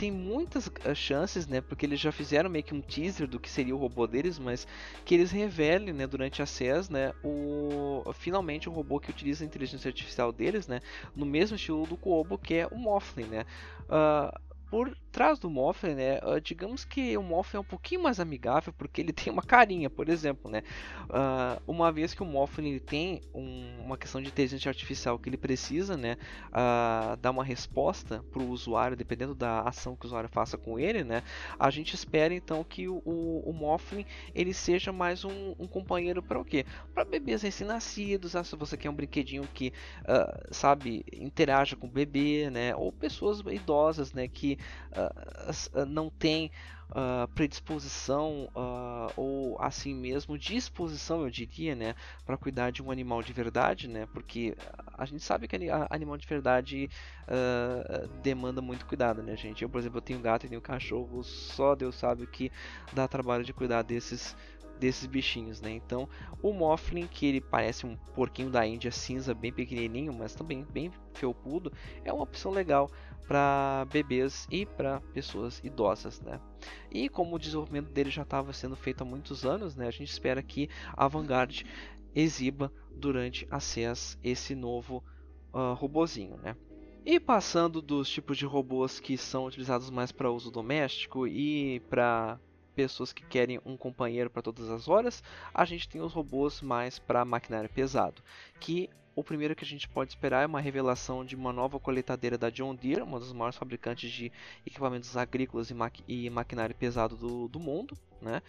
tem 0.00 0.10
muitas 0.10 0.70
ah, 0.86 0.94
chances, 0.94 1.46
né? 1.46 1.60
Porque 1.60 1.84
eles 1.84 2.00
já 2.00 2.10
fizeram 2.10 2.48
meio 2.48 2.64
que 2.64 2.74
um 2.74 2.80
teaser 2.80 3.28
do 3.28 3.38
que 3.38 3.50
seria 3.50 3.76
o 3.76 3.78
robô 3.78 4.06
deles, 4.06 4.38
mas 4.38 4.66
que 5.04 5.14
eles 5.14 5.30
revelem, 5.30 5.92
né? 5.92 6.06
Durante 6.06 6.40
a 6.40 6.46
CES, 6.46 6.88
né? 6.88 7.12
O 7.22 8.02
finalmente 8.14 8.66
o 8.66 8.72
robô 8.72 8.98
que 8.98 9.10
utiliza 9.10 9.44
a 9.44 9.46
inteligência 9.46 9.88
artificial 9.88 10.32
deles, 10.32 10.66
né? 10.66 10.80
No 11.14 11.26
mesmo 11.26 11.56
estilo 11.56 11.86
do 11.86 11.98
Kobo, 11.98 12.38
que 12.38 12.54
é 12.54 12.66
o 12.68 12.78
Mothling, 12.78 13.26
né? 13.26 13.44
Uh, 13.82 14.49
por 14.70 14.96
trás 15.10 15.40
do 15.40 15.50
Mothra, 15.50 15.94
né, 15.94 16.18
uh, 16.18 16.40
digamos 16.40 16.84
que 16.84 17.16
o 17.16 17.22
Mothra 17.22 17.58
é 17.58 17.60
um 17.60 17.64
pouquinho 17.64 18.00
mais 18.00 18.20
amigável 18.20 18.72
porque 18.72 19.00
ele 19.00 19.12
tem 19.12 19.32
uma 19.32 19.42
carinha, 19.42 19.90
por 19.90 20.08
exemplo, 20.08 20.48
né, 20.48 20.62
uh, 21.08 21.60
uma 21.66 21.90
vez 21.90 22.14
que 22.14 22.22
o 22.22 22.26
Mothra 22.26 22.64
ele 22.64 22.78
tem 22.78 23.20
um, 23.34 23.80
uma 23.84 23.98
questão 23.98 24.22
de 24.22 24.28
inteligência 24.28 24.68
artificial 24.68 25.18
que 25.18 25.28
ele 25.28 25.36
precisa, 25.36 25.96
né, 25.96 26.16
uh, 26.48 27.16
dar 27.16 27.32
uma 27.32 27.42
resposta 27.42 28.24
para 28.30 28.40
o 28.40 28.50
usuário, 28.50 28.96
dependendo 28.96 29.34
da 29.34 29.62
ação 29.62 29.96
que 29.96 30.04
o 30.04 30.06
usuário 30.06 30.28
faça 30.28 30.56
com 30.56 30.78
ele, 30.78 31.02
né, 31.02 31.24
a 31.58 31.68
gente 31.70 31.94
espera 31.94 32.32
então 32.32 32.62
que 32.62 32.88
o, 32.88 33.02
o, 33.04 33.50
o 33.50 33.52
Mothra 33.52 34.04
ele 34.32 34.54
seja 34.54 34.92
mais 34.92 35.24
um, 35.24 35.54
um 35.58 35.66
companheiro 35.66 36.22
para 36.22 36.38
o 36.38 36.44
quê? 36.44 36.64
Para 36.94 37.04
bebês 37.04 37.42
recém-nascidos, 37.42 38.36
ah, 38.36 38.44
se 38.44 38.54
você 38.54 38.76
quer 38.76 38.88
um 38.88 38.94
brinquedinho 38.94 39.42
que, 39.52 39.72
sabe, 40.50 41.04
interaja 41.12 41.74
com 41.74 41.88
o 41.88 41.90
bebê, 41.90 42.48
né, 42.50 42.76
ou 42.76 42.92
pessoas 42.92 43.40
idosas, 43.40 44.12
né, 44.12 44.28
que 44.28 44.59
uh, 44.92 45.86
não 45.86 46.10
tem 46.10 46.50
uh, 46.90 47.28
predisposição 47.34 48.48
uh, 48.54 49.12
ou 49.16 49.60
assim 49.60 49.94
mesmo 49.94 50.38
disposição, 50.38 51.22
eu 51.22 51.30
diria, 51.30 51.74
né, 51.74 51.94
para 52.24 52.36
cuidar 52.36 52.70
de 52.70 52.82
um 52.82 52.90
animal 52.90 53.22
de 53.22 53.32
verdade, 53.32 53.88
né, 53.88 54.06
porque 54.12 54.56
a 54.96 55.04
gente 55.04 55.22
sabe 55.22 55.48
que 55.48 55.56
animal 55.90 56.16
de 56.16 56.26
verdade 56.26 56.90
demanda 58.22 58.60
muito 58.60 58.86
cuidado, 58.86 59.22
né, 59.22 59.36
gente. 59.36 59.62
Eu, 59.62 59.68
por 59.68 59.78
exemplo, 59.78 59.98
eu 59.98 60.02
tenho 60.02 60.20
gato 60.20 60.46
e 60.46 60.48
tenho 60.48 60.60
cachorro, 60.60 61.22
só 61.22 61.74
Deus 61.74 61.94
sabe 61.96 62.24
o 62.24 62.26
que 62.26 62.50
dá 62.92 63.06
trabalho 63.06 63.44
de 63.44 63.52
cuidar 63.52 63.82
desses 63.82 64.36
desses 64.80 65.06
bichinhos, 65.06 65.60
né? 65.60 65.70
Então, 65.70 66.08
o 66.42 66.52
Mothling, 66.52 67.06
que 67.06 67.26
ele 67.26 67.40
parece 67.40 67.84
um 67.84 67.96
porquinho 68.14 68.50
da 68.50 68.66
Índia 68.66 68.90
cinza, 68.90 69.34
bem 69.34 69.52
pequenininho, 69.52 70.12
mas 70.12 70.34
também 70.34 70.64
bem 70.64 70.90
felpudo, 71.12 71.70
é 72.02 72.12
uma 72.12 72.22
opção 72.22 72.50
legal 72.50 72.90
para 73.30 73.86
bebês 73.92 74.48
e 74.50 74.66
para 74.66 75.00
pessoas 75.14 75.60
idosas, 75.62 76.20
né? 76.20 76.40
E 76.90 77.08
como 77.08 77.36
o 77.36 77.38
desenvolvimento 77.38 77.88
dele 77.92 78.10
já 78.10 78.22
estava 78.22 78.52
sendo 78.52 78.74
feito 78.74 79.02
há 79.02 79.04
muitos 79.04 79.46
anos, 79.46 79.76
né? 79.76 79.86
A 79.86 79.92
gente 79.92 80.10
espera 80.10 80.42
que 80.42 80.68
a 80.92 81.06
Vanguard 81.06 81.62
exiba 82.12 82.72
durante 82.90 83.46
a 83.48 83.60
CES 83.60 84.18
esse 84.20 84.56
novo 84.56 85.04
uh, 85.54 85.74
robozinho, 85.74 86.38
né? 86.38 86.56
E 87.06 87.20
passando 87.20 87.80
dos 87.80 88.10
tipos 88.10 88.36
de 88.36 88.46
robôs 88.46 88.98
que 88.98 89.16
são 89.16 89.44
utilizados 89.44 89.90
mais 89.90 90.10
para 90.10 90.28
uso 90.28 90.50
doméstico 90.50 91.24
e 91.24 91.78
para 91.88 92.36
pessoas 92.74 93.12
que 93.12 93.24
querem 93.24 93.60
um 93.64 93.76
companheiro 93.76 94.28
para 94.28 94.42
todas 94.42 94.68
as 94.68 94.88
horas, 94.88 95.22
a 95.54 95.64
gente 95.64 95.88
tem 95.88 96.00
os 96.00 96.12
robôs 96.12 96.60
mais 96.60 96.98
para 96.98 97.24
maquinário 97.24 97.70
pesado, 97.70 98.24
que 98.58 98.90
o 99.20 99.24
primeiro 99.24 99.54
que 99.54 99.64
a 99.64 99.68
gente 99.68 99.88
pode 99.88 100.10
esperar 100.10 100.42
é 100.42 100.46
uma 100.46 100.60
revelação 100.60 101.24
de 101.24 101.36
uma 101.36 101.52
nova 101.52 101.78
coletadeira 101.78 102.38
da 102.38 102.48
John 102.48 102.74
Deere, 102.74 103.02
uma 103.02 103.20
das 103.20 103.32
maiores 103.32 103.56
fabricantes 103.56 104.10
de 104.10 104.32
equipamentos 104.66 105.16
agrícolas 105.16 105.70
e, 105.70 105.74
maqui 105.74 106.02
e 106.08 106.28
maquinário 106.30 106.74
pesado 106.74 107.16
do, 107.16 107.46
do 107.46 107.60
mundo, 107.60 107.96
né? 108.20 108.42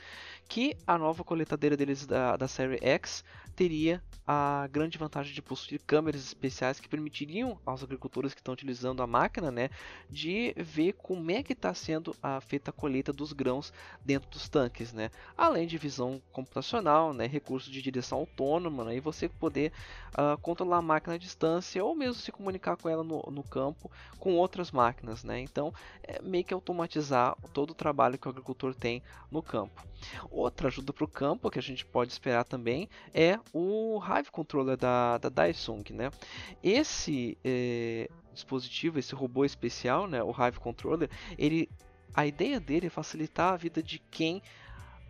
que 0.48 0.76
a 0.86 0.98
nova 0.98 1.24
coletadeira 1.24 1.78
deles 1.78 2.06
da, 2.06 2.36
da 2.36 2.48
série 2.48 2.78
X 2.82 3.24
teria 3.56 4.04
a 4.28 4.68
grande 4.72 4.98
vantagem 4.98 5.34
de 5.34 5.42
possuir 5.42 5.80
câmeras 5.86 6.22
especiais 6.22 6.80
que 6.80 6.90
permitiriam 6.90 7.58
aos 7.66 7.84
agricultores 7.84 8.34
que 8.34 8.40
estão 8.40 8.54
utilizando 8.54 9.02
a 9.02 9.08
máquina 9.08 9.52
né, 9.52 9.70
de 10.10 10.54
ver 10.58 10.94
como 10.94 11.32
é 11.32 11.44
que 11.44 11.54
está 11.54 11.74
sendo 11.74 12.16
a 12.22 12.42
feita 12.42 12.70
a 12.70 12.74
colheita 12.74 13.14
dos 13.14 13.34
grãos 13.34 13.72
dentro 14.04 14.30
dos 14.30 14.50
tanques, 14.50 14.92
né? 14.92 15.10
além 15.38 15.68
de 15.68 15.78
visão 15.78 16.22
computacional, 16.32 17.14
né, 17.14 17.28
recursos 17.28 17.72
de 17.72 17.82
direção 17.82 18.20
autônoma 18.20 18.84
né, 18.86 18.96
e 18.96 19.00
você 19.00 19.30
poder 19.30 19.72
uh, 20.14 20.38
controlar 20.40 20.78
a 20.78 20.82
máquina 20.82 21.16
à 21.16 21.18
distância 21.18 21.84
ou 21.84 21.96
mesmo 21.96 22.16
se 22.16 22.32
comunicar 22.32 22.76
com 22.78 22.90
ela 22.90 23.04
no, 23.04 23.22
no 23.32 23.44
campo 23.44 23.92
com 24.20 24.36
outras 24.36 24.72
máquinas. 24.72 25.24
Né? 25.24 25.40
Então, 25.40 25.74
é 26.04 26.22
meio 26.22 26.44
que 26.44 26.54
automatizar 26.54 27.38
todo 27.54 27.72
o 27.72 27.76
trabalho 27.76 28.18
que 28.18 28.28
o 28.28 28.32
agricultor 28.32 28.74
tem 28.74 29.02
no 29.32 29.42
campo. 29.42 29.61
Outra 30.30 30.68
ajuda 30.68 30.91
para 30.93 31.05
o 31.05 31.07
campo 31.07 31.49
que 31.49 31.59
a 31.59 31.62
gente 31.62 31.86
pode 31.86 32.12
esperar 32.12 32.43
também 32.43 32.89
é 33.14 33.39
o 33.53 34.01
Hive 34.03 34.32
Controller 34.32 34.78
da, 34.78 35.18
da 35.18 35.30
Daisung. 35.30 35.84
Né? 35.91 36.12
Esse 36.64 37.38
é, 37.43 38.09
dispositivo, 38.34 38.99
esse 38.99 39.14
robô 39.14 39.45
especial, 39.45 40.07
né, 40.07 40.24
o 40.24 40.32
Hive 40.32 40.59
Controller, 40.59 41.09
ele, 41.38 41.70
a 42.14 42.26
ideia 42.26 42.59
dele 42.59 42.88
é 42.88 42.89
facilitar 42.89 43.53
a 43.53 43.57
vida 43.57 43.82
de 43.82 43.99
quem 43.99 44.41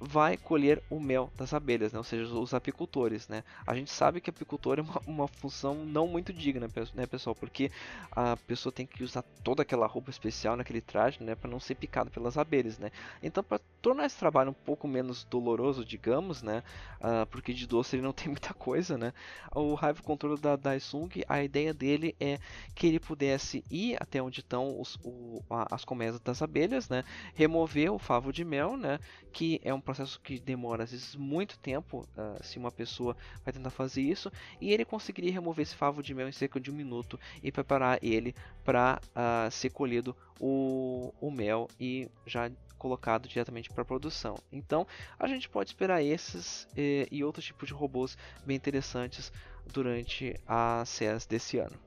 vai 0.01 0.35
colher 0.35 0.81
o 0.89 0.99
mel 0.99 1.31
das 1.37 1.53
abelhas, 1.53 1.93
né? 1.93 1.99
ou 1.99 2.03
seja, 2.03 2.33
os 2.33 2.53
apicultores. 2.55 3.27
Né? 3.27 3.43
A 3.67 3.75
gente 3.75 3.91
sabe 3.91 4.19
que 4.19 4.31
apicultor 4.31 4.79
é 4.79 4.81
uma, 4.81 5.01
uma 5.05 5.27
função 5.27 5.85
não 5.85 6.07
muito 6.07 6.33
digna, 6.33 6.67
né, 6.95 7.05
pessoal? 7.05 7.35
Porque 7.35 7.71
a 8.11 8.35
pessoa 8.35 8.73
tem 8.73 8.85
que 8.85 9.03
usar 9.03 9.21
toda 9.43 9.61
aquela 9.61 9.85
roupa 9.85 10.09
especial 10.09 10.57
naquele 10.57 10.81
traje 10.81 11.23
né, 11.23 11.35
para 11.35 11.49
não 11.49 11.59
ser 11.59 11.75
picado 11.75 12.09
pelas 12.09 12.35
abelhas. 12.35 12.79
Né? 12.79 12.91
Então, 13.21 13.43
para 13.43 13.61
tornar 13.79 14.05
esse 14.05 14.17
trabalho 14.17 14.49
um 14.49 14.65
pouco 14.65 14.87
menos 14.87 15.23
doloroso, 15.23 15.85
digamos, 15.85 16.41
né? 16.41 16.63
Uh, 16.99 17.25
porque 17.27 17.53
de 17.53 17.65
doce 17.67 17.95
ele 17.95 18.03
não 18.03 18.13
tem 18.13 18.27
muita 18.27 18.53
coisa, 18.53 18.97
né? 18.97 19.13
o 19.53 19.73
Hive 19.73 20.01
Control 20.01 20.37
da 20.37 20.55
Daisung, 20.55 21.09
a 21.27 21.43
ideia 21.43 21.73
dele 21.73 22.15
é 22.19 22.39
que 22.73 22.87
ele 22.87 22.99
pudesse 22.99 23.63
ir 23.69 23.97
até 23.99 24.21
onde 24.21 24.39
estão 24.39 24.79
os, 24.79 24.97
o, 25.03 25.43
as 25.49 25.83
colmeias 25.83 26.19
das 26.19 26.41
abelhas, 26.41 26.89
né? 26.89 27.03
remover 27.33 27.91
o 27.91 27.99
favo 27.99 28.31
de 28.31 28.45
mel, 28.45 28.77
né? 28.77 28.99
que 29.33 29.59
é 29.63 29.73
um 29.73 29.81
processo 29.93 30.19
que 30.21 30.39
demora 30.39 30.83
às 30.83 30.91
vezes 30.91 31.15
muito 31.15 31.59
tempo 31.59 32.07
uh, 32.17 32.43
se 32.43 32.57
uma 32.57 32.71
pessoa 32.71 33.15
vai 33.43 33.53
tentar 33.53 33.69
fazer 33.69 34.01
isso 34.01 34.31
e 34.59 34.71
ele 34.71 34.85
conseguiria 34.85 35.31
remover 35.31 35.63
esse 35.63 35.75
favo 35.75 36.01
de 36.01 36.13
mel 36.13 36.27
em 36.27 36.31
cerca 36.31 36.59
de 36.59 36.71
um 36.71 36.73
minuto 36.73 37.19
e 37.43 37.51
preparar 37.51 37.99
ele 38.01 38.33
para 38.63 38.99
uh, 39.03 39.09
ah, 39.15 39.49
ser 39.51 39.69
colhido 39.71 40.15
o, 40.39 41.13
o 41.19 41.29
mel 41.29 41.67
e 41.79 42.09
já 42.25 42.49
colocado 42.77 43.27
diretamente 43.27 43.69
para 43.69 43.85
produção. 43.85 44.35
Então 44.51 44.87
a 45.19 45.27
gente 45.27 45.49
pode 45.49 45.69
esperar 45.69 46.01
esses 46.01 46.67
e, 46.75 47.07
e 47.11 47.23
outros 47.23 47.45
tipos 47.45 47.67
de 47.67 47.73
robôs 47.73 48.17
bem 48.45 48.55
interessantes 48.55 49.31
durante 49.67 50.35
a 50.47 50.83
CES 50.85 51.25
desse 51.25 51.57
ano. 51.57 51.77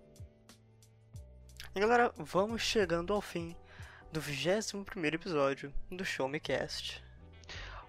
E 1.74 1.80
galera, 1.80 2.12
vamos 2.16 2.62
chegando 2.62 3.12
ao 3.12 3.20
fim 3.20 3.56
do 4.12 4.20
21 4.20 4.84
episódio 5.12 5.74
do 5.90 6.04
Show 6.04 6.28
Me 6.28 6.38
Cast. 6.38 7.02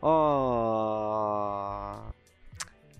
Oh. 0.07 1.95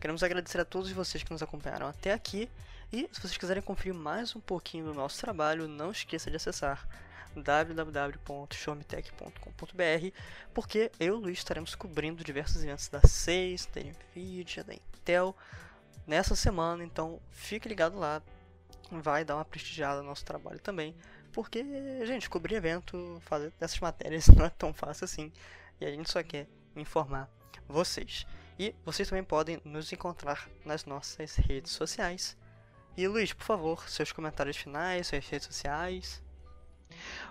Queremos 0.02 0.24
agradecer 0.24 0.60
a 0.60 0.66
todos 0.66 0.92
vocês 0.92 1.24
que 1.24 1.32
nos 1.32 1.44
acompanharam 1.44 1.86
até 1.86 2.12
aqui. 2.12 2.50
E 2.92 3.08
se 3.14 3.22
vocês 3.22 3.38
quiserem 3.38 3.62
conferir 3.62 3.94
mais 3.94 4.36
um 4.36 4.40
pouquinho 4.40 4.86
do 4.86 4.94
nosso 4.96 5.22
trabalho, 5.22 5.68
não 5.68 5.92
esqueça 5.92 6.32
de 6.32 6.38
acessar 6.38 6.88
www.showmetech.com.br 7.36 10.18
porque 10.52 10.92
eu 11.00 11.06
e 11.06 11.12
o 11.12 11.20
Luiz 11.20 11.38
estaremos 11.38 11.76
cobrindo 11.76 12.24
diversos 12.24 12.64
eventos 12.64 12.90
da 12.90 13.02
6, 13.02 13.68
da 13.68 13.82
Nvidia, 13.82 14.64
da 14.64 14.74
Intel 14.74 15.36
nessa 16.08 16.36
semana, 16.36 16.84
então 16.84 17.22
fique 17.30 17.70
ligado 17.70 18.00
lá, 18.00 18.20
vai 18.90 19.24
dar 19.24 19.36
uma 19.36 19.46
prestigiada 19.46 20.02
no 20.02 20.08
nosso 20.08 20.26
trabalho 20.26 20.60
também, 20.60 20.96
porque, 21.32 21.64
gente, 22.08 22.32
cobrir 22.32 22.56
evento, 22.56 23.22
fazer 23.26 23.54
essas 23.60 23.80
matérias 23.80 24.26
não 24.36 24.46
é 24.46 24.50
tão 24.50 24.74
fácil 24.74 25.06
assim, 25.06 25.32
e 25.80 25.86
a 25.86 25.92
gente 25.92 26.12
só 26.12 26.24
quer 26.24 26.48
informar 26.76 27.30
vocês. 27.68 28.26
E 28.58 28.74
vocês 28.86 29.10
também 29.10 29.24
podem 29.24 29.62
nos 29.66 29.92
encontrar 29.92 30.50
nas 30.64 30.86
nossas 30.86 31.36
redes 31.36 31.72
sociais. 31.72 32.38
E 32.96 33.08
Luiz, 33.08 33.34
por 33.34 33.44
favor, 33.44 33.90
seus 33.90 34.12
comentários 34.12 34.56
finais, 34.56 35.08
suas 35.08 35.28
redes 35.28 35.48
sociais. 35.48 36.24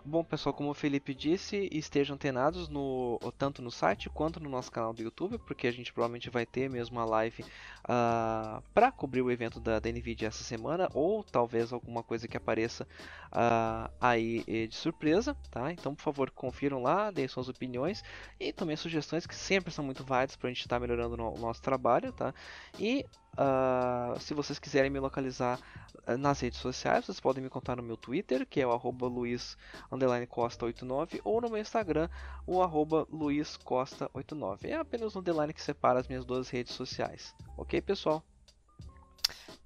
Bom, 0.07 0.23
pessoal, 0.23 0.53
como 0.53 0.69
o 0.69 0.75
Felipe 0.75 1.15
disse, 1.15 1.67
estejam 1.73 2.15
antenados 2.15 2.69
no, 2.69 3.19
tanto 3.39 3.63
no 3.63 3.71
site 3.71 4.11
quanto 4.11 4.39
no 4.39 4.51
nosso 4.51 4.71
canal 4.71 4.93
do 4.93 5.01
YouTube, 5.01 5.39
porque 5.39 5.67
a 5.67 5.73
gente 5.73 5.95
provavelmente 5.95 6.29
vai 6.29 6.45
ter 6.45 6.69
mesmo 6.69 6.99
uma 6.99 7.07
live 7.07 7.43
uh, 7.43 7.47
ah, 7.89 8.63
para 8.75 8.93
cobrir 8.93 9.23
o 9.23 9.31
evento 9.31 9.59
da, 9.59 9.81
da 9.81 9.91
NVIDIA 9.91 10.29
essa 10.29 10.45
semana, 10.45 10.91
ou 10.93 11.25
talvez 11.25 11.73
alguma 11.73 12.03
coisa 12.03 12.29
que 12.29 12.37
apareça 12.37 12.87
uh, 13.33 13.91
aí 13.99 14.45
eh, 14.47 14.67
de 14.67 14.75
surpresa, 14.75 15.35
tá? 15.51 15.73
Então, 15.73 15.95
por 15.95 16.03
favor, 16.03 16.31
confiram 16.31 16.83
lá, 16.83 17.11
deem 17.11 17.27
suas 17.27 17.49
opiniões 17.49 18.05
e 18.39 18.53
também 18.53 18.77
sugestões 18.77 19.27
que 19.27 19.35
sempre 19.35 19.73
são 19.73 19.83
muito 19.83 20.05
válidas 20.05 20.37
para 20.37 20.49
a 20.49 20.53
gente 20.53 20.61
estar 20.61 20.77
tá 20.77 20.81
melhorando 20.81 21.15
o 21.15 21.39
nosso 21.39 21.63
trabalho, 21.63 22.13
tá? 22.13 22.35
E 22.79 23.07
Uh, 23.35 24.19
se 24.21 24.33
vocês 24.33 24.59
quiserem 24.59 24.91
me 24.91 25.01
localizar 25.01 25.59
uh, 26.07 26.17
nas 26.17 26.41
redes 26.41 26.61
sociais, 26.61 27.05
vocês 27.05 27.19
podem 27.19 27.43
me 27.43 27.51
contar 27.51 27.77
no 27.77 27.83
meu 27.83 27.97
Twitter, 27.97 28.47
que 28.47 28.61
é 28.61 28.67
o 28.67 28.73
arroba 28.73 29.09
luiz_costa89, 29.09 31.21
ou 31.25 31.41
no 31.41 31.49
meu 31.49 31.59
Instagram, 31.59 32.09
o 32.47 32.63
arroba 32.63 33.07
luizcosta89. 33.07 34.65
É 34.65 34.75
apenas 34.75 35.17
um 35.17 35.19
underline 35.19 35.53
que 35.53 35.63
separa 35.63 35.99
as 35.99 36.07
minhas 36.07 36.25
duas 36.25 36.49
redes 36.49 36.75
sociais. 36.75 37.35
Ok, 37.57 37.81
pessoal? 37.83 38.23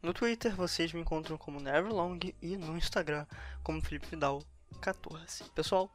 No 0.00 0.14
Twitter 0.14 0.54
vocês 0.54 0.92
me 0.92 1.00
encontram 1.00 1.36
como 1.36 1.60
Neverlong 1.60 2.34
e 2.40 2.56
no 2.56 2.78
Instagram 2.78 3.26
como 3.62 3.82
Felipe 3.82 4.06
Vidal 4.06 4.42
14. 4.80 5.44
Pessoal, 5.50 5.90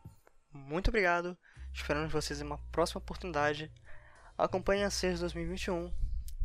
muito 0.51 0.89
obrigado. 0.89 1.37
Esperamos 1.73 2.11
vocês 2.11 2.39
em 2.39 2.43
uma 2.43 2.59
próxima 2.71 2.99
oportunidade. 2.99 3.71
Acompanhe 4.37 4.83
a 4.83 4.89
CES 4.89 5.21
2021. 5.21 5.91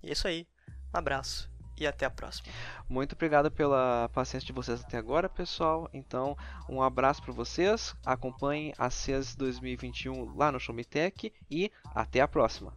E 0.02 0.08
é 0.08 0.12
isso 0.12 0.26
aí. 0.26 0.46
Abraço 0.92 1.50
e 1.78 1.86
até 1.86 2.04
a 2.06 2.10
próxima. 2.10 2.52
Muito 2.88 3.14
obrigado 3.14 3.50
pela 3.50 4.08
paciência 4.12 4.46
de 4.46 4.52
vocês 4.52 4.80
até 4.80 4.98
agora, 4.98 5.28
pessoal. 5.28 5.88
Então, 5.92 6.36
um 6.68 6.82
abraço 6.82 7.22
para 7.22 7.32
vocês. 7.32 7.94
Acompanhem 8.04 8.74
a 8.76 8.90
CES 8.90 9.36
2021 9.36 10.36
lá 10.36 10.50
no 10.50 10.58
Showmetech 10.58 11.32
e 11.50 11.70
até 11.94 12.20
a 12.20 12.28
próxima. 12.28 12.72